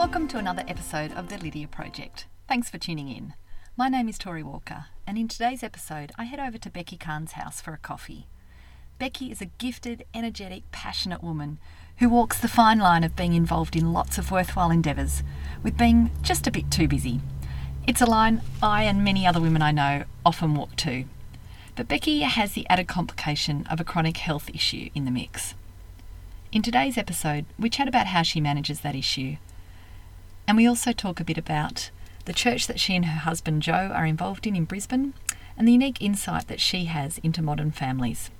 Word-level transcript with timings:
Welcome 0.00 0.28
to 0.28 0.38
another 0.38 0.64
episode 0.66 1.12
of 1.12 1.28
the 1.28 1.36
Lydia 1.36 1.68
Project. 1.68 2.24
Thanks 2.48 2.70
for 2.70 2.78
tuning 2.78 3.10
in. 3.10 3.34
My 3.76 3.90
name 3.90 4.08
is 4.08 4.16
Tori 4.16 4.42
Walker, 4.42 4.86
and 5.06 5.18
in 5.18 5.28
today's 5.28 5.62
episode, 5.62 6.10
I 6.16 6.24
head 6.24 6.40
over 6.40 6.56
to 6.56 6.70
Becky 6.70 6.96
Khan's 6.96 7.32
house 7.32 7.60
for 7.60 7.74
a 7.74 7.78
coffee. 7.78 8.26
Becky 8.98 9.30
is 9.30 9.42
a 9.42 9.50
gifted, 9.58 10.06
energetic, 10.14 10.62
passionate 10.72 11.22
woman 11.22 11.58
who 11.98 12.08
walks 12.08 12.40
the 12.40 12.48
fine 12.48 12.78
line 12.78 13.04
of 13.04 13.14
being 13.14 13.34
involved 13.34 13.76
in 13.76 13.92
lots 13.92 14.16
of 14.16 14.30
worthwhile 14.30 14.70
endeavours 14.70 15.22
with 15.62 15.76
being 15.76 16.10
just 16.22 16.46
a 16.46 16.50
bit 16.50 16.70
too 16.70 16.88
busy. 16.88 17.20
It's 17.86 18.00
a 18.00 18.06
line 18.06 18.40
I 18.62 18.84
and 18.84 19.04
many 19.04 19.26
other 19.26 19.38
women 19.38 19.60
I 19.60 19.70
know 19.70 20.04
often 20.24 20.54
walk 20.54 20.76
too. 20.76 21.04
But 21.76 21.88
Becky 21.88 22.20
has 22.20 22.54
the 22.54 22.66
added 22.70 22.88
complication 22.88 23.66
of 23.66 23.80
a 23.80 23.84
chronic 23.84 24.16
health 24.16 24.48
issue 24.48 24.88
in 24.94 25.04
the 25.04 25.10
mix. 25.10 25.52
In 26.52 26.62
today's 26.62 26.96
episode, 26.96 27.44
we 27.58 27.68
chat 27.68 27.86
about 27.86 28.06
how 28.06 28.22
she 28.22 28.40
manages 28.40 28.80
that 28.80 28.96
issue 28.96 29.36
and 30.50 30.56
we 30.56 30.66
also 30.66 30.90
talk 30.90 31.20
a 31.20 31.24
bit 31.24 31.38
about 31.38 31.92
the 32.24 32.32
church 32.32 32.66
that 32.66 32.80
she 32.80 32.96
and 32.96 33.04
her 33.04 33.20
husband 33.20 33.62
Joe 33.62 33.92
are 33.94 34.04
involved 34.04 34.48
in 34.48 34.56
in 34.56 34.64
Brisbane 34.64 35.14
and 35.56 35.68
the 35.68 35.70
unique 35.70 36.02
insight 36.02 36.48
that 36.48 36.60
she 36.60 36.86
has 36.86 37.18
into 37.18 37.40
modern 37.40 37.70
families. 37.70 38.30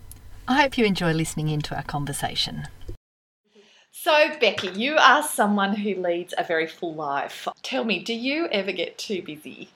I 0.49 0.61
hope 0.61 0.77
you 0.77 0.85
enjoy 0.85 1.13
listening 1.13 1.49
into 1.51 1.73
our 1.73 1.85
conversation. 1.85 2.67
So, 3.93 4.33
Becky, 4.41 4.71
you 4.71 4.97
are 4.97 5.23
someone 5.23 5.77
who 5.77 6.03
leads 6.03 6.35
a 6.37 6.43
very 6.43 6.67
full 6.67 6.95
life. 6.95 7.47
Tell 7.63 7.85
me, 7.85 8.03
do 8.03 8.13
you 8.13 8.49
ever 8.49 8.73
get 8.73 8.99
too 8.99 9.23
busy? 9.23 9.69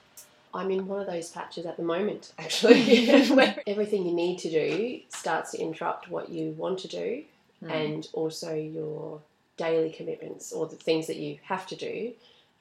I'm 0.52 0.72
in 0.72 0.88
one 0.88 1.02
of 1.02 1.06
those 1.06 1.30
patches 1.30 1.66
at 1.66 1.76
the 1.76 1.84
moment, 1.84 2.32
actually, 2.36 3.06
where 3.30 3.62
everything 3.64 4.04
you 4.06 4.12
need 4.12 4.40
to 4.40 4.50
do 4.50 4.98
starts 5.08 5.52
to 5.52 5.58
interrupt 5.58 6.10
what 6.10 6.30
you 6.30 6.50
want 6.58 6.80
to 6.80 6.88
do 6.88 7.22
mm. 7.62 7.70
and 7.70 8.08
also 8.12 8.52
your 8.56 9.20
daily 9.56 9.90
commitments 9.90 10.52
or 10.52 10.66
the 10.66 10.76
things 10.76 11.06
that 11.06 11.16
you 11.16 11.38
have 11.44 11.66
to 11.68 11.76
do 11.76 12.12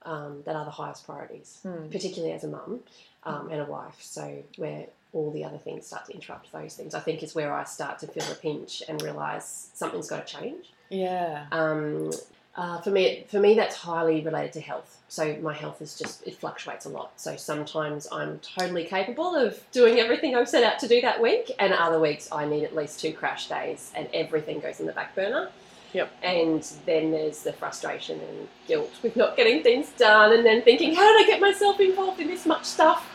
um, 0.03 0.41
that 0.45 0.55
are 0.55 0.65
the 0.65 0.71
highest 0.71 1.05
priorities, 1.05 1.59
mm. 1.65 1.91
particularly 1.91 2.33
as 2.33 2.43
a 2.43 2.47
mum 2.47 2.79
um, 3.23 3.49
and 3.49 3.61
a 3.61 3.65
wife. 3.65 3.97
So 3.99 4.43
where 4.57 4.85
all 5.13 5.31
the 5.31 5.43
other 5.43 5.57
things 5.57 5.87
start 5.87 6.05
to 6.05 6.13
interrupt 6.13 6.51
those 6.51 6.75
things, 6.75 6.93
I 6.93 6.99
think 6.99 7.23
is 7.23 7.35
where 7.35 7.53
I 7.53 7.63
start 7.63 7.99
to 7.99 8.07
feel 8.07 8.25
the 8.25 8.35
pinch 8.35 8.83
and 8.87 9.01
realise 9.01 9.69
something's 9.73 10.09
got 10.09 10.27
to 10.27 10.37
change. 10.39 10.71
Yeah. 10.89 11.45
Um, 11.51 12.11
uh, 12.55 12.79
for 12.81 12.91
me, 12.91 13.25
for 13.29 13.39
me, 13.39 13.55
that's 13.55 13.75
highly 13.75 14.21
related 14.21 14.53
to 14.53 14.61
health. 14.61 14.99
So 15.07 15.35
my 15.41 15.53
health 15.53 15.81
is 15.81 15.97
just 15.97 16.25
it 16.27 16.35
fluctuates 16.35 16.85
a 16.85 16.89
lot. 16.89 17.19
So 17.19 17.35
sometimes 17.35 18.07
I'm 18.11 18.39
totally 18.39 18.85
capable 18.85 19.35
of 19.35 19.59
doing 19.71 19.99
everything 19.99 20.35
I've 20.35 20.49
set 20.49 20.63
out 20.63 20.77
to 20.79 20.87
do 20.87 21.01
that 21.01 21.19
week, 21.19 21.51
and 21.57 21.73
other 21.73 21.99
weeks 21.99 22.29
I 22.31 22.45
need 22.45 22.63
at 22.63 22.75
least 22.75 22.99
two 22.99 23.13
crash 23.13 23.49
days, 23.49 23.91
and 23.95 24.07
everything 24.13 24.59
goes 24.59 24.79
in 24.79 24.85
the 24.85 24.91
back 24.91 25.15
burner. 25.15 25.49
Yep. 25.93 26.11
And 26.23 26.63
then 26.85 27.11
there's 27.11 27.43
the 27.43 27.53
frustration 27.53 28.19
and 28.19 28.47
guilt 28.67 28.91
with 29.03 29.15
not 29.15 29.37
getting 29.37 29.61
things 29.63 29.89
done, 29.91 30.33
and 30.33 30.45
then 30.45 30.61
thinking, 30.63 30.95
how 30.95 31.17
did 31.17 31.25
I 31.25 31.27
get 31.27 31.39
myself 31.39 31.79
involved 31.79 32.19
in 32.19 32.27
this 32.27 32.45
much 32.45 32.65
stuff? 32.65 33.09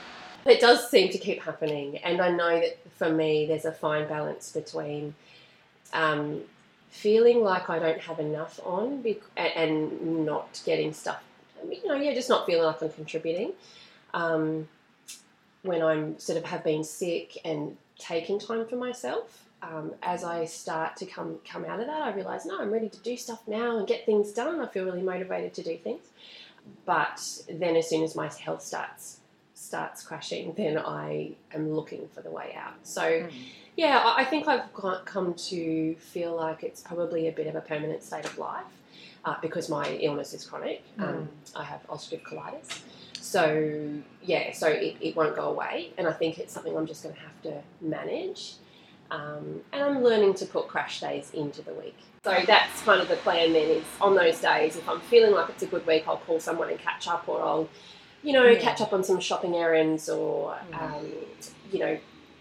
It 0.46 0.60
does 0.60 0.88
seem 0.88 1.10
to 1.10 1.18
keep 1.18 1.42
happening, 1.42 1.98
and 1.98 2.20
I 2.20 2.30
know 2.30 2.60
that 2.60 2.78
for 2.96 3.10
me, 3.10 3.46
there's 3.46 3.64
a 3.64 3.72
fine 3.72 4.08
balance 4.08 4.52
between 4.52 5.14
um, 5.92 6.42
feeling 6.90 7.42
like 7.42 7.68
I 7.68 7.78
don't 7.78 8.00
have 8.00 8.20
enough 8.20 8.60
on 8.64 9.04
and 9.36 10.24
not 10.24 10.62
getting 10.64 10.92
stuff. 10.92 11.22
You 11.68 11.86
know, 11.86 11.96
yeah, 11.96 12.14
just 12.14 12.28
not 12.28 12.46
feeling 12.46 12.64
like 12.64 12.80
I'm 12.80 12.90
contributing. 12.90 13.52
Um, 14.14 14.68
when 15.62 15.82
I'm 15.82 16.18
sort 16.18 16.38
of 16.38 16.44
have 16.44 16.62
been 16.62 16.84
sick 16.84 17.38
and 17.44 17.76
taking 17.98 18.38
time 18.38 18.66
for 18.66 18.76
myself, 18.76 19.47
um, 19.62 19.92
as 20.02 20.24
I 20.24 20.44
start 20.44 20.96
to 20.98 21.06
come 21.06 21.38
come 21.44 21.64
out 21.64 21.80
of 21.80 21.86
that, 21.86 22.02
I 22.02 22.12
realise 22.12 22.46
no, 22.46 22.60
I'm 22.60 22.70
ready 22.70 22.88
to 22.88 22.98
do 23.00 23.16
stuff 23.16 23.40
now 23.46 23.78
and 23.78 23.86
get 23.86 24.06
things 24.06 24.32
done. 24.32 24.60
I 24.60 24.66
feel 24.66 24.84
really 24.84 25.02
motivated 25.02 25.54
to 25.54 25.62
do 25.62 25.76
things. 25.76 26.06
But 26.84 27.42
then, 27.50 27.76
as 27.76 27.88
soon 27.88 28.02
as 28.02 28.14
my 28.14 28.28
health 28.28 28.62
starts 28.62 29.20
starts 29.54 30.02
crashing, 30.02 30.54
then 30.56 30.78
I 30.78 31.32
am 31.52 31.72
looking 31.72 32.08
for 32.14 32.22
the 32.22 32.30
way 32.30 32.56
out. 32.56 32.74
So, 32.84 33.02
mm. 33.02 33.30
yeah, 33.76 34.14
I 34.16 34.24
think 34.24 34.46
I've 34.46 34.72
come 35.04 35.34
to 35.34 35.94
feel 35.96 36.36
like 36.36 36.62
it's 36.62 36.80
probably 36.80 37.28
a 37.28 37.32
bit 37.32 37.46
of 37.48 37.56
a 37.56 37.60
permanent 37.60 38.02
state 38.02 38.24
of 38.24 38.38
life 38.38 38.64
uh, 39.24 39.36
because 39.42 39.68
my 39.68 39.88
illness 39.94 40.32
is 40.32 40.44
chronic. 40.44 40.82
Mm. 40.96 41.08
Um, 41.08 41.28
I 41.56 41.64
have 41.64 41.86
ulcerative 41.88 42.22
colitis. 42.22 42.80
So, 43.20 43.90
yeah, 44.22 44.52
so 44.52 44.68
it, 44.68 44.96
it 45.00 45.16
won't 45.16 45.36
go 45.36 45.50
away. 45.50 45.92
And 45.98 46.06
I 46.06 46.12
think 46.12 46.38
it's 46.38 46.52
something 46.52 46.76
I'm 46.76 46.86
just 46.86 47.02
going 47.02 47.14
to 47.14 47.20
have 47.20 47.42
to 47.42 47.60
manage. 47.80 48.54
Um, 49.10 49.62
and 49.72 49.82
I'm 49.82 50.02
learning 50.02 50.34
to 50.34 50.46
put 50.46 50.68
crash 50.68 51.00
days 51.00 51.30
into 51.32 51.62
the 51.62 51.72
week. 51.74 51.96
So 52.24 52.36
that's 52.46 52.82
kind 52.82 53.00
of 53.00 53.08
the 53.08 53.16
plan 53.16 53.52
then 53.52 53.68
is 53.68 53.84
on 54.00 54.14
those 54.14 54.40
days, 54.40 54.76
if 54.76 54.88
I'm 54.88 55.00
feeling 55.00 55.32
like 55.32 55.48
it's 55.48 55.62
a 55.62 55.66
good 55.66 55.86
week, 55.86 56.04
I'll 56.06 56.18
call 56.18 56.40
someone 56.40 56.68
and 56.68 56.78
catch 56.78 57.08
up 57.08 57.28
or 57.28 57.42
I'll, 57.42 57.68
you 58.22 58.32
know, 58.32 58.44
yeah. 58.44 58.58
catch 58.58 58.80
up 58.80 58.92
on 58.92 59.02
some 59.02 59.20
shopping 59.20 59.54
errands 59.54 60.08
or, 60.08 60.58
mm. 60.70 60.82
um, 60.82 61.06
you 61.72 61.78
know, 61.78 61.98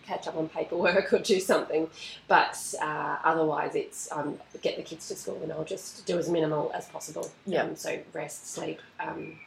catch 0.07 0.27
up 0.27 0.35
on 0.35 0.49
paperwork 0.49 1.13
or 1.13 1.19
do 1.19 1.39
something. 1.39 1.89
But 2.27 2.57
uh, 2.81 3.17
otherwise, 3.23 3.75
it's 3.75 4.11
um, 4.11 4.39
get 4.61 4.77
the 4.77 4.83
kids 4.83 5.07
to 5.09 5.15
school 5.15 5.39
and 5.43 5.51
I'll 5.51 5.63
just 5.63 6.05
do 6.05 6.17
as 6.17 6.29
minimal 6.29 6.71
as 6.73 6.87
possible. 6.87 7.29
Yeah. 7.45 7.63
Um, 7.63 7.75
so 7.75 7.99
rest, 8.13 8.51
sleep, 8.51 8.81
um, 8.99 9.37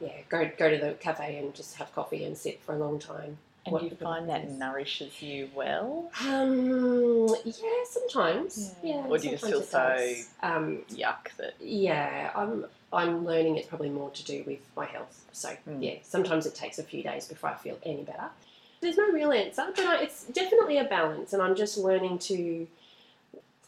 yeah, 0.00 0.12
go 0.28 0.50
go 0.56 0.70
to 0.70 0.78
the 0.78 0.92
cafe 0.94 1.38
and 1.38 1.54
just 1.54 1.76
have 1.76 1.92
coffee 1.94 2.24
and 2.24 2.36
sit 2.36 2.62
for 2.62 2.74
a 2.74 2.78
long 2.78 2.98
time. 2.98 3.38
And 3.66 3.78
do 3.78 3.86
you 3.86 3.96
find 3.96 4.28
that 4.28 4.50
nourishes 4.50 5.22
you 5.22 5.48
well? 5.54 6.10
Um, 6.26 7.28
yeah, 7.44 7.84
sometimes. 7.88 8.74
Yeah. 8.82 8.96
yeah 8.96 9.06
or 9.06 9.18
do 9.18 9.24
you 9.24 9.32
just 9.32 9.46
feel 9.46 9.62
so 9.62 10.14
um, 10.42 10.82
yuck 10.90 11.34
that? 11.38 11.54
Yeah, 11.60 12.30
I'm. 12.34 12.66
I'm 12.92 13.24
learning 13.24 13.56
it's 13.56 13.66
probably 13.66 13.88
more 13.88 14.10
to 14.10 14.24
do 14.24 14.44
with 14.46 14.60
my 14.76 14.84
health. 14.84 15.24
So 15.32 15.48
mm. 15.68 15.82
yeah, 15.82 15.94
sometimes 16.04 16.46
it 16.46 16.54
takes 16.54 16.78
a 16.78 16.84
few 16.84 17.02
days 17.02 17.26
before 17.26 17.50
I 17.50 17.54
feel 17.54 17.76
any 17.82 18.02
better. 18.02 18.28
There's 18.80 18.96
no 18.96 19.10
real 19.10 19.32
answer, 19.32 19.64
but 19.74 19.84
I, 19.84 20.02
it's 20.02 20.24
definitely 20.26 20.78
a 20.78 20.84
balance, 20.84 21.32
and 21.32 21.42
I'm 21.42 21.56
just 21.56 21.76
learning 21.76 22.18
to. 22.20 22.66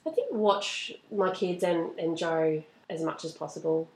I 0.06 0.10
think 0.10 0.32
watch 0.32 0.92
my 1.10 1.30
kids 1.30 1.64
and, 1.64 1.98
and 1.98 2.16
Joe 2.16 2.62
as 2.88 3.02
much 3.02 3.24
as 3.24 3.32
possible, 3.32 3.88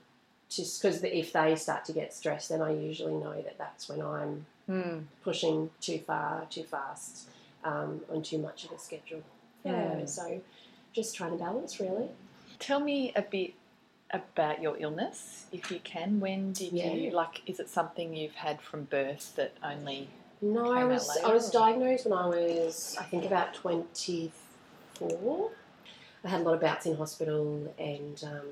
just 0.49 0.81
because 0.81 1.01
if 1.03 1.31
they 1.31 1.55
start 1.55 1.85
to 1.85 1.93
get 1.93 2.13
stressed, 2.13 2.49
then 2.49 2.61
I 2.61 2.73
usually 2.73 3.13
know 3.13 3.41
that 3.41 3.57
that's 3.57 3.87
when 3.87 4.01
I'm 4.01 4.45
mm. 4.71 5.03
pushing 5.23 5.69
too 5.79 5.99
far, 5.99 6.45
too 6.49 6.63
fast, 6.63 7.29
um, 7.63 8.01
on 8.09 8.23
too 8.23 8.37
much 8.37 8.65
of 8.65 8.71
a 8.71 8.79
schedule. 8.79 9.23
Yeah, 9.63 10.05
so 10.05 10.41
just 10.93 11.15
trying 11.15 11.31
to 11.31 11.37
balance 11.37 11.79
really. 11.79 12.07
Tell 12.59 12.79
me 12.79 13.11
a 13.15 13.21
bit 13.21 13.53
about 14.11 14.61
your 14.61 14.75
illness, 14.79 15.45
if 15.51 15.71
you 15.71 15.79
can. 15.83 16.19
When 16.19 16.51
did 16.53 16.73
yeah. 16.73 16.93
you 16.93 17.11
like? 17.11 17.41
Is 17.45 17.59
it 17.59 17.69
something 17.69 18.15
you've 18.15 18.35
had 18.35 18.61
from 18.61 18.83
birth 18.85 19.35
that 19.35 19.53
only? 19.63 20.09
No, 20.41 20.71
I 20.71 20.83
was 20.83 21.09
I 21.23 21.33
was 21.33 21.51
diagnosed 21.51 22.05
when 22.05 22.17
I 22.17 22.27
was 22.27 22.97
I 22.99 23.03
think 23.03 23.25
about 23.25 23.53
twenty 23.53 24.31
four. 24.95 25.51
I 26.23 26.29
had 26.29 26.41
a 26.41 26.43
lot 26.43 26.55
of 26.55 26.61
bouts 26.61 26.85
in 26.85 26.95
hospital 26.95 27.73
and 27.79 28.23
um, 28.23 28.47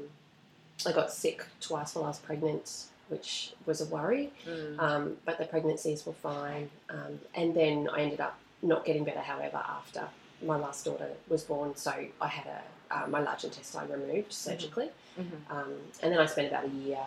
I 0.87 0.91
got 0.91 1.11
sick 1.11 1.45
twice 1.59 1.93
while 1.93 2.05
I 2.05 2.07
was 2.07 2.19
pregnant 2.19 2.85
which 3.09 3.53
was 3.65 3.81
a 3.81 3.85
worry. 3.85 4.31
Mm. 4.47 4.79
Um, 4.79 5.17
but 5.25 5.37
the 5.37 5.45
pregnancies 5.45 6.05
were 6.05 6.13
fine. 6.13 6.69
Um, 6.89 7.19
and 7.35 7.55
then 7.55 7.89
I 7.91 8.01
ended 8.01 8.21
up 8.21 8.39
not 8.61 8.85
getting 8.85 9.03
better, 9.03 9.21
however, 9.21 9.57
after 9.57 10.07
my 10.45 10.55
last 10.55 10.85
daughter 10.85 11.09
was 11.27 11.43
born. 11.43 11.75
So 11.75 11.93
I 12.21 12.27
had 12.27 12.45
a 12.47 12.61
uh, 12.91 13.07
my 13.07 13.19
large 13.19 13.43
intestine 13.43 13.89
removed 13.89 14.33
surgically. 14.33 14.89
Mm-hmm. 15.19 15.55
Um, 15.55 15.73
and 16.01 16.11
then 16.11 16.19
I 16.19 16.25
spent 16.25 16.47
about 16.47 16.65
a 16.65 16.69
year 16.69 17.05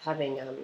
having 0.00 0.40
um, 0.40 0.56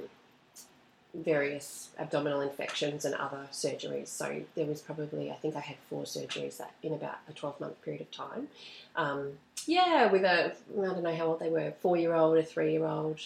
various 1.15 1.91
abdominal 1.99 2.41
infections 2.41 3.05
and 3.05 3.15
other 3.15 3.47
surgeries. 3.53 4.09
So 4.09 4.43
there 4.55 4.67
was 4.67 4.81
probably, 4.81 5.31
I 5.31 5.35
think 5.35 5.57
I 5.57 5.61
had 5.61 5.77
four 5.89 6.05
surgeries 6.05 6.59
that 6.59 6.73
in 6.83 6.93
about 6.93 7.19
a 7.29 7.33
12 7.33 7.61
month 7.61 7.83
period 7.83 8.03
of 8.03 8.11
time. 8.11 8.49
Um, 8.97 9.33
yeah, 9.67 10.11
with 10.11 10.25
a, 10.25 10.53
I 10.53 10.81
don't 10.81 11.03
know 11.03 11.15
how 11.15 11.27
old 11.27 11.41
they 11.41 11.51
were, 11.51 11.73
four 11.81 11.97
year 11.97 12.15
old, 12.15 12.39
a 12.39 12.43
three 12.43 12.73
year 12.73 12.87
old, 12.87 13.21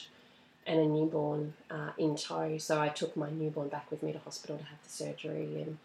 and 0.66 0.78
a 0.78 0.86
newborn 0.86 1.54
uh, 1.70 1.90
in 1.98 2.16
tow. 2.16 2.58
So 2.58 2.80
I 2.80 2.88
took 2.88 3.16
my 3.16 3.30
newborn 3.30 3.68
back 3.68 3.90
with 3.90 4.02
me 4.02 4.12
to 4.12 4.18
hospital 4.18 4.58
to 4.58 4.64
have 4.64 4.78
the 4.82 4.90
surgery, 4.90 5.62
and 5.62 5.78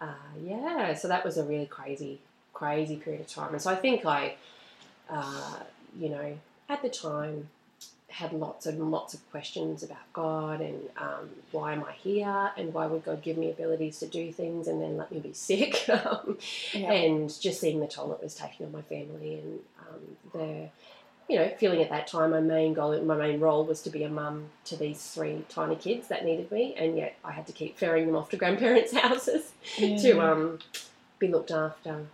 uh, 0.00 0.38
yeah, 0.42 0.94
so 0.94 1.08
that 1.08 1.24
was 1.24 1.36
a 1.36 1.44
really 1.44 1.66
crazy, 1.66 2.18
crazy 2.52 2.96
period 2.96 3.22
of 3.22 3.28
time. 3.28 3.52
And 3.52 3.60
so 3.62 3.70
I 3.70 3.76
think 3.76 4.06
I, 4.06 4.34
uh, 5.08 5.60
you 5.98 6.08
know, 6.08 6.38
at 6.68 6.82
the 6.82 6.88
time 6.88 7.48
had 8.10 8.32
lots 8.32 8.66
and 8.66 8.90
lots 8.90 9.14
of 9.14 9.30
questions 9.30 9.82
about 9.82 10.12
God 10.12 10.60
and 10.60 10.88
um, 10.96 11.30
why 11.52 11.72
am 11.72 11.84
I 11.84 11.92
here 11.92 12.50
and 12.56 12.74
why 12.74 12.86
would 12.86 13.04
God 13.04 13.22
give 13.22 13.36
me 13.36 13.50
abilities 13.50 14.00
to 14.00 14.06
do 14.06 14.32
things 14.32 14.66
and 14.66 14.82
then 14.82 14.96
let 14.96 15.12
me 15.12 15.20
be 15.20 15.32
sick 15.34 15.88
um, 15.88 16.36
yeah. 16.72 16.92
and 16.92 17.40
just 17.40 17.60
seeing 17.60 17.80
the 17.80 17.86
toll 17.86 18.12
it 18.12 18.22
was 18.22 18.34
taking 18.34 18.66
on 18.66 18.72
my 18.72 18.82
family 18.82 19.38
and 19.38 19.60
um, 19.80 20.16
the 20.32 20.68
you 21.30 21.36
know, 21.36 21.48
feeling 21.58 21.80
at 21.80 21.90
that 21.90 22.08
time 22.08 22.32
my 22.32 22.40
main 22.40 22.74
goal, 22.74 23.00
my 23.02 23.16
main 23.16 23.38
role 23.38 23.64
was 23.64 23.80
to 23.82 23.90
be 23.90 24.02
a 24.02 24.08
mum 24.08 24.46
to 24.64 24.76
these 24.76 25.00
three 25.12 25.44
tiny 25.48 25.76
kids 25.76 26.08
that 26.08 26.24
needed 26.24 26.50
me, 26.50 26.74
and 26.76 26.96
yet 26.96 27.16
I 27.24 27.30
had 27.30 27.46
to 27.46 27.52
keep 27.52 27.78
ferrying 27.78 28.06
them 28.06 28.16
off 28.16 28.30
to 28.30 28.36
grandparents' 28.36 28.92
houses 28.96 29.52
yeah. 29.78 29.96
to 29.98 30.20
um, 30.20 30.58
be 31.20 31.28
looked 31.28 31.52
after. 31.52 31.90
Um, 31.90 32.08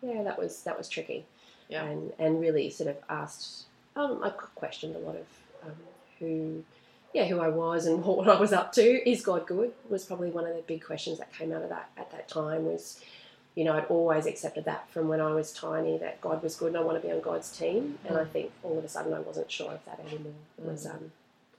yeah, 0.00 0.22
that 0.22 0.38
was 0.38 0.62
that 0.62 0.78
was 0.78 0.88
tricky, 0.88 1.24
yeah. 1.68 1.84
and 1.84 2.12
and 2.20 2.40
really 2.40 2.70
sort 2.70 2.88
of 2.88 2.96
asked. 3.10 3.64
Um, 3.96 4.20
I 4.22 4.30
questioned 4.30 4.94
a 4.94 5.00
lot 5.00 5.16
of 5.16 5.26
um, 5.64 5.76
who, 6.20 6.62
yeah, 7.12 7.24
who 7.26 7.40
I 7.40 7.48
was 7.48 7.86
and 7.86 8.04
what 8.04 8.28
I 8.28 8.38
was 8.38 8.52
up 8.52 8.72
to. 8.74 9.10
Is 9.10 9.22
God 9.22 9.44
good? 9.44 9.72
Was 9.88 10.04
probably 10.04 10.30
one 10.30 10.46
of 10.46 10.54
the 10.54 10.62
big 10.62 10.84
questions 10.84 11.18
that 11.18 11.32
came 11.32 11.52
out 11.52 11.62
of 11.62 11.68
that 11.70 11.90
at 11.96 12.12
that 12.12 12.28
time. 12.28 12.64
Was, 12.64 13.00
you 13.54 13.64
know, 13.64 13.74
I'd 13.74 13.86
always 13.86 14.26
accepted 14.26 14.64
that 14.64 14.88
from 14.90 15.08
when 15.08 15.20
I 15.20 15.32
was 15.32 15.52
tiny 15.52 15.96
that 15.98 16.20
God 16.20 16.42
was 16.42 16.56
good 16.56 16.68
and 16.68 16.76
I 16.76 16.80
want 16.80 17.00
to 17.00 17.06
be 17.06 17.12
on 17.12 17.20
God's 17.20 17.56
team. 17.56 17.98
And 18.04 18.18
I 18.18 18.24
think 18.24 18.50
all 18.62 18.78
of 18.78 18.84
a 18.84 18.88
sudden 18.88 19.12
I 19.12 19.20
wasn't 19.20 19.50
sure 19.50 19.70
of 19.70 19.84
that 19.86 20.00
anymore. 20.00 20.32
It 20.58 20.64
was 20.64 20.86
um, 20.86 21.12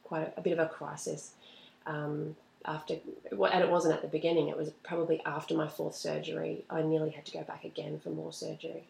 quite 0.04 0.34
a, 0.36 0.40
a, 0.40 0.42
bit 0.42 0.54
of 0.54 0.60
a 0.60 0.68
crisis. 0.68 1.32
Um, 1.88 2.36
after, 2.66 2.96
and 3.32 3.64
it 3.64 3.70
wasn't 3.70 3.94
at 3.94 4.02
the 4.02 4.08
beginning. 4.08 4.50
It 4.50 4.58
was 4.58 4.72
probably 4.84 5.22
after 5.26 5.56
my 5.56 5.68
fourth 5.68 5.96
surgery. 5.96 6.66
I 6.70 6.82
nearly 6.82 7.12
had 7.12 7.26
to 7.26 7.32
go 7.32 7.44
back 7.44 7.64
again 7.64 8.00
for 8.04 8.10
more 8.10 8.34
surgery. 8.34 8.84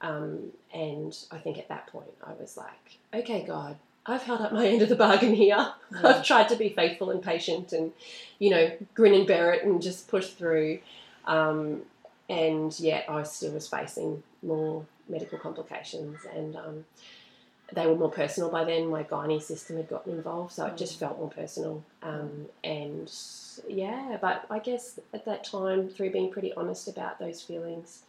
Um, 0.00 0.52
and 0.72 1.16
I 1.30 1.38
think 1.38 1.58
at 1.58 1.68
that 1.68 1.88
point 1.88 2.12
I 2.24 2.32
was 2.40 2.56
like, 2.56 2.98
okay, 3.12 3.44
God, 3.46 3.76
I've 4.06 4.22
held 4.22 4.40
up 4.40 4.52
my 4.52 4.66
end 4.68 4.82
of 4.82 4.88
the 4.88 4.96
bargain 4.96 5.34
here. 5.34 5.72
Yeah. 5.92 6.00
I've 6.02 6.24
tried 6.24 6.48
to 6.50 6.56
be 6.56 6.70
faithful 6.70 7.10
and 7.10 7.22
patient 7.22 7.72
and, 7.72 7.92
you 8.38 8.50
know, 8.50 8.70
grin 8.94 9.14
and 9.14 9.26
bear 9.26 9.52
it 9.52 9.64
and 9.64 9.82
just 9.82 10.08
push 10.08 10.28
through. 10.28 10.78
Um, 11.26 11.82
and 12.28 12.78
yet 12.78 13.06
I 13.08 13.22
still 13.22 13.52
was 13.52 13.68
facing 13.68 14.22
more 14.42 14.84
medical 15.08 15.38
complications 15.38 16.18
and 16.34 16.56
um, 16.56 16.84
they 17.72 17.86
were 17.86 17.96
more 17.96 18.10
personal 18.10 18.50
by 18.50 18.64
then. 18.64 18.88
My 18.88 19.02
gynae 19.02 19.42
system 19.42 19.76
had 19.76 19.88
gotten 19.88 20.14
involved, 20.14 20.52
so 20.52 20.66
it 20.66 20.76
just 20.76 20.96
mm. 20.96 21.00
felt 21.00 21.18
more 21.18 21.30
personal. 21.30 21.84
Um, 22.02 22.46
and 22.64 23.12
yeah, 23.68 24.16
but 24.20 24.46
I 24.50 24.58
guess 24.58 24.98
at 25.12 25.24
that 25.26 25.44
time, 25.44 25.88
through 25.88 26.10
being 26.10 26.30
pretty 26.30 26.52
honest 26.54 26.88
about 26.88 27.18
those 27.18 27.42
feelings, 27.42 28.04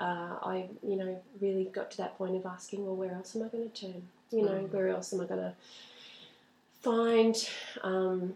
uh, 0.00 0.36
I, 0.42 0.66
you 0.82 0.96
know, 0.96 1.22
really 1.40 1.64
got 1.64 1.90
to 1.92 1.96
that 1.98 2.18
point 2.18 2.34
of 2.36 2.46
asking, 2.46 2.84
well, 2.84 2.96
where 2.96 3.12
else 3.12 3.36
am 3.36 3.44
I 3.44 3.48
going 3.48 3.70
to 3.70 3.80
turn? 3.80 4.02
You 4.30 4.42
know, 4.42 4.50
mm. 4.50 4.72
where 4.72 4.88
else 4.88 5.12
am 5.12 5.20
I 5.20 5.24
going 5.24 5.40
to 5.40 5.54
find, 6.82 7.48
um, 7.82 8.34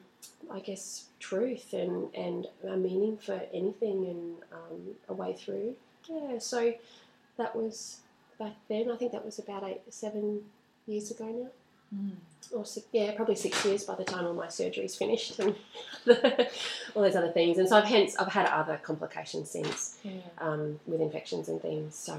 I 0.51 0.61
guess, 0.61 1.07
truth 1.19 1.73
and, 1.73 2.15
and 2.15 2.47
a 2.67 2.77
meaning 2.77 3.17
for 3.19 3.41
anything 3.53 4.07
and 4.07 4.37
um, 4.53 4.95
a 5.09 5.15
way 5.15 5.35
through? 5.35 5.75
Yeah, 6.09 6.39
so 6.39 6.75
that 7.37 7.55
was 7.55 8.01
back 8.39 8.55
then. 8.69 8.91
I 8.91 8.97
think 8.97 9.13
that 9.13 9.25
was 9.25 9.39
about 9.39 9.65
eight, 9.65 9.81
seven 9.91 10.43
years 10.87 11.11
ago 11.11 11.27
now. 11.27 11.49
Mm. 11.95 12.13
Or 12.53 12.65
six, 12.65 12.87
yeah, 12.93 13.13
probably 13.17 13.35
six 13.35 13.65
years 13.65 13.85
by 13.85 13.97
the 13.97 14.05
time 14.05 14.25
all 14.25 14.33
my 14.33 14.49
surgery's 14.49 14.95
finished 14.95 15.39
and 15.41 15.55
all 16.95 17.03
those 17.03 17.17
other 17.17 17.33
things. 17.33 17.59
And 17.59 17.69
so 17.69 17.77
I've 17.77 17.85
hence 17.85 18.17
I've 18.17 18.33
had 18.33 18.47
other 18.47 18.79
complications 18.83 19.51
since 19.51 19.99
yeah. 20.05 20.13
um, 20.39 20.79
with 20.87 21.01
infections 21.01 21.49
and 21.49 21.61
things. 21.61 21.97
So 21.97 22.19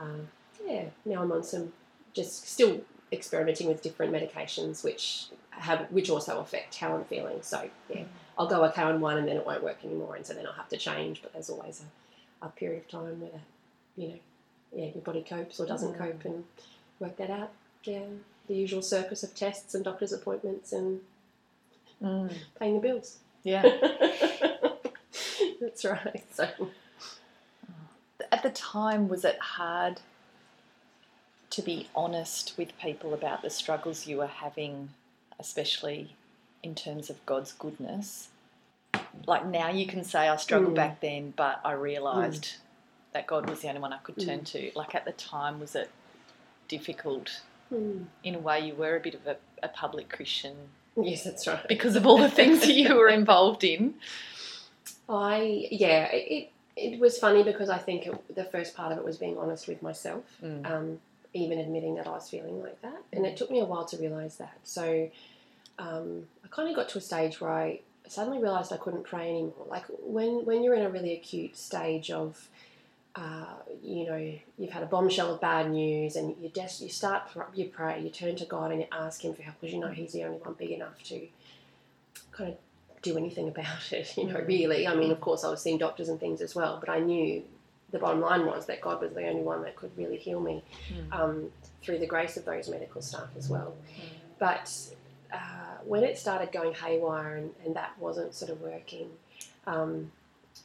uh, 0.00 0.20
yeah, 0.66 0.84
now 1.04 1.22
I'm 1.22 1.32
on 1.32 1.42
some 1.42 1.72
just 2.14 2.48
still 2.48 2.80
experimenting 3.12 3.68
with 3.68 3.82
different 3.82 4.12
medications, 4.12 4.84
which 4.84 5.26
have 5.50 5.86
which 5.90 6.10
also 6.10 6.40
affect 6.40 6.76
how 6.76 6.94
I'm 6.94 7.04
feeling. 7.04 7.38
So 7.42 7.68
yeah, 7.88 8.02
mm. 8.02 8.06
I'll 8.38 8.48
go 8.48 8.64
okay 8.66 8.82
on 8.82 9.00
one 9.00 9.18
and 9.18 9.26
then 9.26 9.36
it 9.36 9.46
won't 9.46 9.62
work 9.62 9.78
anymore, 9.84 10.16
and 10.16 10.26
so 10.26 10.34
then 10.34 10.46
I'll 10.46 10.52
have 10.52 10.68
to 10.70 10.76
change. 10.76 11.22
But 11.22 11.32
there's 11.32 11.50
always 11.50 11.82
a, 12.42 12.46
a 12.46 12.48
period 12.50 12.82
of 12.82 12.88
time 12.88 13.20
where 13.20 13.40
you 13.96 14.08
know, 14.08 14.18
yeah, 14.72 14.90
your 14.94 15.02
body 15.02 15.24
copes 15.28 15.58
or 15.58 15.66
doesn't 15.66 15.94
mm. 15.94 15.98
cope, 15.98 16.24
and 16.24 16.44
work 17.00 17.16
that 17.16 17.30
out 17.30 17.50
yeah, 17.86 18.02
the 18.48 18.54
usual 18.54 18.82
circus 18.82 19.22
of 19.22 19.34
tests 19.34 19.74
and 19.74 19.84
doctor's 19.84 20.12
appointments 20.12 20.72
and 20.72 21.00
mm. 22.02 22.32
paying 22.58 22.74
the 22.74 22.80
bills. 22.80 23.18
Yeah. 23.42 23.62
That's 25.60 25.84
right. 25.84 26.24
So 26.32 26.48
at 28.32 28.42
the 28.42 28.50
time 28.50 29.08
was 29.08 29.24
it 29.24 29.38
hard 29.38 30.00
to 31.50 31.62
be 31.62 31.88
honest 31.94 32.54
with 32.56 32.78
people 32.78 33.14
about 33.14 33.42
the 33.42 33.50
struggles 33.50 34.06
you 34.06 34.18
were 34.18 34.26
having, 34.26 34.90
especially 35.38 36.16
in 36.62 36.74
terms 36.74 37.10
of 37.10 37.24
God's 37.26 37.52
goodness? 37.52 38.28
Like 39.26 39.46
now 39.46 39.70
you 39.70 39.86
can 39.86 40.04
say 40.04 40.28
I 40.28 40.36
struggled 40.36 40.72
mm. 40.72 40.76
back 40.76 41.00
then, 41.00 41.32
but 41.36 41.60
I 41.64 41.72
realized 41.72 42.44
mm. 42.44 42.56
that 43.12 43.26
God 43.26 43.48
was 43.48 43.60
the 43.60 43.68
only 43.68 43.80
one 43.80 43.92
I 43.92 43.98
could 43.98 44.18
turn 44.18 44.40
mm. 44.40 44.46
to. 44.52 44.70
Like 44.74 44.94
at 44.94 45.04
the 45.04 45.12
time 45.12 45.60
was 45.60 45.74
it 45.74 45.90
difficult 46.68 47.40
Hmm. 47.68 48.04
In 48.22 48.34
a 48.34 48.38
way, 48.38 48.60
you 48.60 48.74
were 48.74 48.96
a 48.96 49.00
bit 49.00 49.14
of 49.14 49.26
a, 49.26 49.36
a 49.62 49.68
public 49.68 50.08
Christian. 50.08 50.54
Yes, 50.96 51.24
that's 51.24 51.46
right. 51.46 51.66
Because 51.68 51.96
of 51.96 52.06
all 52.06 52.18
the 52.18 52.30
things 52.30 52.60
that 52.60 52.72
you 52.72 52.94
were 52.94 53.08
involved 53.08 53.64
in. 53.64 53.94
I 55.08 55.68
yeah, 55.70 56.08
it 56.12 56.50
it 56.76 57.00
was 57.00 57.18
funny 57.18 57.42
because 57.42 57.68
I 57.68 57.78
think 57.78 58.06
it, 58.06 58.34
the 58.34 58.44
first 58.44 58.76
part 58.76 58.92
of 58.92 58.98
it 58.98 59.04
was 59.04 59.16
being 59.16 59.38
honest 59.38 59.66
with 59.66 59.82
myself, 59.82 60.24
mm. 60.42 60.68
um, 60.70 61.00
even 61.36 61.58
admitting 61.58 61.94
that 61.96 62.06
I 62.06 62.10
was 62.10 62.28
feeling 62.28 62.62
like 62.62 62.80
that, 62.82 63.02
and 63.12 63.26
it 63.26 63.36
took 63.36 63.50
me 63.50 63.60
a 63.60 63.64
while 63.64 63.84
to 63.86 63.96
realize 63.96 64.36
that. 64.36 64.58
So 64.64 65.10
um, 65.78 66.26
I 66.44 66.48
kind 66.48 66.68
of 66.68 66.76
got 66.76 66.88
to 66.90 66.98
a 66.98 67.00
stage 67.00 67.40
where 67.40 67.50
I 67.50 67.80
suddenly 68.08 68.38
realized 68.38 68.72
I 68.72 68.76
couldn't 68.76 69.04
pray 69.04 69.28
anymore. 69.28 69.66
Like 69.68 69.84
when 70.02 70.44
when 70.44 70.62
you're 70.62 70.74
in 70.74 70.82
a 70.82 70.90
really 70.90 71.12
acute 71.12 71.56
stage 71.56 72.10
of 72.10 72.48
uh, 73.16 73.46
you 73.82 74.04
know, 74.04 74.32
you've 74.58 74.70
had 74.70 74.82
a 74.82 74.86
bombshell 74.86 75.32
of 75.32 75.40
bad 75.40 75.70
news, 75.70 76.16
and 76.16 76.36
you 76.40 76.50
des- 76.50 76.82
you 76.84 76.90
start 76.90 77.22
you 77.54 77.64
pray, 77.66 78.00
you 78.00 78.10
turn 78.10 78.36
to 78.36 78.44
God, 78.44 78.70
and 78.70 78.80
you 78.80 78.86
ask 78.92 79.24
Him 79.24 79.32
for 79.34 79.42
help 79.42 79.58
because 79.60 79.72
you 79.74 79.80
know 79.80 79.88
He's 79.88 80.12
the 80.12 80.24
only 80.24 80.38
one 80.38 80.54
big 80.54 80.70
enough 80.70 81.02
to 81.04 81.26
kind 82.32 82.52
of 82.52 82.58
do 83.00 83.16
anything 83.16 83.48
about 83.54 83.90
it. 83.92 84.16
You 84.18 84.24
know, 84.24 84.34
mm. 84.34 84.46
really. 84.46 84.86
I 84.86 84.94
mean, 84.94 85.10
of 85.10 85.20
course, 85.20 85.44
I 85.44 85.50
was 85.50 85.62
seeing 85.62 85.78
doctors 85.78 86.10
and 86.10 86.20
things 86.20 86.42
as 86.42 86.54
well, 86.54 86.78
but 86.78 86.90
I 86.90 87.00
knew 87.00 87.42
the 87.90 87.98
bottom 87.98 88.20
line 88.20 88.46
was 88.46 88.66
that 88.66 88.80
God 88.80 89.00
was 89.00 89.12
the 89.12 89.26
only 89.26 89.42
one 89.42 89.62
that 89.62 89.76
could 89.76 89.96
really 89.96 90.16
heal 90.16 90.40
me 90.40 90.62
mm. 90.92 91.12
um, 91.12 91.50
through 91.82 91.98
the 91.98 92.06
grace 92.06 92.36
of 92.36 92.44
those 92.44 92.68
medical 92.68 93.00
staff 93.00 93.28
as 93.36 93.48
well. 93.48 93.74
Mm. 93.96 94.02
But 94.38 94.72
uh, 95.32 95.78
when 95.84 96.04
it 96.04 96.18
started 96.18 96.52
going 96.52 96.74
haywire 96.74 97.36
and, 97.36 97.50
and 97.64 97.74
that 97.76 97.98
wasn't 97.98 98.34
sort 98.34 98.50
of 98.50 98.60
working. 98.60 99.10
Um, 99.66 100.10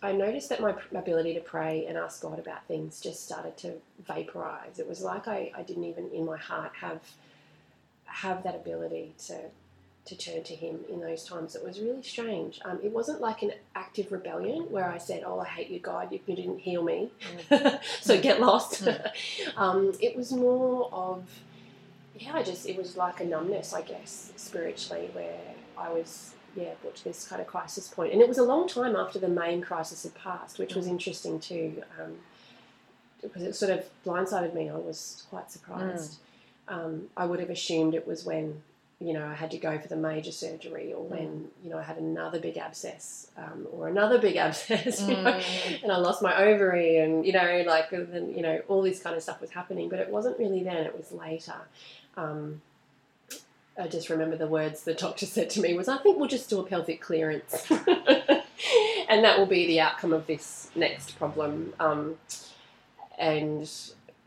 I 0.03 0.13
noticed 0.13 0.49
that 0.49 0.61
my 0.61 0.73
ability 0.95 1.33
to 1.35 1.41
pray 1.41 1.85
and 1.87 1.97
ask 1.97 2.21
God 2.21 2.39
about 2.39 2.65
things 2.67 3.01
just 3.01 3.23
started 3.23 3.57
to 3.57 3.73
vaporize. 4.05 4.79
It 4.79 4.87
was 4.87 5.01
like 5.01 5.27
I, 5.27 5.51
I 5.55 5.63
didn't 5.63 5.83
even 5.83 6.09
in 6.11 6.25
my 6.25 6.37
heart 6.37 6.71
have 6.79 7.01
have 8.05 8.43
that 8.43 8.55
ability 8.55 9.13
to 9.27 9.39
to 10.05 10.17
turn 10.17 10.43
to 10.43 10.55
Him 10.55 10.79
in 10.89 10.99
those 10.99 11.23
times. 11.23 11.55
It 11.55 11.63
was 11.63 11.79
really 11.79 12.01
strange. 12.01 12.59
Um, 12.65 12.79
it 12.83 12.91
wasn't 12.91 13.21
like 13.21 13.43
an 13.43 13.51
active 13.75 14.11
rebellion 14.11 14.63
where 14.71 14.89
I 14.89 14.97
said, 14.97 15.23
"Oh, 15.25 15.39
I 15.39 15.45
hate 15.45 15.69
you, 15.69 15.79
God. 15.79 16.11
You, 16.11 16.19
you 16.25 16.35
didn't 16.35 16.59
heal 16.59 16.83
me, 16.83 17.11
mm. 17.49 17.79
so 18.01 18.19
get 18.19 18.41
lost." 18.41 18.83
Mm. 18.83 19.11
um, 19.57 19.93
it 19.99 20.15
was 20.15 20.31
more 20.31 20.89
of 20.91 21.23
yeah, 22.17 22.33
I 22.35 22.43
just 22.43 22.67
it 22.67 22.77
was 22.77 22.97
like 22.97 23.19
a 23.19 23.25
numbness, 23.25 23.73
I 23.73 23.81
guess, 23.81 24.31
spiritually, 24.35 25.09
where 25.13 25.39
I 25.77 25.91
was 25.91 26.33
yeah, 26.55 26.71
brought 26.81 26.95
to 26.97 27.03
this 27.03 27.27
kind 27.27 27.41
of 27.41 27.47
crisis 27.47 27.87
point. 27.87 28.13
And 28.13 28.21
it 28.21 28.27
was 28.27 28.37
a 28.37 28.43
long 28.43 28.67
time 28.67 28.95
after 28.95 29.19
the 29.19 29.29
main 29.29 29.61
crisis 29.61 30.03
had 30.03 30.13
passed, 30.15 30.59
which 30.59 30.75
was 30.75 30.87
mm. 30.87 30.91
interesting 30.91 31.39
too, 31.39 31.83
um, 31.99 32.17
because 33.21 33.43
it 33.43 33.55
sort 33.55 33.71
of 33.71 33.85
blindsided 34.05 34.53
me. 34.53 34.69
I 34.69 34.75
was 34.75 35.23
quite 35.29 35.51
surprised. 35.51 36.19
Mm. 36.67 36.73
Um, 36.73 37.03
I 37.17 37.25
would 37.25 37.39
have 37.39 37.49
assumed 37.49 37.95
it 37.95 38.07
was 38.07 38.25
when, 38.25 38.61
you 39.01 39.13
know, 39.13 39.25
I 39.25 39.33
had 39.33 39.49
to 39.51 39.57
go 39.57 39.79
for 39.79 39.87
the 39.87 39.95
major 39.95 40.31
surgery 40.31 40.93
or 40.93 41.03
when, 41.03 41.19
mm. 41.19 41.45
you 41.63 41.71
know, 41.71 41.79
I 41.79 41.81
had 41.81 41.97
another 41.97 42.39
big 42.39 42.57
abscess 42.57 43.31
um, 43.35 43.67
or 43.71 43.87
another 43.87 44.19
big 44.19 44.35
abscess, 44.37 45.01
you 45.01 45.15
know, 45.15 45.33
mm. 45.33 45.83
and 45.83 45.91
I 45.91 45.97
lost 45.97 46.21
my 46.21 46.35
ovary 46.37 46.97
and, 46.97 47.25
you 47.25 47.33
know, 47.33 47.63
like, 47.65 47.89
then, 47.89 48.31
you 48.35 48.43
know, 48.43 48.61
all 48.67 48.83
this 48.83 49.01
kind 49.01 49.15
of 49.15 49.23
stuff 49.23 49.41
was 49.41 49.49
happening. 49.49 49.89
But 49.89 49.99
it 49.99 50.09
wasn't 50.09 50.37
really 50.37 50.63
then, 50.63 50.77
it 50.77 50.95
was 50.95 51.11
later. 51.11 51.55
Um, 52.15 52.61
I 53.79 53.87
just 53.87 54.09
remember 54.09 54.37
the 54.37 54.47
words 54.47 54.83
the 54.83 54.93
doctor 54.93 55.25
said 55.25 55.49
to 55.51 55.61
me 55.61 55.73
was, 55.73 55.87
I 55.87 55.97
think 55.97 56.19
we'll 56.19 56.29
just 56.29 56.49
do 56.49 56.59
a 56.59 56.63
pelvic 56.63 57.01
clearance. 57.01 57.65
and 57.71 59.23
that 59.23 59.39
will 59.39 59.47
be 59.47 59.65
the 59.65 59.79
outcome 59.79 60.13
of 60.13 60.27
this 60.27 60.69
next 60.75 61.17
problem. 61.17 61.73
Um, 61.79 62.17
and 63.17 63.67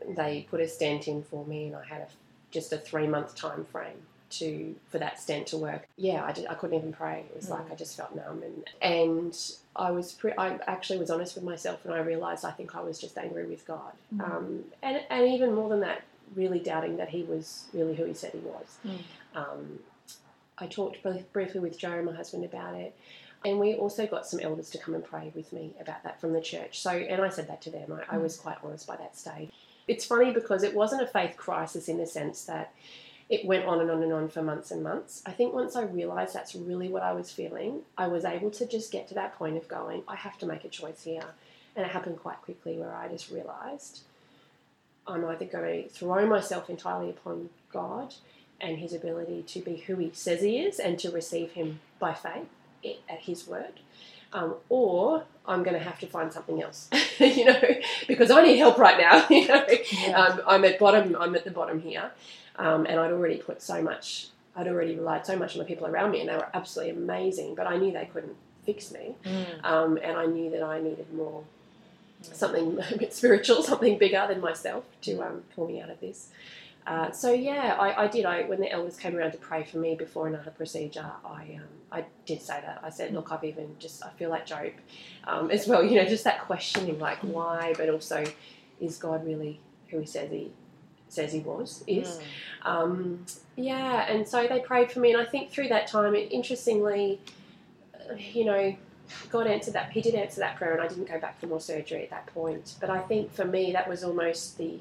they 0.05 0.45
put 0.49 0.59
a 0.59 0.67
stent 0.67 1.07
in 1.07 1.23
for 1.23 1.45
me, 1.45 1.67
and 1.67 1.75
I 1.77 1.85
had 1.85 2.01
a, 2.01 2.07
just 2.51 2.73
a 2.73 2.77
three 2.77 3.07
month 3.07 3.35
time 3.35 3.63
frame 3.63 4.03
to 4.39 4.75
for 4.89 4.99
that 4.99 5.19
stent 5.19 5.47
to 5.47 5.57
work. 5.57 5.87
Yeah, 5.97 6.23
I, 6.23 6.31
did, 6.31 6.47
I 6.47 6.53
couldn't 6.53 6.77
even 6.77 6.93
pray. 6.93 7.25
It 7.29 7.35
was 7.35 7.47
mm. 7.47 7.51
like 7.51 7.71
I 7.71 7.75
just 7.75 7.95
felt 7.97 8.15
numb, 8.15 8.43
and 8.43 8.63
and 8.81 9.51
I 9.75 9.91
was 9.91 10.13
pre- 10.13 10.33
I 10.37 10.59
actually 10.67 10.99
was 10.99 11.09
honest 11.09 11.35
with 11.35 11.43
myself, 11.43 11.85
and 11.85 11.93
I 11.93 11.99
realised 11.99 12.45
I 12.45 12.51
think 12.51 12.75
I 12.75 12.81
was 12.81 12.99
just 12.99 13.17
angry 13.17 13.45
with 13.45 13.65
God, 13.65 13.93
mm. 14.13 14.21
um, 14.21 14.63
and 14.81 15.01
and 15.09 15.27
even 15.27 15.53
more 15.53 15.69
than 15.69 15.81
that, 15.81 16.03
really 16.35 16.59
doubting 16.59 16.97
that 16.97 17.09
He 17.09 17.23
was 17.23 17.65
really 17.73 17.95
who 17.95 18.05
He 18.05 18.13
said 18.13 18.31
He 18.31 18.39
was. 18.39 18.77
Mm. 18.85 18.99
Um, 19.35 19.79
I 20.57 20.67
talked 20.67 20.99
briefly 21.33 21.59
with 21.59 21.77
Joe, 21.77 22.01
my 22.01 22.13
husband, 22.13 22.45
about 22.45 22.75
it. 22.75 22.95
And 23.43 23.59
we 23.59 23.75
also 23.75 24.07
got 24.07 24.25
some 24.25 24.39
elders 24.39 24.71
to 24.71 24.79
come 24.79 24.95
and 24.95 25.03
pray 25.03 25.31
with 25.35 25.53
me 25.53 25.73
about 25.79 26.03
that 26.03 26.19
from 26.19 26.33
the 26.33 26.41
church. 26.41 26.79
So, 26.79 26.89
and 26.89 27.21
I 27.21 27.29
said 27.29 27.47
that 27.47 27.61
to 27.63 27.69
them. 27.69 27.93
I, 28.09 28.15
I 28.15 28.17
was 28.17 28.37
quite 28.37 28.57
honest 28.63 28.87
by 28.87 28.95
that 28.95 29.15
stage. 29.15 29.51
It's 29.87 30.03
funny 30.03 30.31
because 30.31 30.63
it 30.63 30.73
wasn't 30.73 31.03
a 31.03 31.07
faith 31.07 31.37
crisis 31.37 31.87
in 31.87 31.97
the 31.97 32.07
sense 32.07 32.45
that 32.45 32.73
it 33.29 33.45
went 33.45 33.65
on 33.65 33.81
and 33.81 33.89
on 33.89 34.03
and 34.03 34.13
on 34.13 34.29
for 34.29 34.43
months 34.43 34.71
and 34.71 34.83
months. 34.83 35.23
I 35.25 35.31
think 35.31 35.53
once 35.53 35.75
I 35.75 35.83
realized 35.83 36.33
that's 36.33 36.53
really 36.55 36.89
what 36.89 37.01
I 37.01 37.13
was 37.13 37.31
feeling, 37.31 37.81
I 37.97 38.07
was 38.07 38.23
able 38.23 38.51
to 38.51 38.67
just 38.67 38.91
get 38.91 39.07
to 39.09 39.15
that 39.15 39.35
point 39.35 39.57
of 39.57 39.67
going, 39.67 40.03
I 40.07 40.15
have 40.15 40.37
to 40.39 40.45
make 40.45 40.63
a 40.63 40.69
choice 40.69 41.03
here. 41.03 41.23
And 41.75 41.85
it 41.85 41.91
happened 41.91 42.19
quite 42.19 42.41
quickly 42.41 42.77
where 42.77 42.93
I 42.93 43.07
just 43.07 43.31
realized 43.31 44.01
I'm 45.07 45.25
either 45.25 45.45
going 45.45 45.83
to 45.83 45.89
throw 45.89 46.25
myself 46.27 46.69
entirely 46.69 47.09
upon 47.09 47.49
God 47.71 48.13
and 48.61 48.77
his 48.77 48.93
ability 48.93 49.43
to 49.47 49.59
be 49.59 49.77
who 49.77 49.95
he 49.97 50.11
says 50.13 50.41
he 50.41 50.59
is 50.59 50.79
and 50.79 50.97
to 50.99 51.11
receive 51.11 51.51
him 51.51 51.79
by 51.99 52.13
faith 52.13 52.47
at 53.09 53.19
his 53.19 53.47
word. 53.47 53.79
Um, 54.33 54.55
or 54.69 55.23
I'm 55.47 55.63
going 55.63 55.77
to 55.77 55.83
have 55.83 55.99
to 55.99 56.07
find 56.07 56.31
something 56.31 56.61
else, 56.61 56.89
you 57.19 57.45
know, 57.45 57.61
because 58.07 58.31
I 58.31 58.41
need 58.41 58.57
help 58.57 58.77
right 58.77 58.97
now. 58.99 59.25
You 59.29 59.47
know, 59.47 59.65
yeah. 59.91 60.11
um, 60.11 60.41
I'm 60.45 60.65
at 60.65 60.77
bottom. 60.77 61.15
I'm 61.17 61.35
at 61.35 61.45
the 61.45 61.51
bottom 61.51 61.79
here, 61.79 62.11
um, 62.57 62.85
and 62.85 62.99
I'd 62.99 63.11
already 63.11 63.37
put 63.37 63.61
so 63.61 63.81
much. 63.81 64.27
I'd 64.55 64.67
already 64.67 64.95
relied 64.95 65.25
so 65.25 65.37
much 65.37 65.53
on 65.53 65.59
the 65.59 65.65
people 65.65 65.87
around 65.87 66.11
me, 66.11 66.21
and 66.21 66.29
they 66.29 66.35
were 66.35 66.49
absolutely 66.53 66.95
amazing. 66.95 67.55
But 67.55 67.67
I 67.67 67.77
knew 67.77 67.91
they 67.91 68.09
couldn't 68.11 68.35
fix 68.65 68.91
me, 68.91 69.15
mm. 69.23 69.63
Um, 69.63 69.97
and 70.01 70.17
I 70.17 70.25
knew 70.25 70.49
that 70.51 70.63
I 70.63 70.79
needed 70.81 71.13
more, 71.13 71.43
something 72.21 72.79
a 72.91 72.97
bit 72.97 73.13
spiritual, 73.13 73.63
something 73.63 73.97
bigger 73.97 74.25
than 74.27 74.41
myself 74.41 74.85
to 75.01 75.21
um, 75.21 75.43
pull 75.55 75.67
me 75.67 75.81
out 75.81 75.89
of 75.89 75.99
this. 75.99 76.29
Uh, 76.87 77.11
so 77.11 77.33
yeah, 77.33 77.75
I, 77.79 78.03
I, 78.03 78.07
did. 78.07 78.25
I 78.25 78.43
when 78.43 78.59
the 78.61 78.71
elders 78.71 78.95
came 78.95 79.15
around 79.15 79.31
to 79.31 79.37
pray 79.39 79.63
for 79.63 79.77
me 79.77 79.95
before 79.95 80.27
another 80.27 80.51
procedure, 80.51 81.11
I 81.25 81.59
um, 81.59 81.67
I 81.91 82.05
did 82.25 82.41
say 82.41 82.61
that. 82.61 82.79
I 82.83 82.89
said, 82.89 83.11
look, 83.11 83.31
I've 83.31 83.43
even 83.43 83.75
just 83.79 84.05
I 84.05 84.09
feel 84.09 84.29
like 84.29 84.45
Job 84.45 84.67
um, 85.23 85.49
as 85.49 85.67
well. 85.67 85.83
You 85.83 85.95
know, 85.95 86.05
just 86.05 86.23
that 86.25 86.41
questioning, 86.41 86.99
like 86.99 87.17
why, 87.19 87.73
but 87.75 87.89
also, 87.89 88.23
is 88.79 88.97
God 88.97 89.25
really 89.25 89.59
who 89.87 89.99
He 89.99 90.05
says 90.05 90.29
He 90.29 90.51
says 91.09 91.31
He 91.33 91.39
was? 91.39 91.83
Is 91.87 92.19
mm. 92.63 92.69
um, 92.69 93.25
yeah. 93.55 94.05
And 94.09 94.27
so 94.27 94.47
they 94.47 94.59
prayed 94.59 94.91
for 94.91 94.99
me, 94.99 95.13
and 95.13 95.21
I 95.21 95.25
think 95.25 95.51
through 95.51 95.69
that 95.69 95.87
time, 95.87 96.15
it, 96.15 96.31
interestingly, 96.31 97.19
you 98.33 98.45
know, 98.45 98.75
God 99.29 99.47
answered 99.47 99.73
that. 99.73 99.91
He 99.91 100.01
did 100.01 100.15
answer 100.15 100.41
that 100.41 100.57
prayer, 100.57 100.73
and 100.73 100.81
I 100.81 100.87
didn't 100.87 101.09
go 101.09 101.19
back 101.19 101.39
for 101.39 101.47
more 101.47 101.61
surgery 101.61 102.03
at 102.03 102.09
that 102.09 102.27
point. 102.27 102.75
But 102.79 102.89
I 102.89 102.99
think 102.99 103.33
for 103.33 103.45
me, 103.45 103.71
that 103.73 103.87
was 103.87 104.03
almost 104.03 104.57
the 104.57 104.79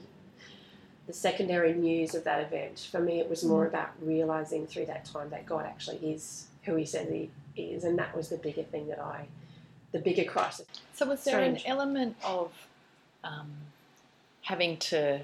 the 1.07 1.12
secondary 1.12 1.75
news 1.75 2.14
of 2.14 2.25
that 2.25 2.40
event. 2.40 2.88
For 2.90 2.99
me, 2.99 3.21
it 3.21 3.28
was 3.28 3.45
more 3.45 3.66
mm. 3.66 3.69
about 3.69 3.90
realizing 4.00 4.66
through 4.66 4.87
that 4.87 5.04
time 5.04 5.31
that 5.31 5.45
God 5.47 5.66
actually 5.66 5.99
is 5.99 6.47
who 6.62 6.76
He 6.76 6.87
says 6.87 7.09
He 7.09 7.31
is, 7.57 7.85
and 7.85 7.99
that 7.99 8.16
was 8.16 8.28
the 8.28 8.38
bigger 8.38 8.62
thing 8.62 8.88
that 8.88 8.99
I, 8.99 9.26
the 9.93 9.99
bigger 9.99 10.25
crisis. 10.25 10.66
So, 10.95 11.07
was 11.07 11.23
there 11.25 11.35
Strange. 11.35 11.64
an 11.64 11.71
element 11.71 12.16
of 12.25 12.52
um, 13.23 13.52
having 14.43 14.76
to 14.78 15.21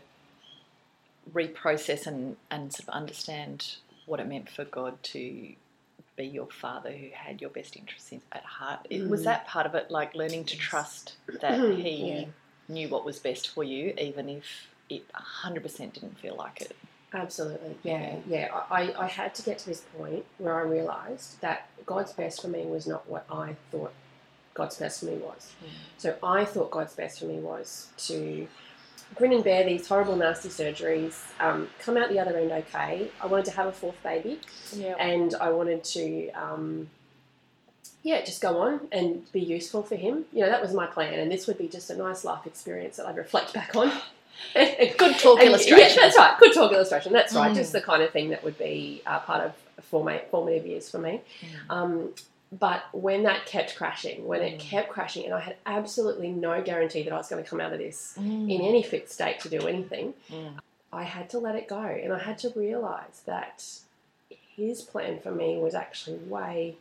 reprocess 1.32 2.06
and, 2.06 2.36
and 2.50 2.72
sort 2.72 2.88
of 2.88 2.94
understand 2.94 3.76
what 4.06 4.20
it 4.20 4.28
meant 4.28 4.50
for 4.50 4.64
God 4.64 5.02
to 5.02 5.54
be 6.16 6.24
your 6.24 6.46
father 6.46 6.90
who 6.90 7.08
had 7.12 7.40
your 7.40 7.50
best 7.50 7.76
interests 7.76 8.12
at 8.32 8.44
heart? 8.44 8.86
Mm. 8.90 9.08
Was 9.08 9.24
that 9.24 9.46
part 9.46 9.66
of 9.66 9.74
it, 9.74 9.90
like 9.90 10.14
learning 10.14 10.44
to 10.44 10.56
trust 10.56 11.14
that 11.40 11.58
He 11.76 12.12
yeah. 12.12 12.24
knew 12.68 12.88
what 12.88 13.04
was 13.04 13.18
best 13.18 13.48
for 13.48 13.64
you, 13.64 13.94
even 13.98 14.28
if 14.28 14.68
it 14.88 15.04
100% 15.44 15.92
didn't 15.92 16.18
feel 16.18 16.36
like 16.36 16.60
it. 16.60 16.76
Absolutely, 17.12 17.76
yeah, 17.82 18.16
yeah. 18.28 18.48
I, 18.70 18.94
I 18.96 19.06
had 19.08 19.34
to 19.36 19.42
get 19.42 19.58
to 19.58 19.66
this 19.66 19.82
point 19.96 20.24
where 20.38 20.54
I 20.54 20.62
realised 20.62 21.40
that 21.40 21.68
God's 21.84 22.12
best 22.12 22.40
for 22.40 22.46
me 22.48 22.64
was 22.64 22.86
not 22.86 23.08
what 23.08 23.26
I 23.28 23.56
thought 23.72 23.92
God's 24.54 24.76
best 24.76 25.00
for 25.00 25.06
me 25.06 25.14
was. 25.14 25.52
So 25.98 26.16
I 26.22 26.44
thought 26.44 26.70
God's 26.70 26.94
best 26.94 27.18
for 27.18 27.24
me 27.26 27.38
was 27.38 27.88
to 28.06 28.46
grin 29.14 29.32
and 29.32 29.44
bear 29.44 29.64
these 29.64 29.86
horrible, 29.86 30.16
nasty 30.16 30.48
surgeries, 30.48 31.22
um, 31.40 31.68
come 31.80 31.96
out 31.96 32.08
the 32.08 32.18
other 32.18 32.36
end 32.36 32.52
okay. 32.52 33.10
I 33.20 33.26
wanted 33.26 33.46
to 33.46 33.50
have 33.52 33.66
a 33.66 33.72
fourth 33.72 34.00
baby, 34.02 34.40
yep. 34.72 34.96
and 34.98 35.34
I 35.34 35.50
wanted 35.50 35.84
to, 35.84 36.30
um, 36.30 36.88
yeah, 38.02 38.24
just 38.24 38.40
go 38.40 38.58
on 38.58 38.88
and 38.92 39.30
be 39.32 39.40
useful 39.40 39.82
for 39.82 39.96
him. 39.96 40.24
You 40.32 40.40
know, 40.40 40.50
that 40.50 40.62
was 40.62 40.72
my 40.72 40.86
plan, 40.86 41.18
and 41.18 41.30
this 41.30 41.46
would 41.46 41.58
be 41.58 41.68
just 41.68 41.90
a 41.90 41.96
nice 41.96 42.24
life 42.24 42.46
experience 42.46 42.96
that 42.96 43.06
I'd 43.06 43.16
reflect 43.16 43.52
back 43.52 43.74
on. 43.76 43.92
A 44.56 44.94
good 44.96 45.18
talk 45.18 45.38
and, 45.38 45.48
illustration. 45.48 45.98
Yeah, 45.98 46.06
that's 46.06 46.16
right. 46.16 46.38
Good 46.38 46.54
talk 46.54 46.72
illustration. 46.72 47.12
That's 47.12 47.34
right. 47.34 47.52
Mm. 47.52 47.56
Just 47.56 47.72
the 47.72 47.80
kind 47.82 48.02
of 48.02 48.10
thing 48.10 48.30
that 48.30 48.42
would 48.42 48.56
be 48.56 49.02
uh, 49.04 49.18
part 49.20 49.44
of 49.44 49.52
formative 49.82 50.66
years 50.66 50.90
for 50.90 50.98
me. 50.98 51.20
Mm. 51.68 51.74
Um, 51.74 52.08
but 52.52 52.82
when 52.92 53.22
that 53.24 53.46
kept 53.46 53.76
crashing, 53.76 54.26
when 54.26 54.42
it 54.42 54.56
mm. 54.56 54.60
kept 54.60 54.90
crashing, 54.90 55.24
and 55.24 55.34
I 55.34 55.40
had 55.40 55.56
absolutely 55.66 56.30
no 56.30 56.60
guarantee 56.62 57.02
that 57.04 57.12
I 57.12 57.16
was 57.16 57.28
going 57.28 57.42
to 57.42 57.48
come 57.48 57.60
out 57.60 57.72
of 57.72 57.78
this 57.78 58.14
mm. 58.18 58.50
in 58.50 58.60
any 58.60 58.82
fit 58.82 59.10
state 59.10 59.40
to 59.40 59.48
do 59.48 59.66
anything, 59.68 60.14
mm. 60.30 60.54
I 60.92 61.04
had 61.04 61.30
to 61.30 61.38
let 61.38 61.54
it 61.54 61.68
go. 61.68 61.80
And 61.80 62.12
I 62.12 62.18
had 62.18 62.38
to 62.38 62.52
realize 62.56 63.22
that 63.26 63.64
his 64.56 64.82
plan 64.82 65.20
for 65.20 65.30
me 65.30 65.58
was 65.58 65.74
actually 65.74 66.18
way 66.18 66.76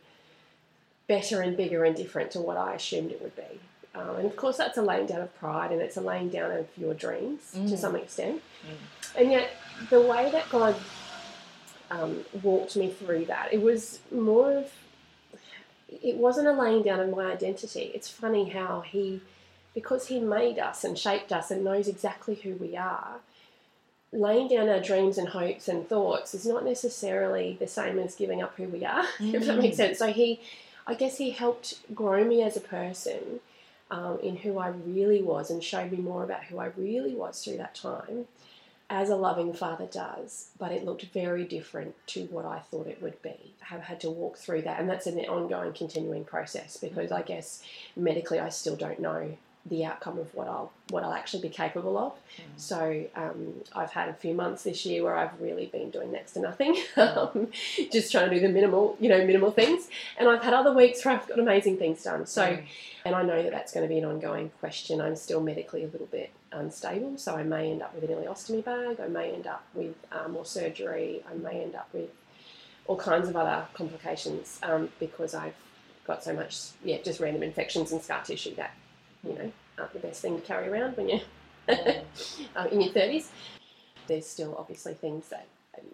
better 1.06 1.40
and 1.40 1.56
bigger 1.56 1.84
and 1.84 1.96
different 1.96 2.30
to 2.32 2.40
what 2.40 2.56
I 2.56 2.74
assumed 2.74 3.12
it 3.12 3.22
would 3.22 3.36
be. 3.36 3.60
Um, 3.94 4.16
and 4.16 4.26
of 4.26 4.36
course, 4.36 4.56
that's 4.56 4.78
a 4.78 4.82
laying 4.82 5.06
down 5.06 5.20
of 5.22 5.34
pride 5.38 5.72
and 5.72 5.80
it's 5.80 5.96
a 5.96 6.00
laying 6.00 6.28
down 6.28 6.52
of 6.52 6.68
your 6.76 6.94
dreams 6.94 7.52
mm. 7.56 7.68
to 7.68 7.76
some 7.76 7.96
extent. 7.96 8.42
Mm. 8.64 9.20
And 9.20 9.32
yet, 9.32 9.50
the 9.88 10.00
way 10.00 10.30
that 10.30 10.48
God 10.50 10.76
um, 11.90 12.20
walked 12.42 12.76
me 12.76 12.90
through 12.90 13.24
that, 13.26 13.52
it 13.52 13.60
was 13.60 13.98
more 14.12 14.52
of, 14.52 14.72
it 15.90 16.16
wasn't 16.16 16.48
a 16.48 16.52
laying 16.52 16.82
down 16.82 17.00
of 17.00 17.10
my 17.10 17.32
identity. 17.32 17.90
It's 17.94 18.08
funny 18.08 18.50
how 18.50 18.80
He, 18.80 19.20
because 19.74 20.06
He 20.06 20.20
made 20.20 20.58
us 20.58 20.84
and 20.84 20.98
shaped 20.98 21.32
us 21.32 21.50
and 21.50 21.64
knows 21.64 21.88
exactly 21.88 22.36
who 22.36 22.54
we 22.54 22.76
are, 22.76 23.20
laying 24.12 24.48
down 24.48 24.68
our 24.68 24.80
dreams 24.80 25.18
and 25.18 25.28
hopes 25.28 25.68
and 25.68 25.88
thoughts 25.88 26.34
is 26.34 26.46
not 26.46 26.64
necessarily 26.64 27.56
the 27.60 27.68
same 27.68 27.98
as 27.98 28.14
giving 28.14 28.42
up 28.42 28.56
who 28.56 28.64
we 28.64 28.84
are, 28.84 29.04
mm. 29.18 29.34
if 29.34 29.46
that 29.46 29.58
makes 29.58 29.74
mm. 29.74 29.78
sense. 29.78 29.98
So 29.98 30.12
He, 30.12 30.40
I 30.86 30.94
guess 30.94 31.18
He 31.18 31.30
helped 31.30 31.80
grow 31.94 32.24
me 32.24 32.42
as 32.42 32.56
a 32.56 32.60
person 32.60 33.40
um, 33.90 34.18
in 34.22 34.36
who 34.36 34.58
I 34.58 34.68
really 34.68 35.22
was 35.22 35.50
and 35.50 35.62
showed 35.62 35.90
me 35.90 35.98
more 35.98 36.22
about 36.24 36.44
who 36.44 36.58
I 36.58 36.66
really 36.76 37.14
was 37.14 37.42
through 37.42 37.56
that 37.58 37.74
time, 37.74 38.26
as 38.90 39.08
a 39.08 39.16
loving 39.16 39.54
father 39.54 39.86
does. 39.86 40.50
But 40.58 40.72
it 40.72 40.84
looked 40.84 41.04
very 41.14 41.44
different 41.44 41.94
to 42.08 42.24
what 42.24 42.44
I 42.44 42.58
thought 42.58 42.88
it 42.88 43.00
would 43.00 43.22
be. 43.22 43.54
I 43.62 43.66
have 43.66 43.82
had 43.82 44.00
to 44.00 44.10
walk 44.10 44.36
through 44.36 44.62
that, 44.62 44.80
and 44.80 44.90
that's 44.90 45.06
an 45.06 45.18
ongoing, 45.20 45.72
continuing 45.72 46.24
process 46.24 46.76
because 46.76 47.12
I 47.12 47.22
guess 47.22 47.62
medically 47.96 48.40
I 48.40 48.48
still 48.48 48.76
don't 48.76 48.98
know 48.98 49.36
the 49.66 49.84
outcome 49.84 50.18
of 50.18 50.34
what 50.34 50.48
I'll 50.48 50.72
what 50.88 51.04
I'll 51.04 51.12
actually 51.12 51.42
be 51.42 51.50
capable 51.50 51.96
of. 51.98 52.12
Mm. 52.12 52.42
So 52.56 53.04
um, 53.14 53.54
I've 53.74 53.92
had 53.92 54.08
a 54.08 54.14
few 54.14 54.34
months 54.34 54.64
this 54.64 54.84
year 54.86 55.04
where 55.04 55.14
I've 55.14 55.38
really 55.40 55.66
been 55.66 55.90
doing 55.90 56.10
next 56.10 56.32
to 56.32 56.40
nothing, 56.40 56.76
um, 56.96 57.48
just 57.92 58.10
trying 58.10 58.30
to 58.30 58.34
do 58.34 58.40
the 58.40 58.48
minimal, 58.48 58.96
you 58.98 59.08
know, 59.08 59.24
minimal 59.24 59.50
things. 59.50 59.88
And 60.18 60.28
I've 60.28 60.42
had 60.42 60.54
other 60.54 60.72
weeks 60.72 61.04
where 61.04 61.14
I've 61.14 61.28
got 61.28 61.38
amazing 61.38 61.76
things 61.76 62.02
done. 62.02 62.26
So, 62.26 62.42
mm. 62.42 62.64
and 63.04 63.14
I 63.14 63.22
know 63.22 63.42
that 63.42 63.52
that's 63.52 63.72
going 63.72 63.86
to 63.86 63.88
be 63.88 63.98
an 63.98 64.04
ongoing 64.04 64.50
question. 64.60 65.00
I'm 65.00 65.14
still 65.14 65.40
medically 65.40 65.84
a 65.84 65.88
little 65.88 66.08
bit 66.08 66.30
unstable, 66.52 67.16
so 67.18 67.36
I 67.36 67.42
may 67.42 67.70
end 67.70 67.82
up 67.82 67.94
with 67.94 68.08
an 68.08 68.16
ileostomy 68.16 68.64
bag. 68.64 69.00
I 69.00 69.08
may 69.08 69.32
end 69.32 69.46
up 69.46 69.64
with 69.74 69.94
uh, 70.12 70.28
more 70.28 70.44
surgery. 70.44 71.22
I 71.30 71.34
may 71.34 71.62
end 71.62 71.74
up 71.74 71.88
with 71.92 72.10
all 72.86 72.96
kinds 72.96 73.28
of 73.28 73.36
other 73.36 73.66
complications 73.74 74.58
um, 74.62 74.88
because 74.98 75.34
I've 75.34 75.54
got 76.06 76.24
so 76.24 76.34
much, 76.34 76.70
yeah, 76.82 76.98
just 77.02 77.20
random 77.20 77.42
infections 77.42 77.92
and 77.92 78.02
scar 78.02 78.22
tissue 78.22 78.54
that 78.56 78.74
you 79.24 79.34
know, 79.34 79.52
aren't 79.78 79.92
the 79.92 79.98
best 79.98 80.22
thing 80.22 80.40
to 80.40 80.46
carry 80.46 80.68
around 80.68 80.96
when 80.96 81.08
you're 81.08 81.20
um, 82.56 82.66
in 82.72 82.80
your 82.80 82.92
30s. 82.92 83.28
There's 84.06 84.26
still 84.26 84.56
obviously 84.58 84.94
things 84.94 85.28
that, 85.28 85.46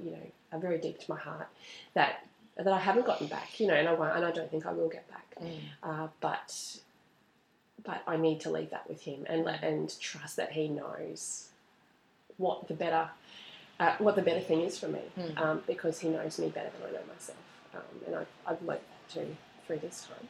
you 0.03 0.13
know, 0.13 0.33
are 0.53 0.59
very 0.59 0.79
deep 0.79 1.01
to 1.01 1.11
my 1.11 1.19
heart 1.19 1.49
that 1.95 2.27
that 2.57 2.69
I 2.69 2.79
haven't 2.79 3.05
gotten 3.05 3.27
back, 3.27 3.61
you 3.61 3.67
know, 3.67 3.75
and 3.75 3.87
I 3.87 3.93
won't, 3.93 4.17
and 4.17 4.25
I 4.25 4.31
don't 4.31 4.51
think 4.51 4.65
I 4.65 4.73
will 4.73 4.89
get 4.89 5.07
back. 5.11 5.35
Mm. 5.43 5.59
Uh, 5.83 6.09
but 6.23 6.79
but 7.85 8.03
I 8.07 8.17
need 8.17 8.41
to 8.41 8.51
leave 8.51 8.71
that 8.71 8.89
with 8.89 9.03
him 9.03 9.25
and 9.29 9.45
let 9.45 9.63
and 9.63 9.99
trust 10.01 10.37
that 10.37 10.53
he 10.53 10.69
knows 10.69 11.49
what 12.37 12.69
the 12.69 12.75
better 12.75 13.09
uh, 13.79 13.95
what 13.99 14.17
the 14.17 14.23
better 14.23 14.41
thing 14.41 14.63
is 14.63 14.79
for 14.79 14.89
me 14.89 15.03
mm. 15.19 15.39
um, 15.39 15.63
because 15.67 16.01
he 16.01 16.09
knows 16.09 16.39
me 16.39 16.49
better 16.49 16.71
than 16.79 16.89
I 16.89 16.93
know 16.93 17.07
myself, 17.13 17.39
um, 17.75 17.81
and 18.07 18.17
I've, 18.17 18.27
I've 18.47 18.63
learned 18.63 18.81
that 18.81 19.15
too 19.15 19.37
through 19.67 19.79
this 19.79 20.07
time. 20.09 20.29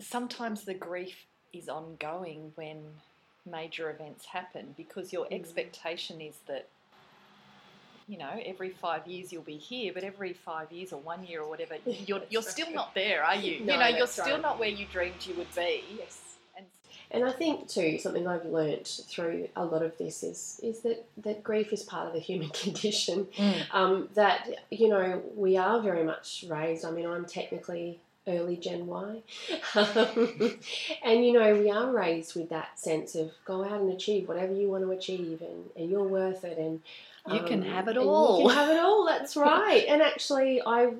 Sometimes 0.00 0.64
the 0.64 0.74
grief 0.74 1.26
is 1.52 1.68
ongoing 1.68 2.52
when 2.56 2.82
major 3.48 3.90
events 3.90 4.26
happen 4.26 4.74
because 4.76 5.12
your 5.12 5.26
mm. 5.26 5.32
expectation 5.32 6.20
is 6.20 6.36
that 6.46 6.68
you 8.08 8.18
know 8.18 8.30
every 8.44 8.70
five 8.70 9.06
years 9.06 9.32
you'll 9.32 9.42
be 9.42 9.56
here 9.56 9.92
but 9.92 10.04
every 10.04 10.32
five 10.32 10.70
years 10.72 10.92
or 10.92 11.00
one 11.00 11.24
year 11.24 11.42
or 11.42 11.48
whatever 11.48 11.76
you're, 12.06 12.22
you're 12.30 12.42
still 12.42 12.70
not 12.72 12.94
there 12.94 13.22
are 13.24 13.36
you 13.36 13.60
no, 13.64 13.72
you 13.72 13.78
know 13.78 13.86
you're 13.86 14.06
still 14.06 14.34
right. 14.34 14.42
not 14.42 14.58
where 14.58 14.68
you 14.68 14.86
dreamed 14.86 15.24
you 15.24 15.34
would 15.34 15.52
be 15.54 15.82
yes 15.96 16.31
and, 17.12 17.24
I 17.24 17.32
think 17.32 17.68
too 17.68 17.98
something 17.98 18.26
I've 18.26 18.44
learnt 18.44 19.02
through 19.08 19.48
a 19.54 19.64
lot 19.64 19.82
of 19.82 19.96
this 19.98 20.22
is 20.22 20.60
is 20.62 20.80
that 20.80 21.04
that 21.18 21.44
grief 21.44 21.72
is 21.72 21.82
part 21.82 22.08
of 22.08 22.12
the 22.12 22.20
human 22.20 22.48
condition 22.64 23.26
mm. 23.36 23.62
um, 23.72 24.08
that 24.14 24.48
you 24.70 24.88
know 24.88 25.22
we 25.36 25.56
are 25.56 25.80
very 25.80 26.04
much 26.04 26.44
raised 26.48 26.84
I 26.84 26.90
mean 26.90 27.06
I'm 27.06 27.24
technically 27.24 28.00
early 28.26 28.56
Gen 28.56 28.86
Y. 28.86 29.22
Um, 29.74 30.58
and 31.04 31.24
you 31.24 31.32
know, 31.32 31.54
we 31.54 31.70
are 31.70 31.90
raised 31.90 32.36
with 32.36 32.50
that 32.50 32.78
sense 32.78 33.14
of 33.14 33.32
go 33.44 33.64
out 33.64 33.80
and 33.80 33.92
achieve 33.92 34.28
whatever 34.28 34.54
you 34.54 34.68
want 34.68 34.84
to 34.84 34.90
achieve 34.92 35.42
and, 35.42 35.70
and 35.76 35.90
you're 35.90 36.06
worth 36.06 36.44
it 36.44 36.58
and 36.58 36.80
you 37.28 37.40
um, 37.40 37.46
can 37.46 37.62
have 37.62 37.88
it 37.88 37.96
all. 37.96 38.42
You 38.42 38.48
can 38.48 38.56
have 38.56 38.70
it 38.70 38.78
all, 38.78 39.06
that's 39.06 39.36
right. 39.36 39.84
and 39.88 40.02
actually 40.02 40.62
I 40.64 40.92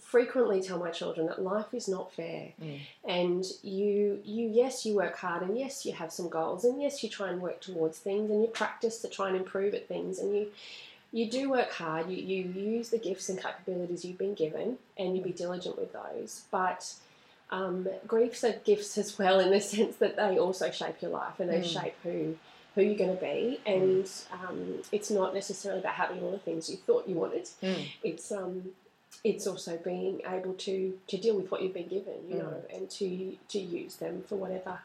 frequently 0.00 0.60
tell 0.62 0.78
my 0.78 0.90
children 0.90 1.26
that 1.26 1.42
life 1.42 1.72
is 1.72 1.88
not 1.88 2.12
fair. 2.12 2.52
Mm. 2.62 2.80
And 3.06 3.44
you 3.62 4.20
you 4.24 4.48
yes, 4.48 4.84
you 4.84 4.94
work 4.94 5.16
hard 5.16 5.42
and 5.42 5.58
yes, 5.58 5.86
you 5.86 5.92
have 5.92 6.12
some 6.12 6.28
goals 6.28 6.64
and 6.64 6.80
yes, 6.82 7.02
you 7.02 7.08
try 7.08 7.28
and 7.30 7.40
work 7.40 7.60
towards 7.60 7.98
things 7.98 8.30
and 8.30 8.42
you 8.42 8.48
practice 8.48 8.98
to 9.02 9.08
try 9.08 9.28
and 9.28 9.36
improve 9.36 9.74
at 9.74 9.88
things 9.88 10.18
and 10.18 10.34
you 10.34 10.48
you 11.10 11.30
do 11.30 11.50
work 11.50 11.72
hard. 11.72 12.10
You 12.10 12.16
you 12.18 12.44
use 12.44 12.90
the 12.90 12.98
gifts 12.98 13.28
and 13.30 13.40
capabilities 13.42 14.04
you've 14.04 14.18
been 14.18 14.34
given, 14.34 14.76
and 14.98 15.16
you 15.16 15.22
be 15.22 15.32
diligent 15.32 15.78
with 15.78 15.92
those. 15.94 16.42
But 16.50 16.92
um, 17.50 17.88
griefs 18.06 18.44
are 18.44 18.52
gifts 18.64 18.98
as 18.98 19.18
well, 19.18 19.40
in 19.40 19.50
the 19.50 19.60
sense 19.74 19.96
that 19.96 20.16
they 20.16 20.38
also 20.38 20.70
shape 20.70 21.00
your 21.00 21.10
life 21.12 21.40
and 21.40 21.48
they 21.48 21.60
Mm. 21.60 21.64
shape 21.80 21.94
who 22.02 22.36
who 22.74 22.82
you're 22.82 22.98
going 22.98 23.16
to 23.16 23.20
be. 23.22 23.58
And 23.64 24.08
um, 24.30 24.82
it's 24.92 25.10
not 25.10 25.32
necessarily 25.32 25.80
about 25.80 25.94
having 25.94 26.22
all 26.22 26.30
the 26.30 26.38
things 26.38 26.68
you 26.68 26.76
thought 26.76 27.08
you 27.08 27.14
wanted. 27.14 27.48
Mm. 27.62 27.86
It's 28.04 28.30
um, 28.30 28.70
it's 29.24 29.46
also 29.46 29.76
being 29.78 30.20
able 30.26 30.54
to 30.54 30.98
to 31.08 31.16
deal 31.18 31.36
with 31.36 31.50
what 31.50 31.62
you've 31.62 31.74
been 31.74 31.88
given, 31.88 32.14
you 32.28 32.36
Mm. 32.36 32.38
know, 32.38 32.64
and 32.72 32.90
to 32.90 33.36
to 33.48 33.58
use 33.58 33.96
them 33.96 34.22
for 34.28 34.36
whatever 34.36 34.78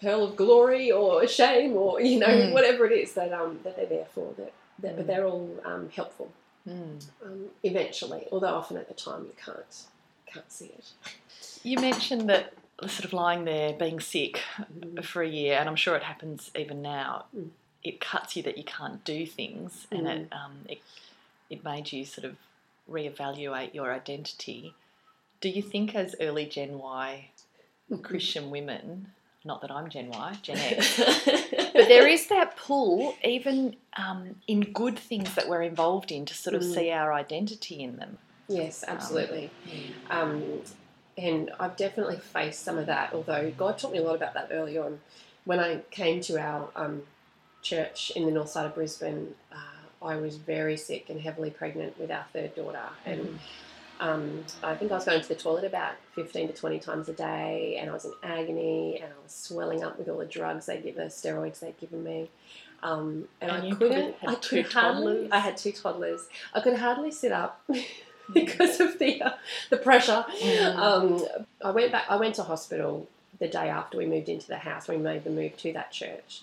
pearl 0.00 0.24
of 0.24 0.36
glory 0.36 0.90
or 0.92 1.26
shame 1.40 1.72
or 1.76 2.00
you 2.00 2.18
know 2.18 2.26
Mm. 2.28 2.52
whatever 2.52 2.86
it 2.86 2.92
is 2.92 3.14
that 3.14 3.32
um 3.32 3.60
that 3.64 3.76
they're 3.76 3.86
there 3.86 4.06
for. 4.14 4.32
That, 4.36 4.52
that 4.80 4.92
Mm. 4.92 4.96
but 4.96 5.06
they're 5.08 5.26
all 5.26 5.50
um, 5.64 5.90
helpful 5.90 6.32
Mm. 6.68 7.02
um, 7.24 7.50
eventually, 7.62 8.26
although 8.30 8.54
often 8.54 8.76
at 8.76 8.88
the 8.88 8.94
time 8.94 9.24
you 9.24 9.34
can't 9.44 9.86
can't 10.26 10.52
see 10.52 10.66
it. 10.66 10.92
You 11.64 11.78
mentioned 11.78 12.28
that 12.28 12.52
sort 12.82 13.04
of 13.06 13.12
lying 13.12 13.44
there 13.44 13.72
being 13.72 13.98
sick 14.00 14.40
Mm. 14.72 15.04
for 15.04 15.22
a 15.22 15.28
year, 15.28 15.58
and 15.58 15.68
I'm 15.68 15.76
sure 15.76 15.96
it 15.96 16.02
happens 16.04 16.50
even 16.56 16.82
now. 16.82 17.24
Mm. 17.36 17.50
It 17.82 18.00
cuts 18.00 18.36
you 18.36 18.42
that 18.44 18.58
you 18.58 18.64
can't 18.64 19.02
do 19.04 19.24
things, 19.26 19.86
and 19.90 20.06
it 20.06 20.28
um, 20.32 20.64
it 20.68 20.80
it 21.50 21.64
made 21.64 21.90
you 21.92 22.04
sort 22.04 22.24
of 22.26 22.36
reevaluate 22.90 23.74
your 23.74 23.92
identity. 23.92 24.74
Do 25.40 25.48
you 25.48 25.62
think, 25.62 25.94
as 25.94 26.14
early 26.20 26.46
Gen 26.46 26.78
Y 26.78 27.30
Christian 28.02 28.50
women, 28.50 29.08
not 29.44 29.60
that 29.62 29.70
I'm 29.70 29.88
Gen 29.88 30.08
Y, 30.08 30.36
Gen 30.42 30.58
X, 30.58 30.96
but 31.74 31.88
there 31.88 32.06
is 32.08 32.26
that 32.28 32.56
pull, 32.56 33.16
even 33.24 33.76
um, 33.96 34.36
in 34.46 34.60
good 34.72 34.98
things 34.98 35.34
that 35.34 35.48
we're 35.48 35.62
involved 35.62 36.10
in, 36.12 36.26
to 36.26 36.34
sort 36.34 36.54
of 36.54 36.62
Mm. 36.62 36.74
see 36.74 36.90
our 36.90 37.12
identity 37.12 37.82
in 37.82 37.96
them. 37.96 38.18
Yes, 38.48 38.84
absolutely. 38.86 39.50
Um, 40.10 40.62
and 41.16 41.50
I've 41.60 41.76
definitely 41.76 42.16
faced 42.16 42.62
some 42.62 42.78
of 42.78 42.86
that, 42.86 43.12
although 43.12 43.52
God 43.56 43.78
taught 43.78 43.92
me 43.92 43.98
a 43.98 44.02
lot 44.02 44.16
about 44.16 44.34
that 44.34 44.48
early 44.50 44.78
on. 44.78 45.00
When 45.44 45.60
I 45.60 45.82
came 45.90 46.20
to 46.22 46.38
our 46.38 46.68
um, 46.76 47.02
church 47.62 48.10
in 48.14 48.24
the 48.26 48.30
north 48.32 48.50
side 48.50 48.66
of 48.66 48.74
Brisbane, 48.74 49.34
uh, 49.52 49.56
I 50.00 50.16
was 50.16 50.36
very 50.36 50.76
sick 50.76 51.10
and 51.10 51.20
heavily 51.20 51.50
pregnant 51.50 51.98
with 51.98 52.10
our 52.10 52.24
third 52.32 52.54
daughter. 52.54 52.88
And 53.04 53.38
um, 54.00 54.44
I 54.62 54.74
think 54.74 54.92
I 54.92 54.94
was 54.94 55.04
going 55.04 55.20
to 55.20 55.28
the 55.28 55.34
toilet 55.34 55.64
about 55.64 55.94
15 56.14 56.48
to 56.48 56.54
20 56.54 56.78
times 56.78 57.08
a 57.08 57.12
day, 57.12 57.78
and 57.80 57.90
I 57.90 57.92
was 57.92 58.04
in 58.04 58.12
agony, 58.22 59.00
and 59.00 59.12
I 59.12 59.22
was 59.22 59.32
swelling 59.32 59.82
up 59.82 59.98
with 59.98 60.08
all 60.08 60.18
the 60.18 60.26
drugs 60.26 60.66
they 60.66 60.80
give, 60.80 60.94
the 60.96 61.02
steroids 61.02 61.60
they'd 61.60 61.78
given 61.78 62.04
me. 62.04 62.30
Um, 62.82 63.26
and, 63.40 63.50
And 63.50 63.74
I 63.74 63.76
couldn't, 63.76 64.14
had 64.18 64.30
I 64.30 64.34
two 64.36 64.62
could 64.62 64.72
hardly. 64.72 65.32
I 65.32 65.38
had 65.40 65.56
two 65.56 65.72
toddlers. 65.72 66.28
I 66.54 66.60
could 66.60 66.78
hardly 66.78 67.10
sit 67.10 67.32
up 67.32 67.60
because 68.32 68.78
of 68.78 68.98
the 69.00 69.20
uh, 69.20 69.30
the 69.70 69.78
pressure. 69.78 70.24
Mm. 70.40 70.76
Um, 70.76 71.24
I 71.64 71.72
went 71.72 71.90
back. 71.90 72.04
I 72.08 72.16
went 72.16 72.36
to 72.36 72.44
hospital 72.44 73.08
the 73.40 73.48
day 73.48 73.68
after 73.68 73.98
we 73.98 74.06
moved 74.06 74.28
into 74.28 74.46
the 74.46 74.58
house. 74.58 74.86
We 74.86 74.96
made 74.96 75.24
the 75.24 75.30
move 75.30 75.56
to 75.58 75.72
that 75.72 75.90
church. 75.90 76.42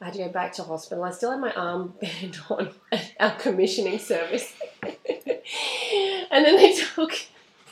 I 0.00 0.04
had 0.06 0.14
to 0.14 0.18
go 0.20 0.28
back 0.28 0.52
to 0.54 0.62
hospital. 0.62 1.04
I 1.04 1.10
still 1.10 1.30
had 1.30 1.40
my 1.40 1.52
arm 1.52 1.94
band 2.00 2.38
on 2.50 2.70
at 2.92 3.12
our 3.18 3.30
commissioning 3.38 3.98
service, 3.98 4.52
and 4.82 6.44
then 6.44 6.56
they 6.56 6.74
took 6.74 7.12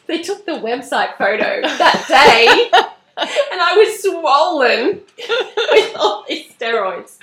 they 0.06 0.22
took 0.22 0.44
the 0.46 0.52
website 0.52 1.16
photo 1.16 1.60
that 1.62 2.04
day, 2.08 2.70
and 3.16 3.60
I 3.60 3.76
was 3.76 4.02
swollen 4.02 5.00
with 5.72 5.96
all 5.96 6.24
these 6.28 6.50
steroids. 6.52 7.18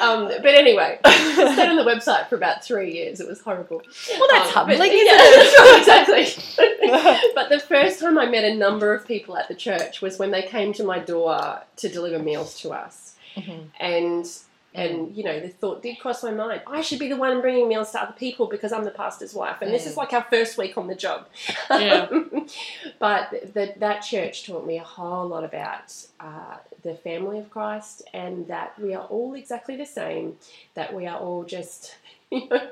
Um, 0.00 0.28
but 0.28 0.54
anyway, 0.54 0.98
I 1.04 1.52
stayed 1.54 1.68
on 1.68 1.76
the 1.76 1.82
website 1.84 2.28
for 2.28 2.36
about 2.36 2.64
three 2.64 2.92
years. 2.94 3.20
It 3.20 3.28
was 3.28 3.40
horrible. 3.40 3.82
Well, 4.18 4.28
that's 4.30 4.48
Um, 4.48 4.68
humbling, 4.68 4.80
yeah, 4.92 5.14
isn't 5.14 5.54
it? 5.58 5.78
exactly. 5.78 7.32
but 7.34 7.48
the 7.50 7.58
first 7.58 8.00
time 8.00 8.16
I 8.18 8.26
met 8.26 8.44
a 8.44 8.54
number 8.54 8.94
of 8.94 9.06
people 9.06 9.36
at 9.36 9.48
the 9.48 9.54
church 9.54 10.00
was 10.00 10.18
when 10.18 10.30
they 10.30 10.42
came 10.42 10.72
to 10.74 10.84
my 10.84 10.98
door 10.98 11.60
to 11.76 11.88
deliver 11.88 12.18
meals 12.18 12.60
to 12.60 12.70
us, 12.70 13.16
Mhm. 13.36 13.66
and 13.78 14.26
and 14.74 15.16
you 15.16 15.24
know 15.24 15.40
the 15.40 15.48
thought 15.48 15.82
did 15.82 15.98
cross 15.98 16.22
my 16.22 16.30
mind. 16.30 16.60
I 16.66 16.82
should 16.82 16.98
be 16.98 17.08
the 17.08 17.16
one 17.16 17.40
bringing 17.40 17.68
meals 17.68 17.90
to 17.92 18.02
other 18.02 18.12
people 18.12 18.46
because 18.46 18.70
I'm 18.72 18.84
the 18.84 18.90
pastor's 18.90 19.32
wife, 19.34 19.62
and 19.62 19.72
this 19.72 19.86
is 19.86 19.96
like 19.96 20.12
our 20.12 20.24
first 20.30 20.58
week 20.58 20.76
on 20.76 20.86
the 20.86 20.94
job. 20.94 21.26
Yeah. 21.70 22.06
but 22.98 23.54
that 23.54 23.80
that 23.80 24.00
church 24.00 24.46
taught 24.46 24.66
me 24.66 24.78
a 24.78 24.84
whole 24.84 25.26
lot 25.26 25.42
about 25.44 25.94
uh, 26.20 26.56
the 26.82 26.94
family 26.94 27.38
of 27.38 27.50
Christ, 27.50 28.02
and 28.12 28.46
that 28.48 28.78
we 28.78 28.94
are 28.94 29.04
all 29.04 29.34
exactly 29.34 29.76
the 29.76 29.86
same. 29.86 30.36
That 30.74 30.94
we 30.94 31.06
are 31.06 31.18
all 31.18 31.44
just 31.44 31.96
you 32.30 32.46
know 32.48 32.70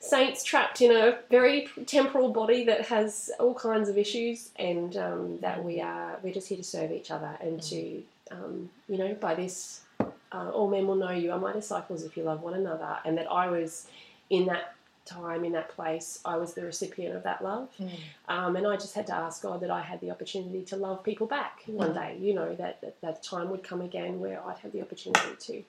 saints 0.00 0.42
trapped 0.42 0.80
in 0.80 0.90
a 0.90 1.18
very 1.30 1.68
temporal 1.86 2.30
body 2.32 2.64
that 2.64 2.86
has 2.86 3.30
all 3.38 3.54
kinds 3.54 3.88
of 3.88 3.96
issues, 3.98 4.50
and 4.56 4.96
um, 4.96 5.38
that 5.40 5.62
we 5.64 5.80
are 5.80 6.18
we're 6.22 6.34
just 6.34 6.48
here 6.48 6.58
to 6.58 6.64
serve 6.64 6.90
each 6.92 7.10
other 7.10 7.36
and 7.40 7.62
to 7.62 8.02
um, 8.32 8.70
you 8.88 8.98
know 8.98 9.14
by 9.14 9.34
this 9.34 9.82
uh, 10.00 10.50
all 10.50 10.68
men 10.70 10.86
will 10.86 10.94
know 10.96 11.10
you 11.10 11.30
are 11.32 11.38
my 11.38 11.52
disciples 11.52 12.02
if 12.04 12.16
you 12.16 12.22
love 12.24 12.40
one 12.42 12.54
another, 12.54 12.98
and 13.04 13.16
that 13.18 13.30
I 13.30 13.48
was 13.48 13.86
in 14.30 14.46
that 14.46 14.74
time 15.04 15.44
in 15.44 15.52
that 15.52 15.68
place 15.68 16.20
I 16.24 16.36
was 16.36 16.54
the 16.54 16.62
recipient 16.64 17.14
of 17.16 17.22
that 17.24 17.42
love 17.42 17.68
Mm. 17.80 17.90
um, 18.28 18.54
and 18.56 18.64
I 18.66 18.76
just 18.76 18.94
had 18.94 19.06
to 19.08 19.14
ask 19.14 19.42
God 19.42 19.58
that 19.62 19.70
I 19.70 19.80
had 19.82 20.00
the 20.00 20.10
opportunity 20.12 20.62
to 20.66 20.76
love 20.76 21.02
people 21.02 21.26
back 21.26 21.54
one 21.66 21.90
Mm. 21.90 21.94
day 21.94 22.16
you 22.20 22.34
know 22.34 22.54
that, 22.54 22.80
that 22.82 23.00
that 23.00 23.22
time 23.22 23.50
would 23.50 23.64
come 23.64 23.80
again 23.80 24.20
where 24.20 24.38
I'd 24.46 24.58
have 24.58 24.72
the 24.72 24.80
opportunity 24.80 25.34
to 25.48 25.64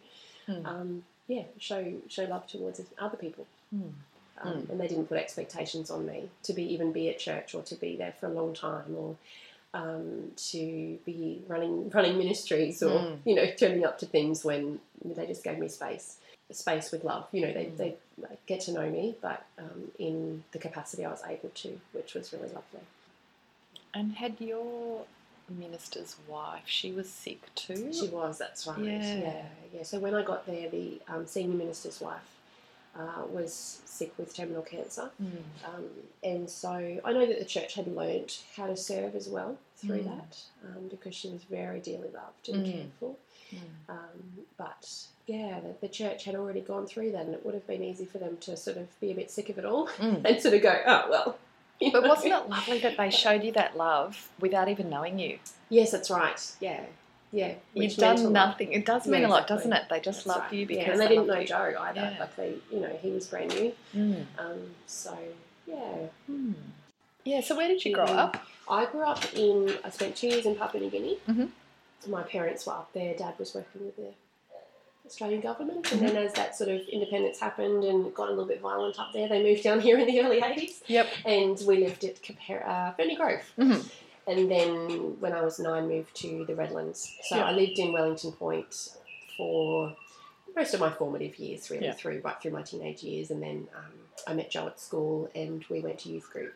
Mm. 0.51 0.65
um, 0.65 1.03
yeah 1.27 1.43
show 1.57 1.81
show 2.07 2.25
love 2.25 2.45
towards 2.47 2.79
other 2.99 3.17
people 3.17 3.47
Mm. 3.75 3.91
um, 4.43 4.67
and 4.69 4.79
they 4.79 4.87
didn't 4.87 5.07
put 5.09 5.17
expectations 5.17 5.89
on 5.89 6.05
me 6.05 6.29
to 6.43 6.53
be 6.53 6.63
even 6.73 6.91
be 6.91 7.09
at 7.09 7.17
church 7.17 7.55
or 7.55 7.63
to 7.63 7.75
be 7.75 7.95
there 7.95 8.13
for 8.19 8.27
a 8.27 8.33
long 8.39 8.53
time 8.53 8.95
or 8.95 9.15
um, 9.73 10.31
to 10.51 10.97
be 11.05 11.41
running 11.47 11.89
running 11.89 12.17
ministries 12.17 12.81
or 12.83 12.99
Mm. 12.99 13.17
you 13.25 13.35
know 13.35 13.45
turning 13.57 13.83
up 13.85 13.97
to 13.99 14.05
things 14.05 14.43
when 14.45 14.79
they 15.03 15.25
just 15.25 15.43
gave 15.43 15.57
me 15.57 15.67
space 15.67 16.17
space 16.51 16.91
with 16.91 17.03
love 17.03 17.25
you 17.31 17.41
know 17.41 17.51
they, 17.53 17.65
Mm. 17.65 17.77
they 17.77 17.95
get 18.45 18.61
to 18.61 18.71
know 18.71 18.87
me 18.89 19.15
but 19.21 19.45
um, 19.57 19.91
in 19.97 20.43
the 20.51 20.59
capacity 20.59 21.03
I 21.05 21.09
was 21.09 21.23
able 21.27 21.49
to 21.49 21.79
which 21.93 22.13
was 22.13 22.31
really 22.33 22.49
lovely 22.49 22.81
And 23.95 24.13
had 24.15 24.39
your 24.39 25.05
minister's 25.49 26.15
wife, 26.27 26.63
she 26.65 26.91
was 26.91 27.09
sick 27.09 27.41
too? 27.55 27.91
she 27.93 28.07
was 28.07 28.37
that's 28.37 28.65
right 28.67 28.77
Yeah. 28.79 29.17
yeah 29.17 29.45
yeah 29.75 29.83
so 29.83 29.97
when 29.99 30.13
I 30.13 30.21
got 30.23 30.45
there 30.45 30.69
the 30.69 31.01
um, 31.07 31.25
senior 31.25 31.57
minister's 31.57 31.99
wife 31.99 32.21
uh, 32.97 33.23
was 33.29 33.81
sick 33.85 34.13
with 34.17 34.35
terminal 34.35 34.61
cancer 34.61 35.09
Mm. 35.21 35.31
Um, 35.65 35.85
and 36.23 36.49
so 36.49 36.69
I 37.03 37.11
know 37.13 37.25
that 37.25 37.39
the 37.39 37.45
church 37.45 37.73
had 37.73 37.87
learnt 37.87 38.43
how 38.55 38.67
to 38.67 38.77
serve 38.77 39.15
as 39.15 39.27
well 39.27 39.57
through 39.77 40.03
Mm. 40.03 40.05
that 40.05 40.37
um, 40.65 40.87
because 40.89 41.15
she 41.15 41.29
was 41.29 41.43
very 41.43 41.79
dearly 41.79 42.09
loved 42.13 42.49
and 42.49 42.65
Mm. 42.65 42.71
cared 42.71 42.91
for. 42.99 43.15
Mm. 43.53 43.59
Um, 43.89 44.45
but 44.57 44.89
yeah, 45.27 45.59
the, 45.59 45.73
the 45.81 45.87
church 45.87 46.25
had 46.25 46.35
already 46.35 46.61
gone 46.61 46.85
through 46.85 47.11
that, 47.13 47.25
and 47.25 47.33
it 47.33 47.45
would 47.45 47.53
have 47.55 47.65
been 47.67 47.83
easy 47.83 48.05
for 48.05 48.17
them 48.19 48.37
to 48.41 48.55
sort 48.57 48.77
of 48.77 48.99
be 48.99 49.11
a 49.11 49.15
bit 49.15 49.31
sick 49.31 49.49
of 49.49 49.57
it 49.57 49.65
all 49.65 49.87
Mm. 49.99 50.23
and 50.25 50.41
sort 50.41 50.53
of 50.53 50.61
go, 50.61 50.81
oh, 50.85 51.07
well. 51.09 51.37
But 51.91 52.03
know. 52.03 52.09
wasn't 52.09 52.33
it 52.33 52.49
lovely 52.49 52.79
that 52.79 52.95
they 52.97 53.09
showed 53.09 53.43
you 53.43 53.51
that 53.53 53.75
love 53.75 54.29
without 54.39 54.69
even 54.69 54.89
knowing 54.89 55.19
you? 55.19 55.39
Yes, 55.69 55.91
that's 55.91 56.09
right. 56.11 56.39
Yeah. 56.61 56.81
Yeah. 57.33 57.55
You've 57.73 57.95
done 57.97 58.23
lot. 58.25 58.31
nothing. 58.31 58.71
It 58.73 58.85
does 58.85 59.05
Yeah, 59.07 59.11
mean 59.13 59.23
a 59.25 59.27
lot, 59.27 59.47
doesn't 59.47 59.73
it? 59.73 59.83
They 59.89 59.99
just 59.99 60.19
That's 60.19 60.27
loved 60.27 60.51
right. 60.51 60.53
you 60.53 60.65
because 60.67 60.85
yeah, 60.85 60.91
and 60.91 60.99
they 61.01 61.07
didn't 61.07 61.27
know 61.27 61.39
you. 61.39 61.47
Joe 61.47 61.73
either. 61.79 61.99
Yeah. 61.99 62.17
Like 62.19 62.35
they, 62.35 62.53
you 62.71 62.79
know, 62.79 62.99
he 63.01 63.09
was 63.09 63.25
brand 63.27 63.49
new. 63.55 63.73
Mm. 63.95 64.25
Um, 64.37 64.59
so 64.85 65.17
yeah, 65.65 66.07
Mm. 66.31 66.53
Yeah, 67.25 67.41
so 67.41 67.55
where 67.57 67.67
did 67.67 67.83
you 67.83 67.93
grow 67.93 68.05
Mm. 68.05 68.17
up? 68.17 68.45
I 68.69 68.85
grew 68.85 69.01
up 69.01 69.33
in. 69.33 69.75
I 69.83 69.89
spent 69.89 70.15
two 70.15 70.27
years 70.27 70.45
in 70.45 70.55
Papua 70.55 70.81
New 70.83 70.89
Guinea. 70.91 71.17
Mhm. 71.27 71.49
My 72.07 72.21
parents 72.21 72.65
were 72.67 72.73
up 72.73 72.91
there. 72.93 73.13
Dad 73.15 73.33
was 73.39 73.55
working 73.55 73.85
with 73.85 73.95
the 73.95 74.11
Australian 75.05 75.41
government, 75.41 75.91
and 75.91 76.01
Mm-hmm. 76.01 76.13
then 76.15 76.25
as 76.27 76.33
that 76.33 76.55
sort 76.55 76.69
of 76.69 76.81
independence 76.89 77.39
happened 77.39 77.83
and 77.83 78.13
got 78.13 78.27
a 78.27 78.31
little 78.31 78.45
bit 78.45 78.61
violent 78.61 78.99
up 78.99 79.11
there, 79.13 79.27
they 79.27 79.41
moved 79.41 79.63
down 79.63 79.79
here 79.87 79.97
in 79.97 80.05
the 80.05 80.21
early 80.21 80.41
eighties, 80.43 80.81
Yep. 80.87 81.07
and 81.25 81.59
we 81.65 81.77
lived 81.77 82.03
at 82.03 82.21
Compar- 82.21 82.67
uh, 82.67 82.91
Ferny 82.93 83.15
Grove. 83.15 83.41
Mhm. 83.57 83.89
And 84.27 84.49
then 84.49 85.19
when 85.19 85.33
I 85.33 85.41
was 85.41 85.59
nine, 85.59 85.87
moved 85.89 86.15
to 86.17 86.45
the 86.45 86.55
Redlands. 86.55 87.17
So 87.23 87.35
Yeah. 87.37 87.45
I 87.45 87.51
lived 87.51 87.77
in 87.79 87.91
Wellington 87.91 88.31
Point 88.31 88.89
for 89.37 89.95
most 90.55 90.73
of 90.73 90.79
my 90.79 90.91
formative 90.91 91.37
years, 91.39 91.69
really, 91.69 91.85
Yeah. 91.85 91.93
through 91.93 92.21
right 92.23 92.39
through 92.41 92.51
my 92.51 92.61
teenage 92.61 93.03
years, 93.03 93.31
and 93.31 93.41
then 93.41 93.67
um, 93.75 93.93
I 94.27 94.33
met 94.33 94.49
Joe 94.51 94.67
at 94.67 94.79
school, 94.79 95.29
and 95.35 95.65
we 95.69 95.79
went 95.81 95.99
to 95.99 96.09
youth 96.09 96.29
group 96.31 96.53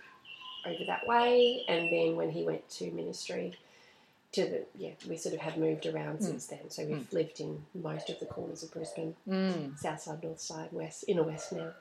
over 0.66 0.84
that 0.86 1.08
way. 1.08 1.66
And 1.68 1.92
then 1.92 2.16
when 2.16 2.30
he 2.30 2.44
went 2.44 2.70
to 2.72 2.92
ministry, 2.92 3.58
to 4.34 4.44
the 4.46 4.66
yeah, 4.78 4.92
we 5.10 5.18
sort 5.18 5.34
of 5.34 5.42
have 5.42 5.58
moved 5.58 5.86
around 5.88 6.20
Mm. 6.20 6.24
since 6.24 6.48
then. 6.48 6.70
So 6.70 6.86
we've 6.86 7.12
lived 7.12 7.40
in 7.40 7.66
most 7.74 8.10
of 8.10 8.20
the 8.20 8.26
corners 8.28 8.62
of 8.62 8.72
Brisbane, 8.72 9.16
Mm. 9.28 9.80
south 9.80 10.02
side, 10.02 10.22
north 10.24 10.42
side, 10.42 10.72
west, 10.72 11.06
inner 11.08 11.24
west 11.24 11.54
now. 11.54 11.74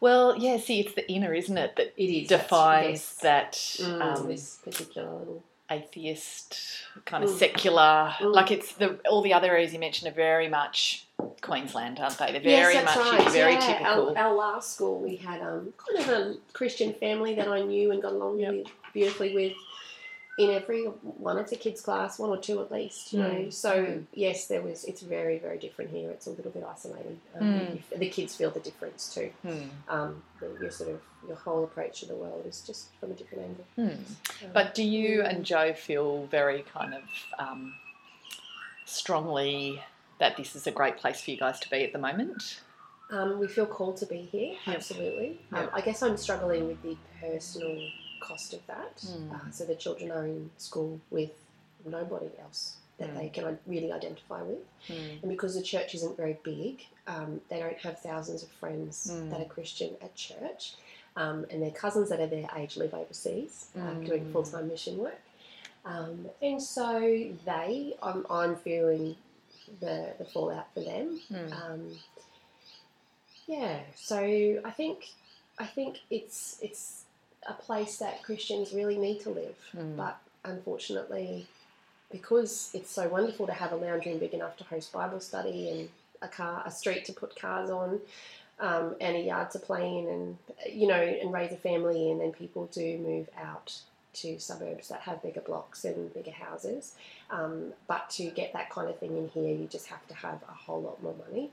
Well, 0.00 0.36
yeah, 0.38 0.58
see, 0.58 0.80
it's 0.80 0.94
the 0.94 1.10
inner, 1.10 1.34
isn't 1.34 1.56
it, 1.56 1.76
that 1.76 1.92
it 1.96 2.04
is 2.10 2.28
defines 2.28 2.90
yes. 2.90 3.14
that 3.16 3.52
Mm, 3.52 4.00
um, 4.00 4.28
this 4.28 4.58
particular 4.64 5.10
little 5.18 5.42
atheist, 5.70 6.58
kind 7.04 7.24
of 7.24 7.30
Mm. 7.30 7.38
secular. 7.38 8.14
Mm. 8.18 8.34
Like 8.34 8.50
it's 8.50 8.74
the 8.74 8.98
all 9.08 9.22
the 9.22 9.32
other 9.32 9.50
areas 9.52 9.72
you 9.72 9.78
mentioned 9.78 10.10
are 10.12 10.14
very 10.14 10.48
much 10.48 11.06
Queensland, 11.40 12.00
aren't 12.00 12.18
they? 12.18 12.32
They're 12.32 12.40
very 12.40 12.74
yes, 12.74 12.84
much 12.84 12.96
right. 12.96 13.30
very 13.32 13.52
yeah. 13.54 13.60
typical. 13.66 14.10
Our, 14.10 14.18
our 14.18 14.34
last 14.34 14.74
school, 14.74 15.00
we 15.00 15.16
had 15.16 15.40
um, 15.40 15.72
kind 15.76 15.98
of 16.00 16.08
a 16.08 16.34
Christian 16.52 16.92
family 16.94 17.34
that 17.34 17.48
I 17.48 17.60
knew 17.62 17.90
and 17.92 18.02
got 18.02 18.12
along 18.12 18.40
Yep. 18.40 18.50
really 18.50 18.66
beautifully 18.92 19.34
with. 19.34 19.52
In 20.36 20.50
every 20.50 20.82
one 20.84 21.38
of 21.38 21.48
the 21.48 21.54
kids' 21.54 21.80
class, 21.80 22.18
one 22.18 22.28
or 22.30 22.36
two 22.38 22.60
at 22.60 22.72
least, 22.72 23.12
you 23.12 23.20
know. 23.20 23.30
Mm. 23.30 23.52
So 23.52 23.84
Mm. 23.84 24.06
yes, 24.12 24.48
there 24.48 24.62
was. 24.62 24.84
It's 24.84 25.00
very, 25.00 25.38
very 25.38 25.58
different 25.58 25.92
here. 25.92 26.10
It's 26.10 26.26
a 26.26 26.30
little 26.30 26.50
bit 26.50 26.64
isolating. 26.64 27.20
Um, 27.36 27.42
Mm. 27.60 27.74
you- 27.92 27.98
The 27.98 28.08
kids 28.10 28.34
feel 28.34 28.50
the 28.50 28.58
difference 28.58 29.14
too. 29.14 29.32
Hmm. 29.42 29.68
Um, 29.88 30.22
your 30.60 30.70
sort 30.72 30.90
of 30.90 31.00
your 31.28 31.36
whole 31.36 31.62
approach 31.64 32.00
to 32.00 32.06
the 32.06 32.16
world 32.16 32.44
is 32.46 32.60
just 32.62 32.88
from 32.98 33.12
a 33.12 33.14
different 33.14 33.44
angle. 33.44 33.64
Hmm. 33.76 34.44
Um, 34.46 34.50
But 34.52 34.74
do 34.74 34.82
you 34.82 35.22
Mm. 35.22 35.28
and 35.30 35.44
Joe 35.46 35.72
feel 35.72 36.26
very 36.26 36.62
kind 36.64 36.94
of 36.94 37.02
um, 37.38 37.74
strongly 38.86 39.80
that 40.18 40.36
this 40.36 40.54
is 40.56 40.66
a 40.66 40.70
great 40.72 40.96
place 40.96 41.20
for 41.20 41.30
you 41.30 41.36
guys 41.36 41.60
to 41.60 41.70
be 41.70 41.84
at 41.84 41.92
the 41.92 41.98
moment? 41.98 42.60
Um, 43.10 43.38
we 43.38 43.46
feel 43.46 43.66
called 43.66 43.96
to 43.98 44.06
be 44.06 44.22
here, 44.22 44.56
absolutely. 44.66 45.40
Um, 45.52 45.62
Yep. 45.64 45.70
I 45.74 45.80
guess 45.82 46.02
I'm 46.02 46.16
struggling 46.16 46.66
with 46.66 46.82
the 46.82 46.96
personal 47.20 47.78
cost 48.28 48.54
of 48.54 48.62
that. 48.66 48.96
Mm. 48.98 49.32
Uh, 49.34 49.50
so 49.56 49.64
the 49.64 49.74
children 49.84 50.10
are 50.10 50.26
in 50.26 50.50
school 50.58 50.92
with 51.10 51.30
nobody 51.84 52.30
else 52.44 52.62
that 52.98 53.10
Mm. 53.10 53.16
they 53.18 53.28
can 53.36 53.58
really 53.66 53.90
identify 54.00 54.40
with. 54.50 54.64
Hmm. 54.88 55.18
And 55.22 55.28
because 55.34 55.52
the 55.56 55.62
church 55.72 55.90
isn't 55.98 56.16
very 56.16 56.36
big, 56.52 56.74
um, 57.14 57.40
they 57.48 57.58
don't 57.64 57.80
have 57.86 57.96
thousands 58.00 58.42
of 58.46 58.50
friends 58.62 58.94
Mm. 59.10 59.30
that 59.30 59.40
are 59.40 59.50
Christian 59.56 59.90
at 60.00 60.14
church. 60.14 60.62
Um, 61.16 61.38
and 61.50 61.58
their 61.64 61.70
cousins 61.84 62.08
that 62.10 62.20
are 62.20 62.26
their 62.36 62.48
age 62.60 62.76
live 62.76 62.94
overseas 62.94 63.52
uh, 63.76 63.80
Mm. 63.80 64.06
doing 64.06 64.32
full 64.32 64.44
time 64.52 64.66
mission 64.68 64.96
work. 64.98 65.20
Um, 65.84 66.28
and 66.40 66.62
so 66.62 66.88
they, 67.50 67.94
I'm, 68.02 68.20
I'm 68.30 68.56
feeling 68.56 69.16
the, 69.80 70.14
the 70.20 70.24
fallout 70.24 70.68
for 70.74 70.80
them. 70.80 71.20
Hmm. 71.28 71.52
Um, 71.52 71.82
yeah, 73.46 73.80
so 73.96 74.60
I 74.64 74.70
think 74.70 74.98
I 75.58 75.66
think 75.66 76.00
it's 76.10 76.58
it's 76.62 77.03
a 77.48 77.52
place 77.54 77.96
that 77.98 78.22
Christians 78.22 78.72
really 78.72 78.98
need 78.98 79.20
to 79.20 79.30
live, 79.30 79.56
Mm. 79.76 79.96
but 79.96 80.16
unfortunately, 80.44 81.46
because 82.10 82.70
it's 82.74 82.90
so 82.90 83.08
wonderful 83.08 83.46
to 83.46 83.52
have 83.52 83.72
a 83.72 83.76
lounge 83.76 84.06
room 84.06 84.18
big 84.18 84.34
enough 84.34 84.56
to 84.58 84.64
host 84.64 84.92
Bible 84.92 85.20
study 85.20 85.68
and 85.70 85.88
a 86.22 86.28
car, 86.28 86.62
a 86.64 86.70
street 86.70 87.04
to 87.06 87.12
put 87.12 87.34
cars 87.36 87.70
on, 87.70 88.00
um, 88.60 88.94
and 89.00 89.16
a 89.16 89.20
yard 89.20 89.50
to 89.50 89.58
play 89.58 89.98
in, 89.98 90.06
and 90.08 90.38
you 90.72 90.86
know, 90.86 90.94
and 91.00 91.32
raise 91.32 91.52
a 91.52 91.56
family 91.56 92.10
in, 92.10 92.20
and 92.20 92.32
people 92.32 92.66
do 92.66 92.98
move 92.98 93.28
out 93.36 93.78
to 94.14 94.38
suburbs 94.38 94.88
that 94.88 95.00
have 95.00 95.20
bigger 95.22 95.40
blocks 95.40 95.84
and 95.84 96.14
bigger 96.14 96.30
houses. 96.30 96.94
Um, 97.30 97.72
but 97.88 98.08
to 98.10 98.30
get 98.30 98.52
that 98.52 98.70
kind 98.70 98.88
of 98.88 98.96
thing 98.98 99.16
in 99.16 99.28
here, 99.30 99.52
you 99.54 99.66
just 99.66 99.88
have 99.88 100.06
to 100.06 100.14
have 100.14 100.40
a 100.48 100.52
whole 100.52 100.80
lot 100.80 101.02
more 101.02 101.16
money. 101.28 101.50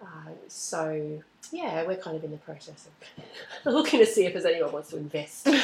Uh, 0.00 0.30
so 0.46 1.22
yeah, 1.50 1.84
we're 1.84 1.96
kind 1.96 2.16
of 2.16 2.22
in 2.24 2.30
the 2.30 2.36
process 2.38 2.86
of 2.86 3.24
looking 3.72 3.98
to 4.00 4.06
see 4.06 4.26
if 4.26 4.32
there's 4.32 4.44
anyone 4.44 4.72
wants 4.72 4.90
to 4.90 4.96
invest. 4.96 5.48
um, 5.48 5.56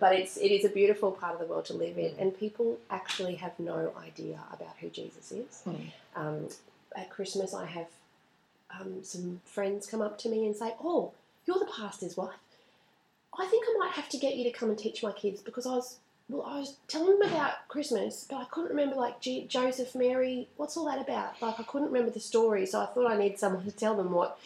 but 0.00 0.14
it's 0.14 0.36
it 0.36 0.50
is 0.50 0.64
a 0.64 0.68
beautiful 0.68 1.12
part 1.12 1.34
of 1.34 1.40
the 1.40 1.46
world 1.46 1.66
to 1.66 1.74
live 1.74 1.98
in, 1.98 2.14
and 2.18 2.36
people 2.38 2.78
actually 2.90 3.36
have 3.36 3.52
no 3.58 3.92
idea 4.02 4.40
about 4.52 4.74
who 4.80 4.88
Jesus 4.88 5.30
is. 5.32 5.62
Mm. 5.66 5.92
Um, 6.16 6.48
at 6.96 7.10
Christmas, 7.10 7.54
I 7.54 7.66
have 7.66 7.88
um, 8.80 9.02
some 9.02 9.40
friends 9.44 9.86
come 9.86 10.00
up 10.00 10.18
to 10.20 10.28
me 10.28 10.46
and 10.46 10.56
say, 10.56 10.74
"Oh, 10.82 11.12
you're 11.44 11.58
the 11.58 11.66
pastor's 11.66 12.16
wife. 12.16 12.34
I 13.38 13.46
think 13.46 13.66
I 13.68 13.78
might 13.78 13.92
have 13.92 14.08
to 14.08 14.18
get 14.18 14.36
you 14.36 14.44
to 14.44 14.50
come 14.50 14.70
and 14.70 14.78
teach 14.78 15.02
my 15.02 15.12
kids 15.12 15.42
because 15.42 15.66
I 15.66 15.74
was." 15.74 15.98
Well, 16.28 16.42
I 16.44 16.58
was 16.58 16.76
telling 16.88 17.18
them 17.18 17.28
about 17.30 17.68
Christmas, 17.68 18.26
but 18.28 18.36
I 18.38 18.44
couldn't 18.44 18.70
remember 18.70 18.96
like 18.96 19.20
G- 19.20 19.46
Joseph, 19.48 19.94
Mary. 19.94 20.48
What's 20.56 20.76
all 20.76 20.86
that 20.86 21.00
about? 21.00 21.40
Like 21.40 21.60
I 21.60 21.62
couldn't 21.62 21.88
remember 21.88 22.10
the 22.10 22.20
story, 22.20 22.66
so 22.66 22.80
I 22.80 22.86
thought 22.86 23.10
I 23.10 23.16
need 23.16 23.38
someone 23.38 23.64
to 23.64 23.70
tell 23.70 23.96
them 23.96 24.10
what 24.12 24.38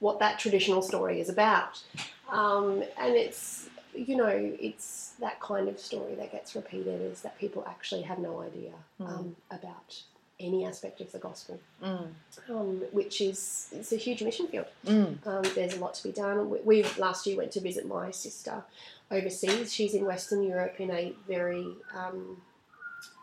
what 0.00 0.20
that 0.20 0.38
traditional 0.38 0.80
story 0.80 1.20
is 1.20 1.28
about. 1.28 1.82
Um, 2.30 2.82
and 2.98 3.14
it's 3.14 3.68
you 3.94 4.16
know 4.16 4.28
it's 4.28 5.14
that 5.20 5.38
kind 5.40 5.68
of 5.68 5.78
story 5.78 6.14
that 6.14 6.32
gets 6.32 6.54
repeated 6.54 7.00
is 7.02 7.20
that 7.22 7.38
people 7.38 7.64
actually 7.68 8.02
have 8.02 8.18
no 8.18 8.40
idea 8.40 8.72
um, 9.00 9.36
about 9.50 10.00
any 10.40 10.64
aspect 10.64 11.00
of 11.00 11.10
the 11.10 11.18
gospel, 11.18 11.58
Mm. 11.82 12.06
um, 12.48 12.82
which 12.92 13.20
is 13.20 13.68
it's 13.72 13.92
a 13.92 13.96
huge 13.96 14.22
mission 14.22 14.46
field. 14.46 14.66
Mm. 14.86 15.26
Um, 15.26 15.42
there's 15.54 15.74
a 15.74 15.80
lot 15.80 15.94
to 15.94 16.02
be 16.04 16.12
done. 16.12 16.48
We, 16.48 16.60
we 16.60 16.82
last 16.96 17.26
year 17.26 17.36
went 17.36 17.50
to 17.52 17.60
visit 17.60 17.86
my 17.86 18.12
sister 18.12 18.62
overseas. 19.10 19.72
She's 19.72 19.94
in 19.94 20.04
Western 20.04 20.42
Europe 20.42 20.76
in 20.80 20.90
a 20.90 21.12
very 21.26 21.66
um, 21.94 22.40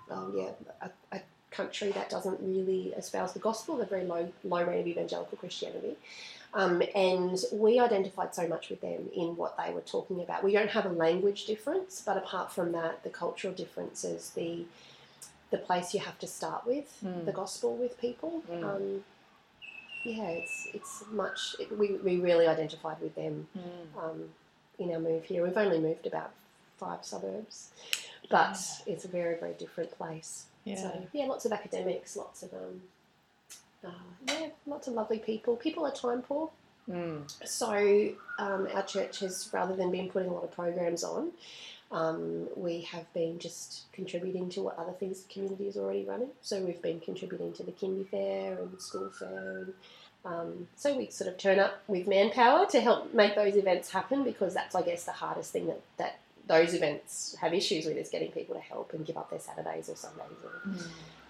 um, 0.10 0.34
yeah 0.38 0.50
a, 0.82 0.89
a 1.15 1.21
country 1.52 1.89
that 1.91 2.10
doesn't 2.10 2.39
really 2.41 2.93
espouse 2.98 3.34
the 3.34 3.39
gospel. 3.39 3.78
They're 3.78 3.86
very 3.86 4.04
low 4.06 4.32
low 4.43 4.63
rate 4.63 4.82
of 4.82 4.88
evangelical 4.88 5.38
Christianity. 5.38 5.95
Um, 6.54 6.82
and 6.95 7.38
we 7.52 7.80
identified 7.80 8.34
so 8.34 8.48
much 8.48 8.69
with 8.69 8.80
them 8.80 9.10
in 9.13 9.36
what 9.36 9.58
they 9.58 9.74
were 9.74 9.82
talking 9.82 10.21
about. 10.21 10.41
We 10.41 10.54
don't 10.54 10.69
have 10.69 10.86
a 10.86 10.89
language 10.89 11.45
difference, 11.45 12.02
but 12.06 12.15
apart 12.15 12.50
from 12.50 12.71
that, 12.71 13.04
the 13.04 13.10
cultural 13.10 13.54
differences, 13.54 14.32
the 14.36 14.65
the 15.52 15.58
place 15.60 15.93
you 15.93 16.00
have 16.00 16.17
to 16.19 16.28
start 16.28 16.65
with, 16.65 16.98
Mm. 17.06 17.26
the 17.26 17.32
gospel 17.32 17.76
with 17.76 18.00
people. 18.00 18.41
Mm. 18.52 18.63
Um, 18.63 19.04
yeah, 20.04 20.28
it's 20.30 20.67
it's 20.74 21.04
much. 21.12 21.56
It, 21.60 21.78
we 21.78 21.93
we 22.08 22.17
really 22.17 22.48
identified 22.48 23.00
with 23.02 23.15
them 23.15 23.48
Mm. 23.58 24.04
um, 24.04 24.30
in 24.80 24.92
our 24.92 25.00
move 25.00 25.26
here. 25.26 25.44
We've 25.44 25.58
only 25.58 25.80
moved 25.80 26.06
about 26.08 26.32
five 26.78 27.04
suburbs, 27.04 27.70
but 28.30 28.58
it's 28.86 29.06
a 29.06 29.08
very 29.08 29.38
very 29.40 29.54
different 29.54 29.92
place. 29.98 30.46
Yeah. 30.64 30.76
So 30.78 31.08
yeah, 31.14 31.26
lots 31.26 31.46
of 31.46 31.52
academics, 31.52 32.16
lots 32.16 32.44
of 32.44 32.54
um, 32.54 32.82
uh, 33.86 33.90
yeah, 34.28 34.48
lots 34.66 34.88
of 34.88 34.94
lovely 34.94 35.20
people. 35.20 35.56
People 35.56 35.86
are 35.86 35.92
time 35.92 36.22
poor, 36.22 36.50
Mm. 36.90 37.24
so 37.48 38.12
um, 38.38 38.68
our 38.76 38.84
church 38.84 39.20
has 39.22 39.50
rather 39.52 39.76
than 39.76 39.90
been 39.92 40.08
putting 40.08 40.30
a 40.30 40.34
lot 40.34 40.44
of 40.44 40.52
programs 40.52 41.04
on. 41.04 41.32
Um, 41.92 42.48
we 42.56 42.82
have 42.82 43.12
been 43.14 43.40
just 43.40 43.92
contributing 43.92 44.50
to 44.50 44.62
what 44.62 44.78
other 44.78 44.92
things 44.92 45.22
the 45.24 45.34
community 45.34 45.68
is 45.68 45.78
already 45.78 46.04
running. 46.04 46.30
So 46.42 46.62
we've 46.62 46.82
been 46.82 47.00
contributing 47.00 47.54
to 47.54 47.64
the 47.64 47.72
kindy 47.72 48.08
fair 48.08 48.58
and 48.60 48.80
school 48.80 49.10
fair, 49.10 49.58
and 49.60 49.74
um, 50.26 50.68
so 50.76 50.98
we 50.98 51.10
sort 51.10 51.30
of 51.30 51.38
turn 51.38 51.60
up 51.60 51.82
with 51.88 52.08
manpower 52.08 52.66
to 52.68 52.82
help 52.82 53.14
make 53.14 53.36
those 53.36 53.56
events 53.56 53.92
happen 53.92 54.24
because 54.24 54.54
that's, 54.54 54.74
I 54.76 54.82
guess, 54.82 55.04
the 55.04 55.12
hardest 55.12 55.52
thing 55.54 55.68
that, 55.68 55.82
that 55.98 56.20
those 56.48 56.74
events 56.74 57.36
have 57.42 57.54
issues 57.54 57.86
with 57.86 57.98
is 57.98 58.10
getting 58.10 58.32
people 58.32 58.56
to 58.56 58.62
help 58.62 58.94
and 58.94 59.06
give 59.06 59.18
up 59.18 59.30
their 59.30 59.40
Saturdays 59.40 59.88
or 59.90 59.96
Sundays. 59.96 60.38
Or, 60.44 60.70
Mm. 60.70 60.88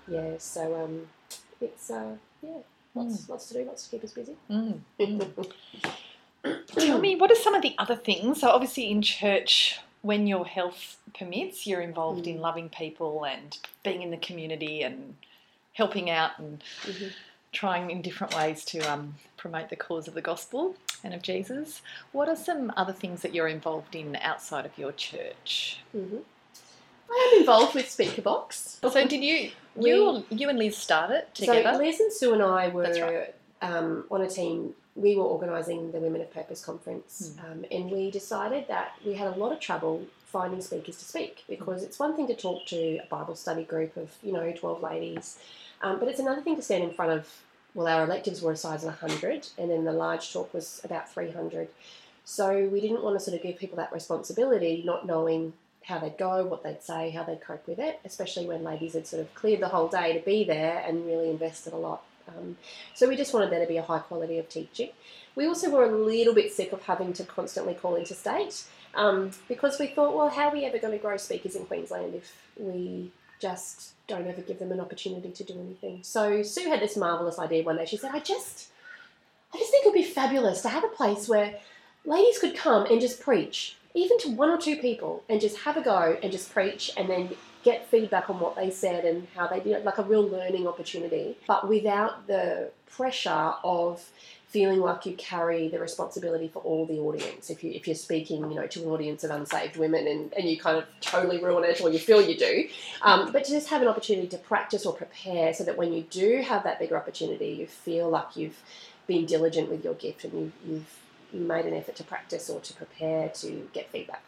yeah, 0.08 0.38
so 0.38 0.84
um, 0.84 1.08
it's 1.62 1.90
uh, 1.90 2.16
yeah, 2.42 2.58
lots, 2.94 3.28
lots 3.30 3.48
to 3.50 3.54
do, 3.56 3.64
lots 3.66 3.84
to 3.86 3.92
keep 3.92 4.04
us 4.04 4.12
busy. 4.12 4.36
Mm. 4.50 4.80
Tell 6.68 7.00
me, 7.00 7.16
what 7.16 7.32
are 7.32 7.36
some 7.36 7.56
of 7.56 7.62
the 7.62 7.74
other 7.78 7.96
things? 7.96 8.42
So, 8.42 8.50
obviously, 8.50 8.92
in 8.92 9.02
church, 9.02 9.80
when 10.04 10.28
your 10.28 10.46
health 10.46 10.98
permits, 11.18 11.66
you're 11.66 11.82
involved 11.82 12.28
in 12.28 12.38
Mm. 12.38 12.42
loving 12.42 12.70
people 12.70 13.26
and 13.26 13.58
being 13.84 14.04
in 14.04 14.12
the 14.12 14.18
community 14.18 14.84
and 14.84 15.16
helping 15.74 16.10
out 16.10 16.38
and 16.38 16.64
Mhm. 16.84 17.12
Trying 17.56 17.89
in 17.89 18.02
different 18.04 18.36
ways 18.36 18.63
to 18.65 18.80
um, 18.82 19.15
promote 19.38 19.70
the 19.70 19.76
cause 19.76 20.08
of 20.08 20.13
the 20.13 20.22
gospel 20.22 20.76
and 21.04 21.13
of 21.13 21.22
Jesus. 21.24 21.82
What 22.12 22.30
are 22.30 22.36
some 22.36 22.72
other 22.78 22.94
things 22.94 23.22
that 23.24 23.34
you're 23.34 23.48
involved 23.48 23.96
in 23.96 24.15
outside 24.18 24.65
of 24.65 24.78
your 24.78 24.91
church? 24.91 25.80
hmm 25.91 26.18
I 27.10 27.32
am 27.34 27.39
involved 27.41 27.76
with 27.76 27.89
Speaker 27.89 28.22
Box. 28.24 28.80
So, 28.82 29.08
did 29.08 29.24
you 29.24 29.52
We- 29.76 29.89
you 29.89 30.26
you 30.30 30.50
and 30.50 30.58
Liz 30.60 30.76
start 30.78 31.12
it 31.12 31.34
together? 31.34 31.74
So 31.74 31.80
Liz 31.80 32.00
and 32.00 32.12
Sue 32.12 32.34
and 32.34 32.41
I 32.44 32.68
were 32.70 32.84
right. 32.84 33.34
um, 33.62 34.06
on 34.12 34.22
a 34.22 34.30
team. 34.30 34.74
We 34.96 35.15
were 35.15 35.24
organising 35.24 35.91
the 35.91 36.00
Women 36.00 36.22
of 36.22 36.34
Purpose 36.34 36.63
conference, 36.65 37.34
Hmm. 37.39 37.46
um, 37.46 37.65
and 37.72 37.91
we 37.91 38.10
decided 38.10 38.68
that 38.70 38.94
we 39.06 39.13
had 39.13 39.28
a 39.28 39.36
lot 39.38 39.52
of 39.52 39.60
trouble 39.60 40.06
finding 40.26 40.62
speakers 40.62 40.98
to 40.98 41.06
speak 41.06 41.44
because 41.48 41.84
it's 41.84 42.00
one 42.00 42.15
thing 42.15 42.28
to 42.28 42.36
talk 42.36 42.65
to 42.68 42.80
a 42.98 43.08
Bible 43.10 43.36
study 43.36 43.63
group 43.63 43.96
of 43.98 44.10
you 44.24 44.34
know 44.34 44.52
twelve 44.54 44.82
ladies, 44.82 45.38
um, 45.82 46.00
but 46.00 46.08
it's 46.10 46.20
another 46.20 46.41
thing 46.41 46.56
to 46.56 46.62
stand 46.62 46.84
in 46.84 46.91
front 46.91 47.12
of. 47.12 47.30
Well, 47.76 47.88
our 47.88 48.06
electives 48.06 48.42
were 48.42 48.54
a 48.54 48.58
size 48.58 48.84
of 48.84 49.00
hundred, 49.00 49.48
and 49.58 49.70
then 49.70 49.84
the 49.84 49.92
large 49.92 50.34
talk 50.34 50.54
was 50.54 50.82
about 50.84 51.14
three 51.14 51.32
hundred. 51.32 51.68
So 52.24 52.68
we 52.70 52.82
didn't 52.82 53.04
want 53.04 53.20
to 53.20 53.24
sort 53.24 53.38
of 53.38 53.44
give 53.44 53.60
people 53.60 53.78
that 53.78 53.94
responsibility, 53.94 54.82
not 54.84 55.06
knowing 55.06 55.54
how 55.84 56.00
they'd 56.00 56.18
go, 56.18 56.44
what 56.44 56.64
they'd 56.64 56.82
say, 56.82 57.12
how 57.12 57.24
they'd 57.24 57.42
cope 57.42 57.68
with 57.68 57.78
it, 57.78 58.00
especially 58.04 58.48
when 58.48 58.64
ladies 58.64 58.94
had 58.94 59.06
sort 59.06 59.22
of 59.22 59.34
cleared 59.36 59.60
the 59.60 59.68
whole 59.68 59.88
day 59.88 60.18
to 60.18 60.26
be 60.26 60.44
there 60.44 60.84
and 60.88 61.06
really 61.06 61.30
invested 61.30 61.74
a 61.74 61.78
lot. 61.78 62.04
Um, 62.28 62.58
so 62.96 63.08
we 63.08 63.16
just 63.16 63.34
wanted 63.34 63.52
there 63.52 63.60
to 63.60 63.68
be 63.68 63.78
a 63.78 63.84
high 63.84 64.00
quality 64.00 64.40
of 64.40 64.50
teaching. 64.50 64.90
We 65.36 65.46
also 65.46 65.70
were 65.70 65.86
a 65.86 65.96
little 65.96 66.34
bit 66.34 66.52
sick 66.52 66.72
of 66.72 66.82
having 66.84 67.14
to 67.14 67.24
constantly 67.24 67.76
call 67.76 67.96
interstate 67.98 68.64
um, 68.96 69.32
because 69.48 69.78
we 69.80 69.88
thought, 69.88 70.16
well, 70.16 70.30
how 70.30 70.48
are 70.48 70.54
we 70.54 70.66
ever 70.66 70.80
going 70.80 70.94
to 70.94 71.02
grow 71.02 71.18
speakers 71.18 71.56
in 71.56 71.66
Queensland 71.66 72.16
if 72.16 72.36
we 72.58 73.12
just 73.46 73.94
don't 74.08 74.28
ever 74.28 74.42
give 74.42 74.60
them 74.60 74.72
an 74.72 74.80
opportunity 74.80 75.32
to 75.32 75.44
do 75.44 75.54
anything? 75.60 76.00
So 76.02 76.42
Sue 76.44 76.70
had 76.70 76.82
this 76.82 76.98
marvelous 76.98 77.40
idea 77.40 77.64
one 77.64 77.78
day. 77.78 77.86
She 77.86 77.98
said, 77.98 78.12
I 78.14 78.20
just, 78.20 78.70
I 79.54 79.58
just 79.58 79.72
think 79.72 79.86
it 79.86 79.90
would 79.90 79.94
be 79.96 80.04
fabulous 80.04 80.62
to 80.62 80.70
have 80.70 80.84
a 80.84 80.90
place 80.90 81.28
where 81.28 81.56
ladies 82.06 82.40
could 82.40 82.56
come 82.56 82.86
and 82.86 83.02
just 83.02 83.20
preach, 83.20 83.78
even 83.94 84.18
to 84.20 84.30
one 84.30 84.50
or 84.50 84.58
two 84.58 84.78
people, 84.78 85.24
and 85.30 85.40
just 85.42 85.58
have 85.60 85.78
a 85.78 85.82
go 85.82 86.18
and 86.22 86.32
just 86.32 86.52
preach, 86.52 86.92
and 86.98 87.10
then 87.10 87.30
get 87.64 87.90
feedback 87.90 88.30
on 88.30 88.40
what 88.40 88.56
they 88.56 88.70
said 88.70 89.06
and 89.06 89.28
how 89.36 89.48
they 89.48 89.60
did 89.60 89.84
like 89.84 89.98
a 89.98 90.04
real 90.04 90.28
learning 90.28 90.68
opportunity, 90.68 91.36
but 91.48 91.68
without 91.68 92.28
the 92.28 92.70
pressure 92.88 93.54
of 93.64 94.08
feeling 94.48 94.80
like 94.80 95.06
you 95.06 95.14
carry 95.14 95.68
the 95.68 95.80
responsibility 95.80 96.48
for 96.48 96.60
all 96.60 96.86
the 96.86 96.98
audience. 97.00 97.50
If 97.50 97.64
you 97.64 97.72
if 97.72 97.88
you're 97.88 97.96
speaking, 97.96 98.50
you 98.50 98.56
know, 98.56 98.68
to 98.68 98.84
an 98.84 98.90
audience 98.90 99.24
of 99.24 99.32
unsaved 99.32 99.78
women 99.78 100.08
and, 100.08 100.34
and 100.34 100.50
you 100.50 100.58
kind 100.58 100.78
of 100.78 100.86
totally 101.02 101.44
ruin 101.44 101.64
it 101.64 101.82
or 101.82 101.90
you 101.90 102.00
feel 102.00 102.22
you 102.22 102.38
do, 102.38 102.68
um, 103.02 103.32
but 103.32 103.46
just 103.46 103.70
have 103.70 103.82
an 103.82 103.88
opportunity 103.88 104.28
to 104.28 104.38
practice 104.38 104.86
or 104.86 104.94
prepare 104.94 105.54
so 105.54 105.64
that 105.64 105.78
when 105.78 105.94
you 105.94 106.04
do 106.04 106.42
have 106.42 106.64
that 106.64 106.80
bigger 106.80 106.98
opportunity, 106.98 107.48
you 107.48 107.68
feel 107.68 108.10
like 108.10 108.36
you've 108.36 108.62
been 109.08 109.26
diligent 109.26 109.70
with 109.70 109.84
your 109.84 109.94
gift 109.94 110.24
and 110.24 110.34
you, 110.34 110.52
you've 110.66 111.00
made 111.34 111.66
an 111.66 111.74
effort 111.74 111.96
to 111.98 112.04
practice 112.04 112.50
or 112.50 112.60
to 112.62 112.74
prepare 112.74 113.30
to 113.30 113.70
get 113.74 113.90
feedback. 113.90 114.24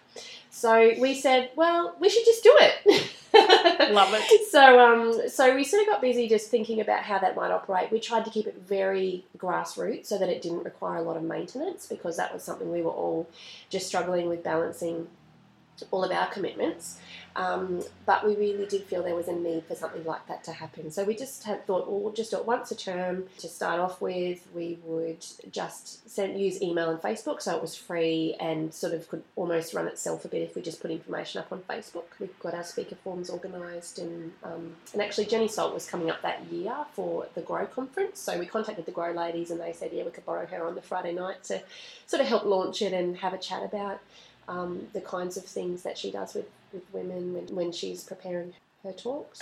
So 0.50 0.94
we 1.00 1.14
said, 1.14 1.52
well, 1.56 1.96
we 2.00 2.10
should 2.10 2.26
just 2.26 2.44
do 2.44 2.56
it. 2.60 3.12
Love 3.94 4.10
it. 4.14 4.50
So, 4.50 4.80
um, 4.80 5.30
so 5.30 5.54
we 5.54 5.64
sort 5.64 5.84
of 5.84 5.88
got 5.88 6.02
busy 6.02 6.28
just 6.28 6.50
thinking 6.50 6.82
about 6.82 7.04
how 7.04 7.20
that 7.20 7.36
might 7.36 7.52
operate. 7.52 7.92
We 7.92 8.00
tried 8.00 8.26
to 8.26 8.32
keep 8.32 8.48
it 8.48 8.64
very 8.68 9.26
grassroots 9.38 10.08
so 10.08 10.18
that 10.18 10.30
it 10.30 10.42
didn't 10.42 10.64
require 10.64 10.98
a 10.98 11.04
lot 11.04 11.18
of 11.18 11.24
maintenance 11.24 11.86
because 11.86 12.18
that 12.18 12.34
was 12.34 12.44
something 12.44 12.72
we 12.72 12.82
were 12.82 12.92
all 12.92 13.30
just 13.70 13.88
struggling 13.88 14.28
with 14.28 14.44
balancing 14.44 15.08
all 15.92 16.04
of 16.04 16.12
our 16.12 16.28
commitments. 16.28 16.98
Um, 17.38 17.84
but 18.08 18.26
we 18.26 18.36
really 18.36 18.66
did 18.66 18.86
feel 18.86 19.04
there 19.04 19.14
was 19.14 19.28
a 19.28 19.34
need 19.34 19.66
for 19.66 19.76
something 19.76 20.04
like 20.06 20.26
that 20.28 20.44
to 20.46 20.52
happen. 20.52 20.90
So 20.90 21.04
we 21.04 21.16
just 21.16 21.44
had 21.44 21.68
thought, 21.68 21.88
well, 21.88 22.12
just 22.12 22.32
do 22.32 22.38
it 22.38 22.48
once 22.48 22.72
a 22.72 22.76
term 22.76 23.26
to 23.38 23.48
start 23.48 23.80
off 23.80 24.02
with. 24.02 24.48
We 24.56 24.80
would 24.84 25.24
just 25.52 26.10
send 26.10 26.42
use 26.42 26.60
email 26.64 26.90
and 26.90 27.00
Facebook, 27.00 27.44
so 27.44 27.56
it 27.56 27.62
was 27.62 27.76
free 27.76 28.36
and 28.40 28.74
sort 28.74 28.96
of 28.96 29.08
could 29.08 29.22
almost 29.36 29.76
run 29.76 29.88
itself 29.88 30.26
a 30.26 30.30
bit 30.30 30.42
if 30.42 30.56
we 30.56 30.64
just 30.64 30.82
put 30.82 30.90
information 30.90 31.40
up 31.40 31.52
on 31.52 31.60
Facebook. 31.60 32.06
We've 32.20 32.40
got 32.40 32.56
our 32.56 32.64
speaker 32.64 32.96
forms 32.96 33.30
organised, 33.30 34.00
and 34.00 34.34
um, 34.44 34.76
and 34.94 35.02
actually 35.02 35.26
Jenny 35.26 35.48
Salt 35.48 35.76
was 35.76 35.88
coming 35.88 36.10
up 36.10 36.24
that 36.24 36.44
year 36.52 36.74
for 36.94 37.28
the 37.36 37.42
Grow 37.42 37.68
conference, 37.68 38.20
so 38.20 38.40
we 38.40 38.48
contacted 38.48 38.88
the 38.88 38.92
Grow 38.92 39.12
ladies, 39.12 39.52
and 39.52 39.60
they 39.60 39.74
said, 39.74 39.92
yeah, 39.94 40.04
we 40.04 40.10
could 40.10 40.26
borrow 40.26 40.48
her 40.48 40.66
on 40.66 40.74
the 40.74 40.82
Friday 40.82 41.14
night 41.14 41.44
to 41.46 41.62
sort 42.08 42.22
of 42.22 42.28
help 42.28 42.46
launch 42.46 42.82
it 42.82 42.94
and 42.94 43.18
have 43.18 43.34
a 43.34 43.38
chat 43.38 43.64
about 43.64 44.00
um, 44.48 44.88
the 44.94 45.02
kinds 45.02 45.38
of 45.38 45.46
things 45.46 45.84
that 45.84 45.98
she 45.98 46.12
does 46.12 46.34
with, 46.34 46.50
with 46.72 46.84
women 46.94 47.34
when, 47.34 47.48
when 47.56 47.72
she's 47.72 48.04
preparing 48.04 48.54
her 48.84 48.92
talks. 48.92 49.42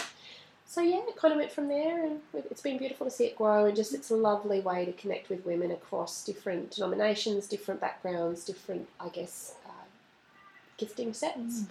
So 0.68 0.82
yeah, 0.82 1.02
it 1.08 1.16
kind 1.16 1.32
of 1.32 1.40
went 1.40 1.52
from 1.52 1.68
there, 1.68 2.06
and 2.06 2.20
it's 2.34 2.62
been 2.62 2.78
beautiful 2.78 3.06
to 3.06 3.12
see 3.12 3.26
it 3.26 3.36
grow. 3.36 3.66
And 3.66 3.76
just 3.76 3.94
it's 3.94 4.10
a 4.10 4.16
lovely 4.16 4.60
way 4.60 4.86
to 4.86 4.92
connect 4.94 5.30
with 5.30 5.46
women 5.46 5.72
across 5.72 6.26
different 6.26 6.72
denominations, 6.72 7.48
different 7.48 7.80
backgrounds, 7.80 8.44
different, 8.44 8.90
I 9.00 9.10
guess, 9.10 9.56
uh, 9.66 9.86
gifting 10.78 11.14
sets. 11.14 11.38
Mm. 11.38 11.68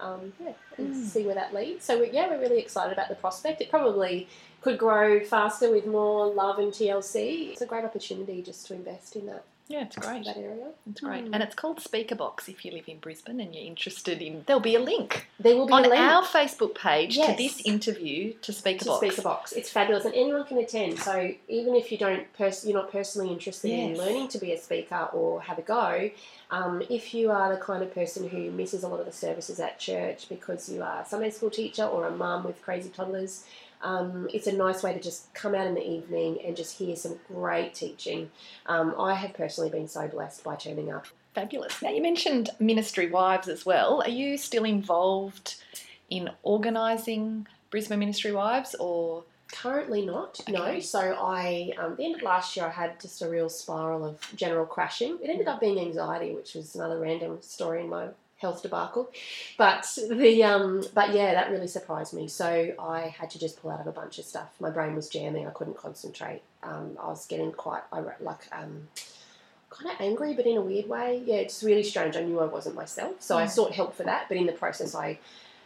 Um, 0.00 0.32
yeah, 0.40 0.52
and 0.76 0.94
mm. 0.94 1.04
see 1.04 1.26
where 1.26 1.34
that 1.34 1.52
leads. 1.52 1.84
So 1.84 2.00
we, 2.00 2.10
yeah, 2.10 2.28
we're 2.28 2.40
really 2.40 2.58
excited 2.58 2.92
about 2.92 3.08
the 3.08 3.16
prospect. 3.16 3.60
It 3.60 3.68
probably 3.68 4.28
could 4.60 4.78
grow 4.78 5.20
faster 5.20 5.70
with 5.70 5.86
more 5.86 6.26
love 6.26 6.58
and 6.58 6.72
TLC. 6.72 7.50
It's 7.50 7.62
a 7.62 7.66
great 7.66 7.84
opportunity 7.84 8.40
just 8.40 8.66
to 8.68 8.74
invest 8.74 9.16
in 9.16 9.26
that. 9.26 9.44
Yeah, 9.68 9.82
it's 9.82 9.96
great. 10.06 10.24
That 10.24 10.36
area. 10.36 10.68
It's 10.90 11.00
great. 11.00 11.26
Mm. 11.26 11.30
And 11.34 11.42
it's 11.42 11.54
called 11.54 11.80
Speaker 11.80 12.14
Box 12.14 12.48
if 12.48 12.64
you 12.64 12.72
live 12.72 12.88
in 12.88 12.98
Brisbane 12.98 13.38
and 13.38 13.54
you're 13.54 13.64
interested 13.64 14.20
in. 14.22 14.42
There'll 14.46 14.60
be 14.60 14.74
a 14.74 14.80
link. 14.80 15.26
There 15.38 15.56
will 15.56 15.66
be 15.66 15.72
on 15.72 15.84
a 15.84 15.88
link. 15.88 16.00
our 16.00 16.24
Facebook 16.24 16.74
page 16.74 17.16
yes. 17.16 17.30
to 17.30 17.42
this 17.42 17.60
interview 17.64 18.32
to 18.42 18.52
Speaker 18.52 18.80
to 18.80 18.84
Box. 18.86 19.06
Speaker 19.06 19.22
Box. 19.22 19.52
It's 19.52 19.70
fabulous 19.70 20.04
and 20.04 20.14
anyone 20.14 20.44
can 20.44 20.58
attend. 20.58 20.98
So 20.98 21.32
even 21.48 21.74
if 21.74 21.92
you 21.92 21.98
don't 21.98 22.32
pers- 22.32 22.64
you're 22.64 22.74
not 22.74 22.90
personally 22.90 23.30
interested 23.30 23.68
yes. 23.68 23.90
in 23.90 23.98
learning 23.98 24.28
to 24.28 24.38
be 24.38 24.52
a 24.52 24.58
speaker 24.58 25.08
or 25.12 25.42
have 25.42 25.58
a 25.58 25.62
go, 25.62 26.10
um, 26.50 26.82
if 26.88 27.12
you 27.12 27.30
are 27.30 27.54
the 27.54 27.60
kind 27.60 27.82
of 27.82 27.94
person 27.94 28.28
who 28.28 28.50
misses 28.50 28.82
a 28.82 28.88
lot 28.88 29.00
of 29.00 29.06
the 29.06 29.12
services 29.12 29.60
at 29.60 29.78
church 29.78 30.28
because 30.30 30.68
you 30.70 30.82
are 30.82 31.02
a 31.02 31.06
Sunday 31.06 31.30
school 31.30 31.50
teacher 31.50 31.84
or 31.84 32.06
a 32.06 32.10
mum 32.10 32.44
with 32.44 32.62
crazy 32.62 32.88
toddlers, 32.88 33.44
um, 33.82 34.28
it's 34.32 34.46
a 34.46 34.52
nice 34.52 34.82
way 34.82 34.92
to 34.92 35.00
just 35.00 35.32
come 35.34 35.54
out 35.54 35.66
in 35.66 35.74
the 35.74 35.86
evening 35.86 36.38
and 36.44 36.56
just 36.56 36.78
hear 36.78 36.96
some 36.96 37.18
great 37.28 37.74
teaching. 37.74 38.30
Um, 38.66 38.94
I 38.98 39.14
have 39.14 39.34
personally 39.34 39.70
been 39.70 39.88
so 39.88 40.08
blessed 40.08 40.44
by 40.44 40.56
turning 40.56 40.92
up. 40.92 41.06
Fabulous. 41.34 41.80
Now, 41.82 41.90
you 41.90 42.02
mentioned 42.02 42.50
Ministry 42.58 43.10
Wives 43.10 43.48
as 43.48 43.64
well. 43.64 44.02
Are 44.02 44.10
you 44.10 44.36
still 44.36 44.64
involved 44.64 45.56
in 46.10 46.30
organising 46.42 47.46
Brisbane 47.70 48.00
Ministry 48.00 48.32
Wives 48.32 48.74
or? 48.80 49.24
Currently 49.52 50.04
not, 50.04 50.40
okay. 50.40 50.52
no. 50.52 50.80
So 50.80 50.98
I, 51.00 51.72
um, 51.78 51.96
the 51.96 52.04
end 52.04 52.16
of 52.16 52.22
last 52.22 52.54
year, 52.54 52.66
I 52.66 52.70
had 52.70 53.00
just 53.00 53.22
a 53.22 53.28
real 53.30 53.48
spiral 53.48 54.04
of 54.04 54.20
general 54.36 54.66
crashing. 54.66 55.18
It 55.22 55.30
ended 55.30 55.48
up 55.48 55.60
being 55.60 55.78
anxiety, 55.78 56.34
which 56.34 56.54
was 56.54 56.74
another 56.74 56.98
random 56.98 57.38
story 57.40 57.80
in 57.82 57.88
my 57.88 58.08
health 58.38 58.62
debacle. 58.62 59.10
But 59.56 59.86
the 60.08 60.44
um, 60.44 60.84
but 60.94 61.12
yeah, 61.12 61.34
that 61.34 61.50
really 61.50 61.66
surprised 61.68 62.14
me. 62.14 62.28
So 62.28 62.72
I 62.78 63.14
had 63.18 63.30
to 63.30 63.38
just 63.38 63.60
pull 63.60 63.70
out 63.70 63.80
of 63.80 63.86
a 63.86 63.92
bunch 63.92 64.18
of 64.18 64.24
stuff. 64.24 64.48
My 64.60 64.70
brain 64.70 64.94
was 64.94 65.08
jamming. 65.08 65.46
I 65.46 65.50
couldn't 65.50 65.76
concentrate. 65.76 66.42
Um, 66.62 66.96
I 67.00 67.08
was 67.08 67.26
getting 67.26 67.52
quite 67.52 67.82
I 67.92 68.00
like 68.20 68.48
um, 68.52 68.88
kind 69.70 69.90
of 69.92 70.00
angry, 70.00 70.34
but 70.34 70.46
in 70.46 70.56
a 70.56 70.62
weird 70.62 70.88
way. 70.88 71.22
Yeah, 71.24 71.36
it's 71.36 71.62
really 71.62 71.82
strange. 71.82 72.16
I 72.16 72.22
knew 72.22 72.40
I 72.40 72.46
wasn't 72.46 72.74
myself, 72.74 73.16
so 73.20 73.36
mm. 73.36 73.42
I 73.42 73.46
sought 73.46 73.72
help 73.72 73.94
for 73.94 74.04
that. 74.04 74.26
But 74.28 74.36
in 74.36 74.46
the 74.46 74.52
process, 74.52 74.94
I 74.94 75.18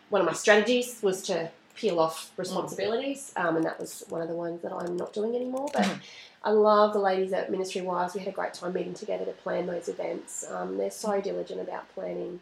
one 0.08 0.20
of 0.20 0.26
my 0.26 0.34
strategies 0.34 1.00
was 1.02 1.22
to 1.22 1.50
peel 1.74 1.98
off 2.00 2.32
responsibilities, 2.36 3.32
um, 3.36 3.56
and 3.56 3.64
that 3.64 3.78
was 3.78 4.04
one 4.08 4.20
of 4.20 4.28
the 4.28 4.34
ones 4.34 4.62
that 4.62 4.72
I'm 4.72 4.96
not 4.96 5.12
doing 5.12 5.34
anymore. 5.34 5.68
But 5.72 5.84
mm. 5.84 5.98
I 6.44 6.50
love 6.50 6.92
the 6.92 6.98
ladies 6.98 7.32
at 7.32 7.50
Ministry 7.50 7.82
Wives. 7.82 8.14
We 8.14 8.20
had 8.20 8.28
a 8.28 8.32
great 8.32 8.54
time 8.54 8.72
meeting 8.72 8.94
together 8.94 9.24
to 9.24 9.32
plan 9.32 9.66
those 9.66 9.88
events. 9.88 10.44
Um, 10.50 10.76
they're 10.76 10.90
so 10.90 11.20
diligent 11.20 11.60
about 11.60 11.88
planning 11.94 12.40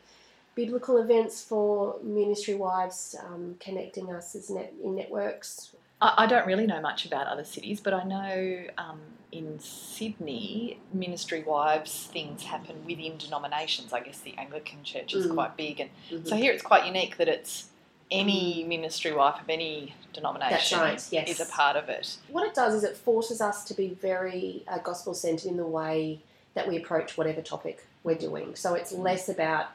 biblical 0.61 0.99
events 0.99 1.43
for 1.43 1.97
ministry 2.03 2.55
wives, 2.55 3.17
um, 3.27 3.57
connecting 3.61 4.13
us 4.13 4.35
as 4.35 4.51
net, 4.51 4.75
in 4.85 4.95
networks. 4.95 5.75
I, 6.03 6.15
I, 6.19 6.27
don't 6.27 6.47
really 6.47 6.67
know 6.67 6.83
much 6.83 7.07
about 7.07 7.27
other 7.29 7.45
cities, 7.45 7.81
but 7.81 7.95
I 7.95 8.05
know 8.05 8.65
um, 8.77 9.01
in 9.33 9.59
Sydney, 9.59 10.79
ministry 10.93 11.43
wives 11.43 12.11
things 12.13 12.43
happen 12.45 12.77
within 12.85 13.17
denominations. 13.17 13.95
I 13.95 14.01
guess 14.01 14.21
the 14.21 14.35
Anglican 14.37 14.85
Church 14.85 15.15
is 15.15 15.27
mm. 15.27 15.33
quite 15.33 15.57
big, 15.57 15.81
and 15.81 15.91
mm-hmm. 16.11 16.27
so 16.27 16.37
here 16.37 16.53
it's 16.53 16.63
quite 16.63 16.85
unique 16.85 17.17
that 17.17 17.29
it's 17.29 17.69
any 18.11 18.65
ministry 18.65 19.13
wife 19.15 19.41
of 19.41 19.49
any 19.49 19.95
denomination 20.13 20.79
right, 20.79 21.03
yes. 21.11 21.31
is 21.31 21.41
a 21.41 21.47
part 21.47 21.77
of 21.77 21.89
it. 21.89 22.19
What 22.29 22.47
it 22.47 22.55
does 22.55 22.75
is 22.75 22.85
it 22.85 22.97
forces 22.99 23.41
us 23.41 23.65
to 23.65 23.73
be 23.73 23.89
very 23.89 24.65
uh, 24.69 24.79
gospel 24.79 25.15
centered 25.15 25.49
in 25.49 25.57
the 25.57 25.67
way 25.67 26.21
that 26.53 26.69
we 26.69 26.77
approach 26.77 27.17
whatever 27.17 27.41
topic 27.41 27.87
we're 28.03 28.17
doing. 28.17 28.57
So 28.57 28.75
it's 28.75 28.93
mm. 28.93 28.99
less 28.99 29.31
about 29.31 29.69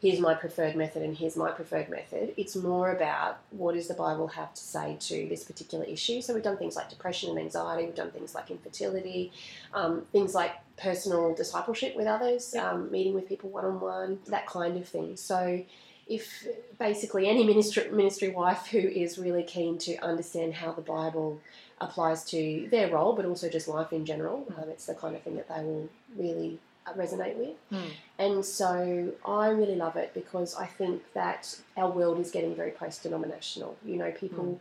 here's 0.00 0.20
my 0.20 0.34
preferred 0.34 0.76
method 0.76 1.02
and 1.02 1.16
here's 1.16 1.36
my 1.36 1.50
preferred 1.50 1.88
method. 1.88 2.32
It's 2.36 2.54
more 2.54 2.92
about 2.92 3.38
what 3.50 3.74
does 3.74 3.88
the 3.88 3.94
Bible 3.94 4.28
have 4.28 4.54
to 4.54 4.60
say 4.60 4.96
to 5.00 5.26
this 5.28 5.44
particular 5.44 5.84
issue. 5.84 6.22
So 6.22 6.34
we've 6.34 6.42
done 6.42 6.56
things 6.56 6.76
like 6.76 6.88
depression 6.88 7.30
and 7.30 7.38
anxiety, 7.38 7.86
we've 7.86 7.94
done 7.94 8.12
things 8.12 8.34
like 8.34 8.50
infertility, 8.50 9.32
um, 9.74 10.02
things 10.12 10.34
like 10.34 10.52
personal 10.76 11.34
discipleship 11.34 11.96
with 11.96 12.06
others, 12.06 12.54
um, 12.54 12.90
meeting 12.92 13.14
with 13.14 13.28
people 13.28 13.50
one 13.50 13.64
on 13.64 13.80
one, 13.80 14.20
that 14.28 14.46
kind 14.46 14.76
of 14.76 14.86
thing. 14.86 15.16
So 15.16 15.64
if 16.06 16.46
basically 16.78 17.28
any 17.28 17.44
ministry, 17.44 17.90
ministry 17.90 18.30
wife 18.30 18.68
who 18.68 18.78
is 18.78 19.18
really 19.18 19.42
keen 19.42 19.78
to 19.78 19.96
understand 19.96 20.54
how 20.54 20.72
the 20.72 20.80
Bible 20.80 21.40
applies 21.80 22.24
to 22.24 22.68
their 22.70 22.88
role, 22.88 23.14
but 23.14 23.24
also 23.24 23.48
just 23.48 23.66
life 23.66 23.92
in 23.92 24.06
general, 24.06 24.46
um, 24.56 24.68
it's 24.70 24.86
the 24.86 24.94
kind 24.94 25.16
of 25.16 25.22
thing 25.22 25.36
that 25.36 25.48
they 25.48 25.62
will 25.62 25.88
really 26.16 26.58
resonate 26.96 27.36
with. 27.36 27.56
Mm. 27.72 27.90
And 28.18 28.44
so 28.44 29.12
I 29.24 29.48
really 29.48 29.76
love 29.76 29.96
it 29.96 30.12
because 30.14 30.54
I 30.54 30.66
think 30.66 31.02
that 31.14 31.58
our 31.76 31.90
world 31.90 32.18
is 32.20 32.30
getting 32.30 32.54
very 32.54 32.70
post 32.70 33.02
denominational. 33.02 33.76
You 33.84 33.96
know, 33.96 34.10
people. 34.10 34.44
Mm. 34.44 34.60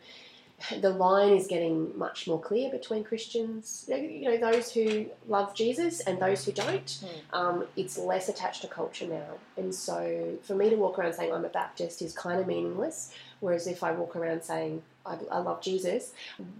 The 0.82 0.90
line 0.90 1.34
is 1.34 1.46
getting 1.46 1.96
much 1.98 2.28
more 2.28 2.42
clear 2.42 2.72
between 2.72 3.04
Christians, 3.04 3.86
you 3.88 4.24
know, 4.24 4.38
those 4.38 4.72
who 4.72 5.06
love 5.28 5.54
Jesus 5.54 6.00
and 6.00 6.20
those 6.20 6.46
who 6.46 6.52
don't. 6.52 6.86
Mm. 6.86 7.08
Um, 7.32 7.68
it's 7.76 7.96
less 7.96 8.28
attached 8.28 8.64
to 8.64 8.68
culture 8.68 9.06
now. 9.06 9.38
And 9.56 9.74
so 9.74 10.38
for 10.42 10.56
me 10.56 10.72
to 10.72 10.76
walk 10.76 10.98
around 10.98 11.14
saying 11.14 11.32
I'm 11.32 11.46
a 11.46 11.50
Baptist 11.50 12.02
is 12.02 12.12
kind 12.12 12.40
of 12.40 12.48
meaningless. 12.48 13.14
Whereas 13.40 13.68
if 13.68 13.84
I 13.84 13.92
walk 13.92 14.16
around 14.16 14.44
saying 14.44 14.82
I, 15.06 15.18
I, 15.32 15.40
love 15.40 15.62
Jesus, 15.62 16.12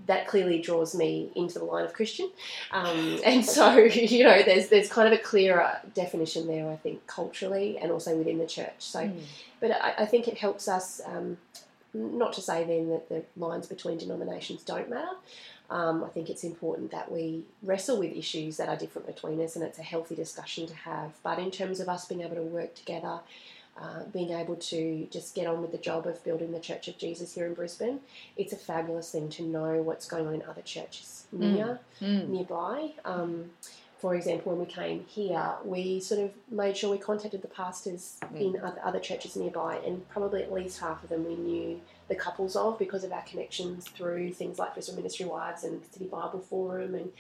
that 0.06 0.28
clearly 0.28 0.62
draws 0.62 0.96
me 0.96 1.32
into 1.36 1.58
the 1.60 1.66
line 1.66 1.84
of 1.84 1.94
Christian. 1.94 2.30
Um, 2.72 3.20
and 3.26 3.44
so, 3.44 3.78
you 3.78 4.24
know, 4.24 4.44
there's 4.44 4.70
there's 4.70 4.90
kind 4.90 5.12
of 5.12 5.20
a 5.20 5.22
clearer 5.22 5.80
definition 5.96 6.48
there, 6.48 6.70
I 6.70 6.76
think, 6.76 7.06
culturally 7.08 7.78
and 7.78 7.92
also 7.92 8.16
within 8.16 8.38
the 8.38 8.48
church. 8.48 8.76
So, 8.78 9.02
mm. 9.02 9.20
but 9.60 9.72
I, 9.72 9.96
I, 10.00 10.06
think 10.06 10.28
it 10.28 10.38
helps 10.38 10.68
us. 10.68 11.02
Um, 11.06 11.38
not 11.98 12.34
to 12.34 12.42
say 12.42 12.64
then 12.64 12.90
that 12.90 13.10
the 13.10 13.24
lines 13.36 13.68
between 13.68 13.98
denominations 13.98 14.64
don't 14.64 14.90
matter. 14.90 15.16
Um, 15.70 16.04
I 16.04 16.08
think 16.08 16.30
it's 16.30 16.46
important 16.46 16.92
that 16.92 17.12
we 17.12 17.44
wrestle 17.62 18.00
with 18.00 18.16
issues 18.16 18.56
that 18.58 18.70
are 18.70 18.78
different 18.78 19.06
between 19.06 19.42
us, 19.42 19.56
and 19.56 19.66
it's 19.66 19.80
a 19.80 19.84
healthy 19.84 20.16
discussion 20.16 20.66
to 20.68 20.74
have. 20.74 21.12
But 21.24 21.40
in 21.40 21.52
terms 21.52 21.80
of 21.80 21.90
us 21.90 22.06
being 22.06 22.22
able 22.22 22.36
to 22.36 22.42
work 22.42 22.74
together 22.76 23.20
uh, 23.80 24.04
being 24.12 24.32
able 24.32 24.56
to 24.56 25.08
just 25.12 25.36
get 25.36 25.46
on 25.46 25.62
with 25.62 25.72
the 25.72 25.78
job 25.78 26.08
of 26.08 26.24
building 26.24 26.52
the 26.52 26.60
Church 26.60 26.88
of 26.88 26.98
Jesus 26.98 27.36
here 27.36 27.46
in 27.46 27.54
Brisbane, 27.54 28.00
it's 28.36 28.52
a 28.52 28.56
fabulous 28.58 29.12
thing 29.12 29.30
to 29.30 29.44
know 29.44 29.84
what's 29.84 30.08
going 30.08 30.26
on 30.26 30.34
in 30.34 30.42
other 30.50 30.64
churches 30.64 31.28
mm. 31.36 31.40
near, 31.40 31.80
mm. 32.02 32.28
nearby. 32.28 32.92
Um, 33.06 33.52
for 34.00 34.16
example, 34.16 34.52
when 34.52 34.66
we 34.66 34.72
came 34.72 35.06
here, 35.08 35.54
we 35.64 36.00
sort 36.00 36.22
of 36.22 36.32
made 36.52 36.78
sure 36.78 36.92
we 36.92 36.98
contacted 36.98 37.42
the 37.42 37.48
pastors 37.48 38.18
mm. 38.34 38.56
in 38.56 38.62
other, 38.62 38.80
other 38.84 39.00
churches 39.00 39.36
nearby, 39.36 39.78
and 39.86 40.08
probably 40.10 40.44
at 40.44 40.52
least 40.54 40.80
half 40.80 41.04
of 41.04 41.10
them 41.10 41.26
we 41.26 41.36
knew 41.36 41.82
the 42.08 42.16
couples 42.16 42.56
of 42.56 42.80
because 42.80 43.04
of 43.04 43.12
our 43.12 43.22
connections 43.24 43.88
through 43.90 44.32
things 44.34 44.58
like 44.60 44.74
Brisbane 44.74 44.96
Ministry 44.96 45.26
Wives 45.26 45.64
and 45.64 45.82
City 45.92 46.06
Bible 46.06 46.40
Forum 46.40 46.96
and 46.96 47.12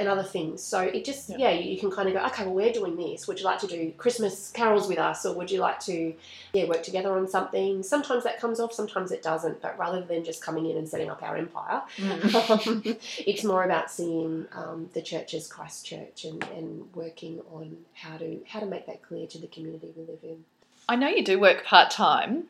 and 0.00 0.06
other 0.06 0.22
things. 0.22 0.62
So 0.62 0.78
it 0.80 1.04
just, 1.04 1.28
yeah, 1.28 1.38
Yeah. 1.38 1.50
you, 1.58 1.72
you 1.72 1.76
can 1.80 1.90
kind 1.90 2.06
of 2.08 2.14
go, 2.14 2.24
okay, 2.26 2.44
well, 2.44 2.54
we're 2.54 2.72
doing 2.72 2.94
this. 2.94 3.26
Would 3.26 3.40
you 3.40 3.44
like 3.44 3.58
to 3.58 3.66
do 3.66 3.92
Christmas 3.96 4.52
carols 4.52 4.86
with 4.86 4.98
us, 4.98 5.26
or 5.26 5.34
would 5.34 5.50
you 5.50 5.58
like 5.58 5.80
to, 5.80 6.14
yeah, 6.52 6.66
work 6.66 6.84
together 6.84 7.12
on 7.18 7.26
something? 7.26 7.82
Sometimes 7.82 8.22
that 8.22 8.38
comes 8.40 8.60
off, 8.60 8.72
sometimes 8.72 9.10
it 9.10 9.24
doesn't. 9.24 9.60
But 9.60 9.76
rather 9.76 10.00
than 10.02 10.22
just 10.24 10.40
coming 10.40 10.66
in 10.70 10.76
and 10.76 10.88
setting 10.88 11.10
up 11.10 11.20
our 11.24 11.36
empire, 11.36 11.82
Mm. 11.96 12.96
it's 13.26 13.42
more 13.42 13.64
about 13.64 13.90
seeing 13.90 14.46
um, 14.52 14.88
the 14.94 15.02
church 15.02 15.34
as 15.34 15.48
Christ 15.48 15.84
Church 15.84 16.24
and, 16.24 16.44
and 16.56 16.94
working 16.94 17.40
on 17.52 17.78
how 17.94 18.16
to 18.18 18.40
how 18.46 18.60
to 18.60 18.66
make 18.66 18.86
that 18.86 19.02
clear 19.02 19.26
to 19.26 19.38
the 19.38 19.48
community 19.48 19.92
we 19.96 20.04
live 20.04 20.20
in. 20.22 20.44
I 20.88 20.94
know 20.94 21.08
you 21.08 21.24
do 21.24 21.40
work 21.40 21.64
part 21.64 21.90
time, 21.90 22.44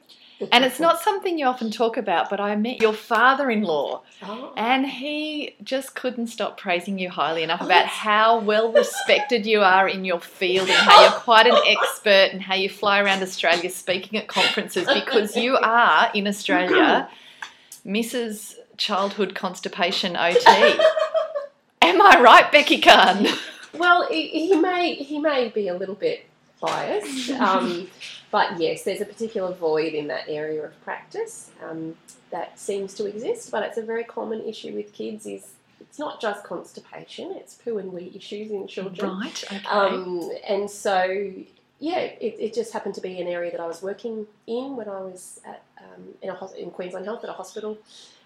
and 0.52 0.64
it's 0.64 0.78
not 0.80 1.00
something 1.00 1.38
you 1.38 1.46
often 1.46 1.70
talk 1.70 1.96
about, 1.96 2.30
but 2.30 2.40
I 2.40 2.54
met 2.56 2.80
your 2.80 2.92
father 2.92 3.50
in 3.50 3.62
law, 3.62 4.02
Oh. 4.22 4.52
and 4.56 4.86
he 4.86 5.54
just 5.62 5.94
couldn't 5.94 6.28
stop 6.28 6.58
praising 6.58 6.98
you 6.98 7.10
highly 7.10 7.42
enough 7.42 7.60
Oh, 7.62 7.66
about 7.66 7.74
that's- 7.86 7.92
how 7.92 8.38
well 8.38 8.70
respected 8.72 9.46
you 9.46 9.62
are 9.62 9.88
in 9.88 10.04
your 10.04 10.20
field 10.20 10.68
and 10.68 10.78
how 10.78 11.02
you're 11.02 11.10
quite 11.12 11.46
an 11.46 11.58
expert 11.66 12.30
and 12.32 12.42
how 12.42 12.54
you 12.54 12.68
fly 12.68 13.00
around 13.00 13.22
Australia 13.22 13.70
speaking 13.70 14.18
at 14.18 14.28
conferences 14.28 14.86
because 14.92 15.36
you 15.36 15.56
are, 15.56 16.10
in 16.14 16.26
Australia, 16.28 17.08
Mrs. 17.86 18.54
Childhood 18.76 19.34
Constipation 19.34 20.16
OT. 20.16 20.38
Am 21.82 22.00
I 22.02 22.20
right, 22.20 22.50
Becky 22.52 22.80
Khan? 22.80 23.26
Well, 23.74 24.08
he, 24.08 24.28
he 24.48 24.56
may 24.56 24.94
he 24.94 25.18
may 25.18 25.48
be 25.48 25.68
a 25.68 25.74
little 25.74 25.94
bit 25.94 26.24
biased, 26.60 27.30
um, 27.32 27.88
but 28.30 28.60
yes, 28.60 28.82
there's 28.82 29.00
a 29.00 29.06
particular 29.06 29.52
void 29.52 29.94
in 29.94 30.08
that 30.08 30.24
area 30.28 30.64
of 30.64 30.84
practice 30.84 31.50
um, 31.66 31.96
that 32.30 32.58
seems 32.58 32.94
to 32.94 33.06
exist. 33.06 33.50
But 33.50 33.62
it's 33.62 33.78
a 33.78 33.82
very 33.82 34.04
common 34.04 34.44
issue 34.44 34.74
with 34.74 34.92
kids. 34.92 35.26
Is 35.26 35.54
it's 35.80 35.98
not 35.98 36.20
just 36.20 36.44
constipation; 36.44 37.32
it's 37.32 37.54
poo 37.54 37.78
and 37.78 37.92
wee 37.92 38.12
issues 38.14 38.50
in 38.50 38.66
children. 38.66 39.18
Right, 39.18 39.44
okay. 39.44 39.64
Um, 39.66 40.30
and 40.46 40.70
so, 40.70 41.32
yeah, 41.80 41.98
it, 41.98 42.36
it 42.38 42.54
just 42.54 42.72
happened 42.72 42.94
to 42.96 43.00
be 43.00 43.20
an 43.20 43.28
area 43.28 43.50
that 43.50 43.60
I 43.60 43.66
was 43.66 43.82
working 43.82 44.26
in 44.46 44.76
when 44.76 44.88
I 44.88 45.00
was 45.00 45.40
at, 45.46 45.62
um, 45.78 46.04
in, 46.20 46.28
a, 46.28 46.52
in 46.52 46.70
Queensland 46.70 47.06
Health 47.06 47.24
at 47.24 47.30
a 47.30 47.34
hospital. 47.34 47.78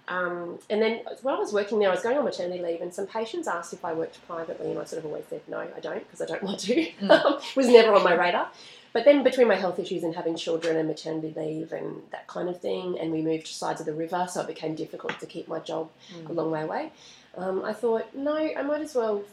Um, 0.08 0.58
and 0.68 0.82
then 0.82 1.02
when 1.22 1.34
I 1.36 1.38
was 1.38 1.52
working 1.52 1.78
there, 1.78 1.88
I 1.88 1.92
was 1.92 2.02
going 2.02 2.18
on 2.18 2.24
maternity 2.24 2.60
leave, 2.60 2.80
and 2.80 2.92
some 2.92 3.06
patients 3.06 3.46
asked 3.46 3.72
if 3.72 3.84
I 3.84 3.92
worked 3.92 4.26
privately, 4.26 4.70
and 4.70 4.80
I 4.80 4.84
sort 4.84 4.98
of 4.98 5.06
always 5.06 5.26
said 5.30 5.42
no, 5.46 5.58
I 5.58 5.80
don't, 5.80 6.00
because 6.00 6.20
I 6.20 6.26
don't 6.26 6.42
want 6.42 6.58
to. 6.60 6.74
Mm. 6.74 7.40
it 7.40 7.56
was 7.56 7.68
never 7.68 7.94
on 7.94 8.02
my 8.02 8.14
radar. 8.14 8.48
But 8.92 9.04
then 9.06 9.22
between 9.22 9.48
my 9.48 9.54
health 9.54 9.78
issues 9.78 10.02
and 10.02 10.14
having 10.14 10.36
children 10.36 10.76
and 10.76 10.86
maternity 10.86 11.32
leave 11.36 11.72
and 11.72 12.02
that 12.10 12.26
kind 12.26 12.48
of 12.48 12.60
thing, 12.60 12.98
and 12.98 13.10
we 13.10 13.22
moved 13.22 13.46
to 13.46 13.54
sides 13.54 13.80
of 13.80 13.86
the 13.86 13.94
river, 13.94 14.26
so 14.30 14.42
it 14.42 14.46
became 14.46 14.74
difficult 14.74 15.18
to 15.20 15.26
keep 15.26 15.48
my 15.48 15.60
job 15.60 15.88
Mm. 16.14 16.28
a 16.28 16.32
long 16.32 16.50
way 16.50 16.62
away. 16.62 16.92
Um, 17.36 17.64
I 17.64 17.72
thought, 17.72 18.14
no, 18.14 18.36
I 18.36 18.62
might 18.62 18.82
as 18.82 18.94
well 18.94 19.24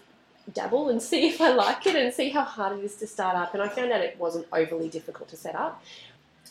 dabble 0.53 0.87
and 0.89 1.01
see 1.09 1.27
if 1.27 1.41
I 1.41 1.49
like 1.53 1.85
it 1.85 1.95
and 1.95 2.13
see 2.13 2.29
how 2.29 2.43
hard 2.43 2.79
it 2.79 2.83
is 2.85 2.95
to 2.97 3.07
start 3.07 3.35
up. 3.35 3.53
And 3.53 3.61
I 3.61 3.67
found 3.67 3.91
out 3.91 4.01
it 4.01 4.17
wasn't 4.17 4.47
overly 4.53 4.87
difficult 4.87 5.27
to 5.29 5.35
set 5.37 5.55
up. 5.55 5.83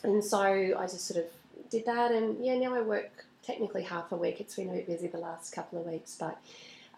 And 0.03 0.23
so 0.23 0.39
I 0.41 0.83
just 0.83 1.05
sort 1.07 1.25
of 1.25 1.69
did 1.71 1.85
that. 1.87 2.11
And 2.11 2.45
yeah, 2.45 2.55
now 2.59 2.75
I 2.75 2.81
work 2.81 3.25
technically 3.43 3.83
half 3.83 4.11
a 4.11 4.15
week. 4.15 4.39
It's 4.39 4.55
been 4.55 4.69
a 4.69 4.73
bit 4.73 4.85
busy 4.87 5.07
the 5.07 5.17
last 5.17 5.51
couple 5.51 5.79
of 5.79 5.87
weeks, 5.87 6.15
but 6.19 6.37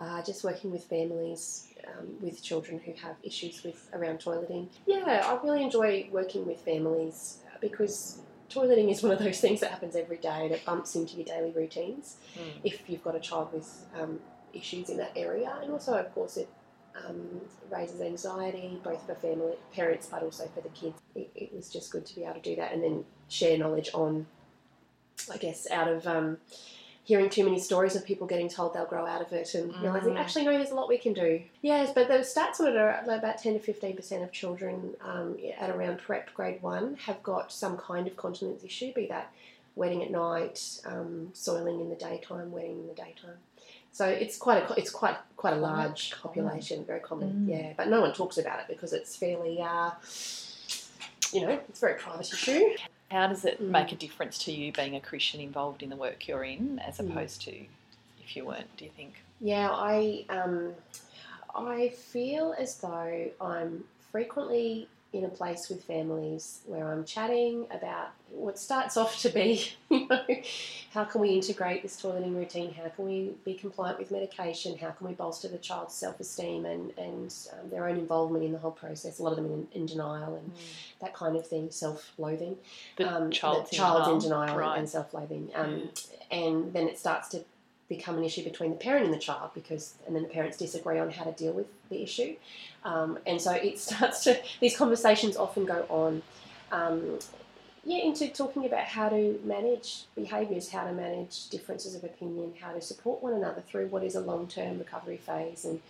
uh, 0.01 0.21
just 0.23 0.43
working 0.43 0.71
with 0.71 0.83
families 0.85 1.67
um, 1.87 2.07
with 2.21 2.41
children 2.41 2.79
who 2.83 2.91
have 2.93 3.15
issues 3.23 3.63
with 3.63 3.87
around 3.93 4.19
toileting. 4.19 4.67
Yeah, 4.87 5.23
I 5.25 5.39
really 5.45 5.61
enjoy 5.63 6.09
working 6.11 6.45
with 6.47 6.59
families 6.61 7.37
uh, 7.53 7.57
because 7.61 8.19
toileting 8.49 8.89
is 8.91 9.03
one 9.07 9.11
of 9.11 9.19
those 9.19 9.39
things 9.39 9.59
that 9.59 9.69
happens 9.71 9.95
every 9.95 10.17
day 10.17 10.45
and 10.45 10.51
it 10.51 10.65
bumps 10.65 10.95
into 10.95 11.15
your 11.17 11.25
daily 11.25 11.51
routines 11.51 12.17
Mm. 12.37 12.61
if 12.63 12.89
you've 12.89 13.03
got 13.03 13.15
a 13.15 13.19
child 13.19 13.53
with 13.53 13.85
um, 13.99 14.19
issues 14.53 14.89
in 14.89 14.97
that 14.97 15.11
area, 15.15 15.53
and 15.61 15.71
also, 15.71 15.93
of 15.97 16.13
course, 16.15 16.37
it 16.37 16.49
um, 17.07 17.41
raises 17.69 18.01
anxiety 18.01 18.79
both 18.83 19.05
for 19.05 19.15
family 19.15 19.53
parents 19.73 20.07
but 20.11 20.23
also 20.23 20.45
for 20.53 20.61
the 20.61 20.69
kids. 20.69 20.99
It, 21.15 21.29
it 21.35 21.53
was 21.55 21.69
just 21.69 21.91
good 21.91 22.05
to 22.07 22.15
be 22.15 22.23
able 22.23 22.35
to 22.35 22.41
do 22.41 22.55
that 22.57 22.73
and 22.73 22.83
then 22.83 23.05
share 23.29 23.57
knowledge 23.57 23.89
on, 23.93 24.25
I 25.31 25.37
guess, 25.37 25.69
out 25.71 25.87
of 25.87 26.05
um, 26.07 26.37
hearing 27.12 27.30
too 27.30 27.43
many 27.43 27.60
stories 27.60 27.93
of 27.97 28.06
people 28.06 28.26
getting 28.26 28.47
told 28.47 28.74
they'll 28.74 28.86
grow 28.86 29.06
out 29.06 29.21
of 29.21 29.34
it 29.34 29.54
and 29.54 29.65
realizing 29.82 30.13
Mm. 30.13 30.19
actually 30.24 30.45
no, 30.45 30.52
there's 30.54 30.71
a 30.71 30.76
lot 30.76 30.88
we 30.88 30.97
can 30.97 31.12
do. 31.12 31.41
Yes, 31.62 31.91
but 31.93 32.08
the 32.08 32.19
stats 32.34 32.62
on 32.62 32.67
it 32.67 32.78
are 32.78 33.04
about 33.06 33.38
ten 33.38 33.52
to 33.54 33.60
fifteen 33.60 33.97
percent 33.97 34.24
of 34.24 34.32
children 34.32 34.95
um, 35.02 35.38
at 35.60 35.69
around 35.69 35.97
prep 36.00 36.34
grade 36.34 36.62
one 36.62 36.95
have 37.08 37.21
got 37.21 37.52
some 37.52 37.76
kind 37.78 38.08
of 38.08 38.15
continence 38.15 38.63
issue, 38.63 38.93
be 38.93 39.08
that 39.08 39.28
wetting 39.76 40.02
at 40.04 40.10
night, 40.12 40.58
um, 40.86 41.32
soiling 41.34 41.82
in 41.82 41.89
the 41.89 41.95
daytime, 41.95 42.50
wetting 42.54 42.78
in 42.84 42.88
the 42.88 42.93
daytime. 42.93 43.39
So 43.91 44.06
it's 44.08 44.38
quite 44.38 44.58
a 44.63 44.74
it's 44.80 44.89
quite 44.89 45.17
quite 45.36 45.54
a 45.54 45.62
large 45.71 46.13
population, 46.24 46.86
very 46.86 47.02
common. 47.02 47.30
Mm. 47.45 47.50
Yeah, 47.54 47.74
but 47.76 47.89
no 47.89 48.00
one 48.00 48.13
talks 48.13 48.38
about 48.38 48.58
it 48.62 48.67
because 48.69 48.93
it's 48.93 49.17
fairly, 49.17 49.62
uh, 49.62 49.91
you 51.34 51.41
know, 51.45 51.60
it's 51.69 51.80
a 51.82 51.86
very 51.88 51.97
private 52.00 52.32
issue. 52.32 52.62
How 53.12 53.28
does 53.28 53.43
it 53.43 53.62
Mm. 53.62 53.67
make 53.67 53.91
a 53.91 53.95
difference 53.95 54.38
to 54.45 54.54
you 54.54 54.71
being 54.71 54.95
a 54.95 55.02
Christian 55.02 55.41
involved 55.41 55.84
in 55.84 55.89
the 55.89 55.97
work 55.97 56.28
you're 56.30 56.45
in 56.45 56.80
as 56.80 56.97
Mm. 56.97 57.12
opposed 57.12 57.41
to 57.41 57.65
if 58.24 58.38
you 58.38 58.45
weren't, 58.45 58.76
do 58.78 58.86
you 58.86 58.91
think? 58.91 59.21
Yeah, 59.41 59.69
I 59.69 60.26
um, 60.30 60.74
I 61.54 61.89
feel 61.89 62.56
as 62.58 62.78
though 62.78 63.30
I'm 63.41 63.84
frequently 64.12 64.88
in 65.13 65.26
a 65.26 65.30
place 65.30 65.67
with 65.67 65.84
families 65.84 66.62
where 66.65 66.89
I'm 66.89 67.04
chatting 67.04 67.65
about 67.69 68.12
what 68.30 68.58
starts 68.58 68.95
off 68.95 69.19
to 69.24 69.30
be, 69.30 69.69
you 69.89 70.08
know, 70.08 70.24
how 70.93 71.04
can 71.04 71.19
we 71.19 71.32
integrate 71.32 71.84
this 71.84 72.02
toileting 72.02 72.34
routine? 72.34 72.74
How 72.74 72.88
can 72.88 73.06
we 73.06 73.32
be 73.43 73.54
compliant 73.56 74.00
with 74.00 74.10
medication? 74.10 74.78
How 74.78 74.91
can 74.91 75.08
we 75.08 75.13
bolster 75.13 75.50
the 75.50 75.58
child's 75.58 75.93
self-esteem 75.95 76.65
and 76.65 76.97
and 76.97 77.34
um, 77.52 77.69
their 77.69 77.89
own 77.89 77.97
involvement 77.97 78.45
in 78.45 78.54
the 78.54 78.58
whole 78.58 78.71
process? 78.71 79.19
A 79.19 79.24
lot 79.24 79.32
of 79.32 79.36
them 79.36 79.47
in, 79.47 79.67
in 79.74 79.86
denial 79.86 80.36
and 80.36 80.50
that 81.02 81.13
kind 81.13 81.36
of 81.36 81.45
thing, 81.45 81.71
self-loathing 81.71 82.56
The 82.95 83.13
um, 83.13 83.32
child's, 83.32 83.69
the 83.69 83.76
child's 83.76 84.08
in 84.08 84.19
denial, 84.19 84.56
denial 84.56 84.69
right. 84.69 84.80
and 84.80 84.88
self-loathing, 84.88 85.52
um, 85.56 85.89
and 86.32 86.71
then 86.71 86.88
it 86.88 86.97
starts 86.97 87.28
to 87.30 87.43
become 87.91 88.17
an 88.17 88.23
issue 88.23 88.43
between 88.43 88.71
the 88.71 88.77
parent 88.77 89.04
and 89.04 89.13
the 89.13 89.19
child 89.19 89.51
because, 89.54 89.95
and 90.08 90.15
then 90.15 90.23
the 90.23 90.30
parents 90.30 90.58
disagree 90.58 90.97
on 90.97 91.12
how 91.12 91.25
to 91.25 91.32
deal 91.34 91.51
with 91.51 91.67
the 91.89 92.01
issue, 92.01 92.36
um, 92.86 93.19
and 93.27 93.39
so 93.39 93.51
it 93.51 93.77
starts 93.88 94.23
to. 94.23 94.39
These 94.60 94.77
conversations 94.77 95.36
often 95.38 95.65
go 95.65 95.86
on. 95.89 96.21
Um, 96.71 97.19
yeah, 97.84 97.97
into 97.97 98.27
talking 98.27 98.65
about 98.65 98.84
how 98.84 99.10
to 99.10 99.39
manage 99.43 100.04
behaviours, 100.15 100.69
how 100.69 100.84
to 100.84 100.93
manage 100.93 101.49
differences 101.49 101.95
of 101.95 102.04
opinion, 102.04 102.54
how 102.62 102.73
to 102.73 102.80
support 102.80 103.23
one 103.23 103.34
another 103.34 103.63
through 103.67 103.88
what 103.88 104.04
is 104.04 104.13
a 104.13 104.19
long-term 104.21 104.77
recovery 104.77 105.17
phase, 105.17 105.65
and 105.65 105.82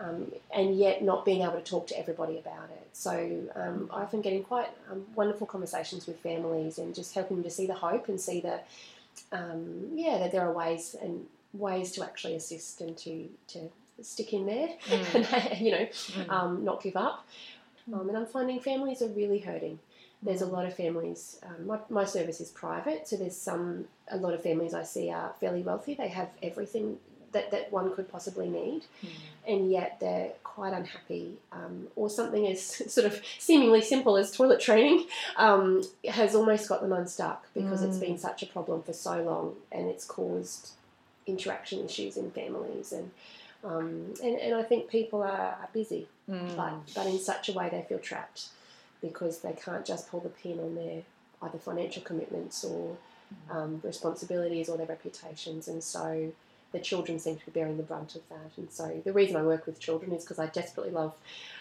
um, 0.00 0.32
and 0.54 0.78
yet 0.78 1.02
not 1.02 1.24
being 1.24 1.42
able 1.42 1.54
to 1.54 1.62
talk 1.62 1.86
to 1.88 1.98
everybody 1.98 2.38
about 2.38 2.70
it. 2.70 2.88
So 2.92 3.12
um, 3.54 3.90
I 3.92 4.02
often 4.02 4.20
get 4.20 4.32
in 4.32 4.42
quite 4.44 4.68
um, 4.90 5.04
wonderful 5.14 5.46
conversations 5.46 6.06
with 6.06 6.18
families 6.20 6.78
and 6.78 6.94
just 6.94 7.14
helping 7.14 7.38
them 7.38 7.44
to 7.44 7.50
see 7.50 7.66
the 7.66 7.74
hope 7.74 8.08
and 8.08 8.20
see 8.20 8.40
the 8.40 8.60
um, 9.30 9.88
yeah 9.94 10.18
that 10.18 10.32
there 10.32 10.42
are 10.42 10.52
ways 10.52 10.96
and 11.00 11.26
ways 11.52 11.92
to 11.92 12.02
actually 12.02 12.34
assist 12.34 12.80
and 12.80 12.96
to 12.98 13.28
to 13.48 13.70
stick 14.02 14.32
in 14.32 14.46
there 14.46 14.68
Mm. 14.86 15.50
and 15.50 15.60
you 15.60 15.70
know 15.70 15.86
Mm. 15.86 16.28
um, 16.30 16.64
not 16.64 16.82
give 16.82 16.96
up. 16.96 17.26
Um, 17.92 18.08
and 18.08 18.16
I'm 18.16 18.26
finding 18.26 18.60
families 18.60 19.02
are 19.02 19.08
really 19.08 19.40
hurting. 19.40 19.78
There's 20.22 20.40
a 20.40 20.46
lot 20.46 20.66
of 20.66 20.74
families. 20.76 21.40
Um, 21.42 21.66
my, 21.66 21.78
my 21.90 22.04
service 22.04 22.40
is 22.40 22.48
private, 22.50 23.08
so 23.08 23.16
there's 23.16 23.36
some 23.36 23.86
a 24.08 24.16
lot 24.16 24.34
of 24.34 24.42
families 24.42 24.72
I 24.72 24.84
see 24.84 25.10
are 25.10 25.34
fairly 25.40 25.62
wealthy. 25.62 25.94
They 25.94 26.08
have 26.08 26.28
everything 26.42 26.98
that, 27.32 27.50
that 27.50 27.72
one 27.72 27.92
could 27.94 28.08
possibly 28.10 28.48
need, 28.48 28.82
Mm. 29.02 29.08
and 29.48 29.70
yet 29.72 29.98
they're 30.00 30.30
quite 30.44 30.72
unhappy. 30.74 31.38
Um, 31.50 31.88
or 31.96 32.08
something 32.08 32.46
as 32.46 32.62
sort 32.92 33.06
of 33.06 33.20
seemingly 33.38 33.82
simple 33.82 34.16
as 34.16 34.30
toilet 34.30 34.60
training 34.60 35.06
um, 35.36 35.82
has 36.08 36.34
almost 36.36 36.68
got 36.68 36.82
them 36.82 36.92
unstuck 36.92 37.46
because 37.52 37.82
it's 37.82 37.98
been 37.98 38.16
such 38.18 38.42
a 38.42 38.46
problem 38.46 38.82
for 38.84 38.92
so 38.92 39.22
long, 39.22 39.56
and 39.72 39.88
it's 39.88 40.04
caused 40.04 40.70
interaction 41.26 41.84
issues 41.84 42.16
in 42.16 42.30
families 42.30 42.92
and. 42.92 43.10
Um, 43.64 44.12
and, 44.20 44.40
and 44.40 44.56
I 44.56 44.64
think 44.64 44.88
people 44.88 45.22
are, 45.22 45.54
are 45.62 45.68
busy 45.72 46.08
Mm. 46.30 46.56
but, 46.56 46.72
but 46.94 47.06
in 47.06 47.18
such 47.18 47.48
a 47.48 47.52
way 47.52 47.68
they 47.68 47.82
feel 47.88 47.98
trapped 47.98 48.46
because 49.00 49.40
they 49.40 49.52
can't 49.52 49.84
just 49.84 50.08
pull 50.08 50.20
the 50.20 50.28
pin 50.28 50.60
on 50.60 50.74
their 50.74 51.02
either 51.42 51.58
financial 51.58 52.02
commitments 52.02 52.64
or 52.64 52.96
um, 53.50 53.80
responsibilities 53.84 54.68
or 54.68 54.76
their 54.76 54.86
reputations. 54.86 55.66
And 55.66 55.82
so 55.82 56.32
the 56.70 56.78
children 56.78 57.18
seem 57.18 57.36
to 57.36 57.44
be 57.46 57.50
bearing 57.50 57.76
the 57.76 57.82
brunt 57.82 58.14
of 58.14 58.22
that. 58.28 58.52
And 58.56 58.70
so 58.70 59.02
the 59.04 59.12
reason 59.12 59.36
I 59.36 59.42
work 59.42 59.66
with 59.66 59.80
children 59.80 60.12
is 60.12 60.22
because 60.22 60.38
I 60.38 60.46
desperately 60.46 60.92
love 60.92 61.14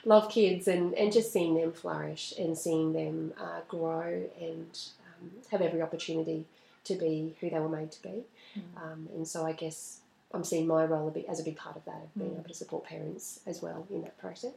love 0.06 0.30
kids 0.30 0.68
and, 0.68 0.94
and 0.94 1.12
just 1.12 1.34
seeing 1.34 1.56
them 1.60 1.72
flourish 1.72 2.34
and 2.38 2.56
seeing 2.58 2.94
them 2.94 3.34
uh, 3.42 3.62
grow 3.68 4.24
and 4.40 4.80
um, 5.08 5.32
have 5.50 5.62
every 5.62 5.82
opportunity 5.82 6.46
to 6.84 6.96
be 6.96 7.36
who 7.40 7.50
they 7.50 7.60
were 7.60 7.70
made 7.70 7.92
to 7.94 8.02
be. 8.04 8.24
Mm. 8.58 8.82
Um, 8.84 9.10
and 9.16 9.28
so 9.28 9.46
I 9.46 9.52
guess 9.54 10.00
I'm 10.34 10.44
seeing 10.44 10.68
my 10.68 10.86
role 10.86 11.08
a 11.08 11.12
bit, 11.12 11.26
as 11.28 11.40
a 11.40 11.44
big 11.44 11.58
part 11.58 11.76
of 11.76 11.86
that, 11.86 12.02
of 12.04 12.14
being 12.16 12.32
Mm. 12.32 12.40
able 12.40 12.48
to 12.50 12.54
support 12.54 12.84
parents 12.86 13.40
as 13.46 13.62
well 13.62 13.86
in 13.90 14.02
that 14.04 14.18
process. 14.18 14.54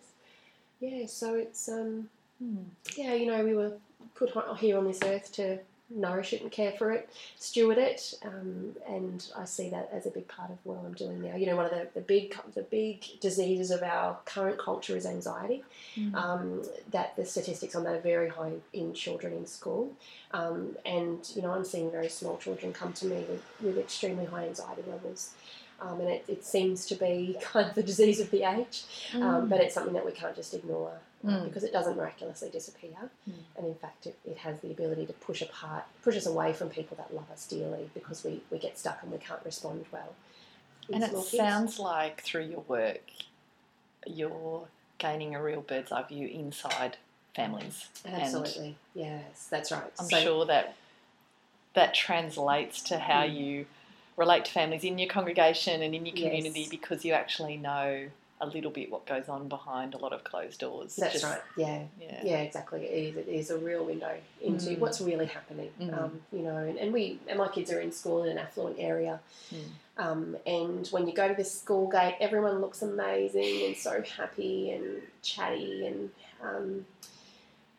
Yeah, 0.81 1.07
so 1.07 1.35
it's 1.35 1.69
um, 1.69 2.09
Mm. 2.43 2.65
yeah, 2.97 3.15
you 3.15 3.27
know, 3.27 3.45
we 3.45 3.55
were 3.55 3.73
put 4.15 4.31
here 4.59 4.77
on 4.79 4.85
this 4.85 5.01
earth 5.05 5.31
to 5.33 5.59
nourish 5.91 6.33
it 6.33 6.43
and 6.43 6.51
care 6.51 6.73
for 6.73 6.91
it, 6.93 7.09
steward 7.39 7.79
it, 7.79 8.15
um, 8.25 8.75
and 8.89 9.27
I 9.37 9.45
see 9.45 9.69
that 9.71 9.91
as 9.93 10.07
a 10.07 10.11
big 10.11 10.27
part 10.29 10.51
of 10.51 10.59
what 10.65 10.79
I'm 10.85 10.95
doing 10.95 11.23
now. 11.23 11.37
You 11.37 11.47
know, 11.47 11.57
one 11.57 11.67
of 11.67 11.71
the, 11.71 11.89
the 11.95 12.01
big 12.01 12.35
the 12.55 12.63
big 12.63 13.05
diseases 13.21 13.71
of 13.71 13.83
our 13.83 14.19
current 14.25 14.59
culture 14.59 14.97
is 14.97 15.07
anxiety. 15.07 15.63
Mm. 15.97 16.15
Um, 16.15 16.63
that 16.91 17.17
the 17.17 17.25
statistics 17.25 17.75
on 17.75 17.85
that 17.85 17.95
are 17.95 18.01
very 18.01 18.29
high 18.29 18.53
in 18.73 18.95
children 18.95 19.33
in 19.35 19.47
school, 19.47 19.93
um, 20.33 20.77
and 20.85 21.31
you 21.35 21.43
know, 21.43 21.53
I'm 21.53 21.65
seeing 21.65 21.91
very 21.91 22.09
small 22.09 22.39
children 22.39 22.73
come 22.73 22.93
to 22.95 23.07
me 23.07 23.17
with, 23.29 23.43
with 23.61 23.79
extremely 23.79 24.25
high 24.25 24.47
anxiety 24.47 24.83
levels. 24.89 25.35
Um, 25.81 26.01
and 26.01 26.09
it, 26.09 26.25
it, 26.29 26.45
seems 26.45 26.87
to 26.87 26.95
be 26.95 27.37
kind 27.43 27.69
of 27.69 27.75
the 27.75 27.83
disease 27.83 28.21
of 28.21 28.31
the 28.31 28.43
age, 28.49 28.85
um, 29.15 29.21
mm. 29.21 29.49
but 29.49 29.61
it's 29.61 29.75
something 29.75 29.93
that 29.95 30.07
we 30.07 30.13
can't 30.13 30.35
just 30.35 30.55
ignore 30.55 30.99
mm. 31.25 31.45
because 31.45 31.65
it 31.65 31.73
doesn't 31.73 31.97
miraculously 31.97 32.51
disappear. 32.51 32.97
Mm. 33.29 33.35
And 33.57 33.67
in 33.67 33.75
fact, 33.75 34.07
it, 34.07 34.17
it, 34.25 34.39
has 34.39 34.61
the 34.61 34.71
ability 34.71 35.07
to 35.07 35.13
push 35.15 35.43
apart, 35.43 35.85
push 36.03 36.17
us 36.17 36.27
away 36.27 36.53
from 36.53 36.69
people 36.71 36.97
that 36.97 37.15
love 37.15 37.31
us 37.33 37.47
dearly 37.47 37.91
because 37.95 38.25
we, 38.25 38.41
we 38.51 38.59
get 38.59 38.79
stuck 38.79 39.03
and 39.03 39.11
we 39.13 39.19
can't 39.19 39.45
respond 39.45 39.85
well. 39.93 40.15
And 40.93 41.03
it 41.03 41.11
kids. 41.11 41.31
sounds 41.31 41.79
like 41.79 42.23
through 42.23 42.45
your 42.45 42.65
work, 42.69 43.11
you're 44.07 44.69
gaining 44.99 45.35
a 45.35 45.43
real 45.43 45.63
bird's 45.63 45.93
eye 45.93 46.03
view 46.03 46.29
inside 46.29 46.99
families. 47.35 47.89
Absolutely. 48.07 48.67
And 48.67 48.77
yes, 48.95 49.47
that's 49.51 49.73
right. 49.73 49.83
I'm 49.99 50.07
so, 50.07 50.21
sure 50.21 50.47
that 50.47 50.77
that 51.75 51.95
translates 51.95 52.83
to 52.83 52.99
how 52.99 53.23
mm. 53.23 53.35
you 53.35 53.67
relate 54.17 54.45
to 54.47 54.53
families 54.53 54.85
in 54.85 54.99
your 54.99 55.09
congregation 55.09 55.83
and 55.83 55.95
in 55.95 56.07
your 56.07 56.15
community 56.15 56.61
yes. 56.61 56.69
because 56.69 57.05
you 57.05 57.13
actually 57.13 57.57
know 57.57 58.09
a 58.41 58.47
little 58.47 58.71
bit 58.71 58.91
what 58.91 59.07
goes 59.07 59.29
on 59.29 59.49
behind 59.49 59.95
a 59.95 59.99
lot 59.99 60.13
of 60.13 60.25
closed 60.25 60.61
doors. 60.61 60.97
That's 60.97 61.15
Just, 61.15 61.25
right. 61.25 61.41
Yeah. 61.57 61.83
yeah. 62.01 62.21
Yeah. 62.23 62.39
Exactly. 62.39 62.85
It 62.85 62.93
is. 62.93 63.17
It 63.17 63.29
is 63.29 63.51
a 63.51 63.59
real 63.59 63.85
window 63.85 64.15
into 64.41 64.71
mm. 64.71 64.79
what's 64.79 65.01
really 65.01 65.27
happening. 65.27 65.71
Mm. 65.81 65.99
Um, 65.99 66.21
you 66.33 66.41
know, 66.41 66.57
and, 66.57 66.77
and, 66.79 66.93
we 66.93 67.19
and 67.29 67.39
my 67.39 67.49
kids 67.49 67.73
are 67.73 67.81
in 67.81 67.93
school 67.93 68.25
in 68.25 68.31
an 68.31 68.39
affluent 68.39 68.77
area, 68.79 69.21
mm. 69.53 69.63
um, 70.03 70.37
and 70.47 70.87
when 70.89 71.07
you 71.07 71.15
go 71.15 71.29
to 71.29 71.35
the 71.35 71.45
school 71.45 71.89
gate, 71.89 72.17
everyone 72.21 72.61
looks 72.61 72.83
amazing 72.83 73.67
and 73.67 73.77
so 73.77 74.03
happy 74.17 74.71
and 74.71 75.03
chatty 75.23 75.87
and. 75.87 76.11
Um, 76.43 76.87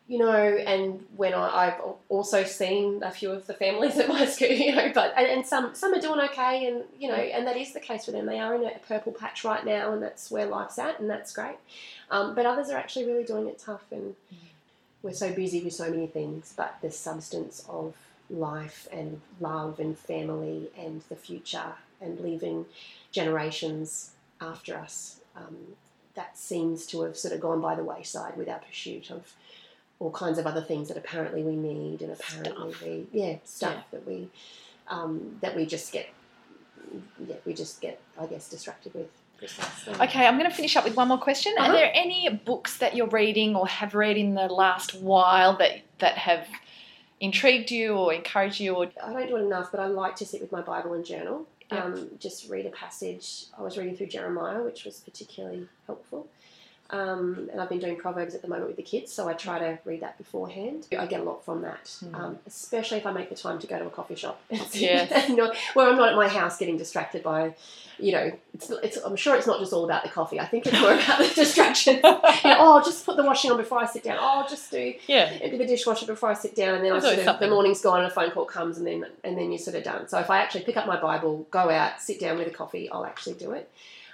you 0.08 0.18
know, 0.18 0.32
and 0.32 1.04
when 1.16 1.34
I, 1.34 1.64
have 1.64 1.82
also 2.08 2.44
seen 2.44 3.02
a 3.02 3.10
few 3.10 3.30
of 3.32 3.46
the 3.46 3.54
families 3.54 3.98
at 3.98 4.08
my 4.08 4.24
school, 4.26 4.48
you 4.48 4.74
know, 4.74 4.92
but 4.94 5.12
and, 5.16 5.26
and, 5.26 5.46
some 5.46 5.74
some 5.74 5.92
are 5.94 6.00
doing 6.00 6.20
okay, 6.20 6.66
and 6.66 6.84
you 6.98 7.08
know, 7.08 7.14
and 7.14 7.46
that 7.46 7.56
is 7.56 7.72
the 7.72 7.80
case 7.80 8.04
for 8.04 8.12
them. 8.12 8.26
They 8.26 8.38
are 8.38 8.54
in 8.54 8.64
a 8.64 8.78
purple 8.86 9.12
patch 9.12 9.44
right 9.44 9.64
now, 9.64 9.92
and 9.92 10.02
that's 10.02 10.30
where 10.30 10.46
life's 10.46 10.78
at, 10.78 11.00
and 11.00 11.10
that's 11.10 11.32
great. 11.32 11.56
Um, 12.10 12.34
but 12.34 12.46
others 12.46 12.70
are 12.70 12.76
actually 12.76 13.06
really 13.06 13.24
doing 13.24 13.48
it 13.48 13.58
tough, 13.58 13.84
and 13.90 14.14
we're 15.02 15.12
so 15.12 15.32
busy 15.32 15.60
with 15.62 15.72
so 15.72 15.90
many 15.90 16.06
things. 16.06 16.54
But 16.56 16.76
the 16.82 16.92
substance 16.92 17.64
of 17.68 17.94
life 18.30 18.86
and 18.92 19.20
love 19.40 19.80
and 19.80 19.98
family 19.98 20.70
and 20.78 21.02
the 21.08 21.16
future 21.16 21.74
and 22.00 22.20
leaving 22.20 22.66
generations 23.10 24.10
after 24.40 24.76
us, 24.76 25.20
um, 25.36 25.56
that 26.14 26.38
seems 26.38 26.86
to 26.86 27.02
have 27.02 27.16
sort 27.16 27.34
of 27.34 27.40
gone 27.40 27.60
by 27.60 27.74
the 27.74 27.84
wayside 27.84 28.36
with 28.36 28.48
our 28.48 28.58
pursuit 28.58 29.10
of 29.10 29.34
all 29.98 30.10
kinds 30.10 30.38
of 30.38 30.46
other 30.46 30.60
things 30.60 30.88
that 30.88 30.96
apparently 30.96 31.42
we 31.42 31.56
need 31.56 32.02
and 32.02 32.12
apparently 32.12 32.72
stuff. 32.72 32.82
we 32.82 33.06
yeah 33.12 33.36
stuff 33.44 33.74
yeah. 33.74 33.82
that 33.92 34.06
we 34.06 34.28
um, 34.88 35.38
that 35.40 35.56
we 35.56 35.66
just 35.66 35.92
get 35.92 36.08
yeah 37.26 37.36
we 37.44 37.54
just 37.54 37.80
get 37.80 38.00
I 38.18 38.26
guess 38.26 38.48
distracted 38.48 38.94
with. 38.94 39.08
Okay, 40.00 40.26
I'm 40.26 40.38
going 40.38 40.48
to 40.50 40.56
finish 40.56 40.76
up 40.76 40.84
with 40.84 40.96
one 40.96 41.08
more 41.08 41.18
question. 41.18 41.52
Uh-huh. 41.58 41.68
Are 41.68 41.72
there 41.72 41.90
any 41.92 42.26
books 42.46 42.78
that 42.78 42.96
you're 42.96 43.06
reading 43.06 43.54
or 43.54 43.68
have 43.68 43.94
read 43.94 44.16
in 44.16 44.32
the 44.32 44.46
last 44.46 44.94
while 44.94 45.58
that 45.58 45.82
that 45.98 46.16
have 46.16 46.46
intrigued 47.20 47.70
you 47.70 47.92
or 47.94 48.14
encouraged 48.14 48.60
you? 48.60 48.74
Or 48.74 48.86
I 49.04 49.12
don't 49.12 49.28
do 49.28 49.36
it 49.36 49.42
enough, 49.42 49.70
but 49.70 49.80
I 49.80 49.88
like 49.88 50.16
to 50.16 50.26
sit 50.26 50.40
with 50.40 50.52
my 50.52 50.62
Bible 50.62 50.94
and 50.94 51.04
journal. 51.04 51.46
Yep. 51.70 51.84
Um, 51.84 52.08
just 52.18 52.48
read 52.48 52.64
a 52.64 52.70
passage. 52.70 53.46
I 53.58 53.62
was 53.62 53.76
reading 53.76 53.94
through 53.94 54.06
Jeremiah, 54.06 54.62
which 54.62 54.84
was 54.84 55.00
particularly 55.00 55.68
helpful. 55.86 56.28
Um, 56.90 57.48
and 57.50 57.60
I've 57.60 57.68
been 57.68 57.80
doing 57.80 57.96
Proverbs 57.96 58.34
at 58.34 58.42
the 58.42 58.48
moment 58.48 58.68
with 58.68 58.76
the 58.76 58.82
kids, 58.82 59.12
so 59.12 59.28
I 59.28 59.32
try 59.32 59.58
to 59.58 59.78
read 59.84 60.02
that 60.02 60.18
beforehand. 60.18 60.86
I 60.96 61.06
get 61.06 61.20
a 61.20 61.24
lot 61.24 61.44
from 61.44 61.62
that, 61.62 61.84
mm. 61.84 62.14
um, 62.14 62.38
especially 62.46 62.98
if 62.98 63.06
I 63.06 63.12
make 63.12 63.28
the 63.28 63.34
time 63.34 63.58
to 63.58 63.66
go 63.66 63.78
to 63.78 63.86
a 63.86 63.90
coffee 63.90 64.14
shop. 64.14 64.40
Yes. 64.72 65.28
not, 65.30 65.56
where 65.74 65.88
I'm 65.88 65.96
not 65.96 66.10
at 66.10 66.16
my 66.16 66.28
house 66.28 66.58
getting 66.58 66.76
distracted 66.76 67.22
by, 67.22 67.54
you 67.98 68.12
know, 68.12 68.30
it's, 68.52 68.70
it's, 68.82 68.96
I'm 68.98 69.16
sure 69.16 69.34
it's 69.36 69.46
not 69.46 69.58
just 69.58 69.72
all 69.72 69.84
about 69.84 70.02
the 70.02 70.10
coffee. 70.10 70.38
I 70.38 70.44
think 70.44 70.66
it's 70.66 70.78
more 70.78 70.92
about 70.94 71.18
the 71.18 71.32
distractions. 71.34 71.96
you 71.96 72.02
know, 72.02 72.56
oh, 72.58 72.82
just 72.84 73.06
put 73.06 73.16
the 73.16 73.24
washing 73.24 73.50
on 73.50 73.56
before 73.56 73.78
I 73.78 73.86
sit 73.86 74.02
down. 74.02 74.18
Oh, 74.20 74.46
just 74.48 74.70
do 74.70 74.94
yeah. 75.06 75.38
empty 75.40 75.56
the 75.56 75.66
dishwasher 75.66 76.06
before 76.06 76.30
I 76.30 76.34
sit 76.34 76.54
down, 76.54 76.74
and 76.74 76.84
then 76.84 76.92
I 76.92 76.98
sort 76.98 77.18
of, 77.18 77.40
the 77.40 77.48
morning's 77.48 77.80
gone 77.80 77.98
and 77.98 78.06
a 78.06 78.10
phone 78.10 78.30
call 78.30 78.44
comes, 78.44 78.78
and 78.78 78.86
then 78.86 79.06
and 79.24 79.36
then 79.36 79.50
you're 79.50 79.58
sort 79.58 79.76
of 79.76 79.84
done. 79.84 80.08
So 80.08 80.18
if 80.18 80.30
I 80.30 80.38
actually 80.38 80.64
pick 80.64 80.76
up 80.76 80.86
my 80.86 81.00
Bible, 81.00 81.46
go 81.50 81.70
out, 81.70 82.00
sit 82.00 82.20
down 82.20 82.38
with 82.38 82.48
a 82.48 82.50
coffee, 82.50 82.90
I'll 82.90 83.06
actually 83.06 83.34
do 83.34 83.52
it. 83.52 83.70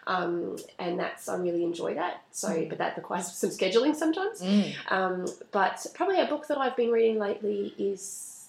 Um, 0.07 0.57
and 0.78 0.98
that's 0.98 1.28
I 1.28 1.36
really 1.36 1.62
enjoy 1.64 1.94
that. 1.94 2.22
So, 2.32 2.48
mm. 2.48 2.68
but 2.68 2.78
that 2.78 2.96
requires 2.96 3.32
some 3.32 3.50
scheduling 3.50 3.94
sometimes. 3.94 4.40
Mm. 4.42 4.74
Um, 4.90 5.26
but 5.53 5.86
probably 5.94 6.20
a 6.20 6.26
book 6.26 6.48
that 6.48 6.59
I've 6.59 6.76
been 6.76 6.90
reading 6.90 7.18
lately 7.18 7.74
is 7.78 8.48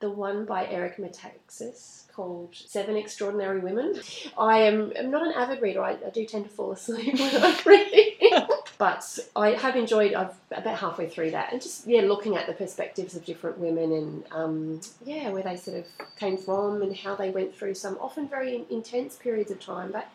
the 0.00 0.10
one 0.10 0.44
by 0.44 0.66
Eric 0.66 0.98
Metaxas 0.98 2.02
called 2.12 2.54
Seven 2.54 2.96
Extraordinary 2.96 3.58
Women. 3.58 4.00
I 4.38 4.58
am 4.60 4.92
I'm 4.98 5.10
not 5.10 5.26
an 5.26 5.32
avid 5.32 5.62
reader. 5.62 5.82
I, 5.82 5.92
I 5.92 6.10
do 6.10 6.24
tend 6.26 6.44
to 6.44 6.50
fall 6.50 6.72
asleep 6.72 7.14
when 7.18 7.42
I'm 7.42 7.56
reading, 7.64 8.46
but 8.78 9.18
I 9.34 9.50
have 9.52 9.76
enjoyed. 9.76 10.14
I've 10.14 10.34
about 10.52 10.78
halfway 10.78 11.08
through 11.08 11.30
that, 11.32 11.52
and 11.52 11.62
just 11.62 11.86
yeah, 11.86 12.02
looking 12.02 12.36
at 12.36 12.46
the 12.46 12.52
perspectives 12.52 13.16
of 13.16 13.24
different 13.24 13.58
women 13.58 13.92
and 13.92 14.24
um, 14.30 14.80
yeah, 15.04 15.30
where 15.30 15.42
they 15.42 15.56
sort 15.56 15.78
of 15.78 15.86
came 16.16 16.36
from 16.36 16.82
and 16.82 16.94
how 16.94 17.14
they 17.14 17.30
went 17.30 17.56
through 17.56 17.74
some 17.74 17.96
often 18.00 18.28
very 18.28 18.64
intense 18.70 19.16
periods 19.16 19.50
of 19.50 19.58
time, 19.58 19.90
but 19.90 20.06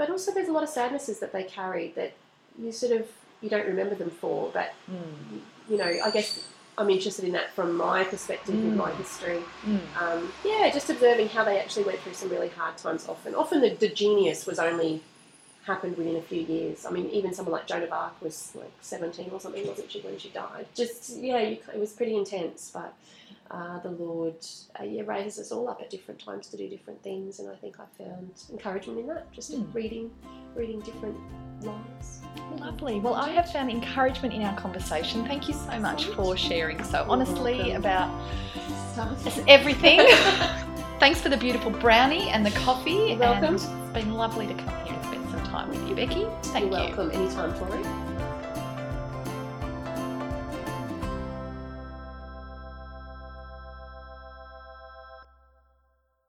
but 0.00 0.08
also 0.08 0.32
there's 0.32 0.48
a 0.48 0.52
lot 0.52 0.62
of 0.62 0.70
sadnesses 0.70 1.18
that 1.18 1.30
they 1.30 1.42
carry 1.42 1.88
that 1.94 2.14
you 2.58 2.72
sort 2.72 2.90
of 2.90 3.06
you 3.42 3.50
don't 3.50 3.66
remember 3.66 3.94
them 3.94 4.08
for. 4.08 4.50
But 4.50 4.72
mm. 4.90 5.40
you 5.68 5.76
know, 5.76 5.84
I 5.84 6.10
guess 6.10 6.48
I'm 6.78 6.88
interested 6.88 7.26
in 7.26 7.32
that 7.32 7.52
from 7.52 7.76
my 7.76 8.04
perspective 8.04 8.54
mm. 8.54 8.76
my 8.76 8.92
history. 8.92 9.40
Mm. 9.66 9.80
Um, 10.00 10.32
yeah, 10.42 10.70
just 10.72 10.88
observing 10.88 11.28
how 11.28 11.44
they 11.44 11.60
actually 11.60 11.84
went 11.84 11.98
through 11.98 12.14
some 12.14 12.30
really 12.30 12.48
hard 12.48 12.78
times. 12.78 13.06
Often, 13.06 13.34
often 13.34 13.60
the, 13.60 13.74
the 13.74 13.90
genius 13.90 14.46
was 14.46 14.58
only 14.58 15.02
happened 15.66 15.98
within 15.98 16.16
a 16.16 16.22
few 16.22 16.40
years. 16.40 16.86
I 16.86 16.90
mean, 16.90 17.10
even 17.10 17.34
someone 17.34 17.52
like 17.52 17.66
Joan 17.66 17.82
of 17.82 17.92
Arc 17.92 18.22
was 18.22 18.52
like 18.54 18.72
17 18.80 19.28
or 19.30 19.38
something, 19.38 19.66
wasn't 19.66 19.92
she, 19.92 20.00
when 20.00 20.16
she 20.18 20.30
died? 20.30 20.64
Just, 20.74 21.10
yeah, 21.10 21.40
you, 21.40 21.58
it 21.74 21.78
was 21.78 21.92
pretty 21.92 22.16
intense, 22.16 22.70
but 22.72 22.94
uh, 23.50 23.80
the 23.80 23.90
Lord 23.90 24.36
uh, 24.78 24.84
yeah, 24.84 25.02
raises 25.02 25.46
us 25.46 25.52
all 25.52 25.68
up 25.68 25.80
at 25.80 25.90
different 25.90 26.20
times 26.20 26.46
to 26.48 26.56
do 26.56 26.68
different 26.68 27.02
things, 27.02 27.40
and 27.40 27.48
I 27.48 27.56
think 27.56 27.76
I 27.80 27.84
found 28.02 28.30
encouragement 28.50 29.00
in 29.00 29.06
that, 29.08 29.30
just 29.32 29.52
mm. 29.52 29.74
reading, 29.74 30.10
reading 30.54 30.80
different 30.80 31.16
lives. 31.62 32.20
Lovely. 32.58 33.00
Well, 33.00 33.14
I 33.14 33.30
have 33.30 33.50
found 33.50 33.70
encouragement 33.70 34.34
in 34.34 34.42
our 34.42 34.56
conversation. 34.56 35.24
Thank 35.24 35.48
you 35.48 35.54
so 35.54 35.78
much 35.80 36.06
for 36.06 36.36
sharing 36.36 36.82
so 36.84 37.04
honestly 37.08 37.72
about 37.72 38.08
everything. 39.48 40.00
Thanks 41.00 41.20
for 41.20 41.28
the 41.28 41.36
beautiful 41.36 41.70
brownie 41.70 42.28
and 42.28 42.46
the 42.46 42.50
coffee. 42.52 42.92
You're 42.92 43.18
welcome. 43.18 43.54
It's 43.56 43.66
been 43.92 44.14
lovely 44.14 44.46
to 44.46 44.54
come 44.54 44.86
here 44.86 44.94
and 44.94 45.04
spend 45.06 45.30
some 45.30 45.42
time 45.44 45.70
with 45.70 45.88
you, 45.88 45.96
Becky. 45.96 46.26
Thank 46.42 46.70
You're 46.70 46.82
you. 46.82 46.96
welcome 46.96 47.10
anytime, 47.10 47.52
Tori. 47.58 47.82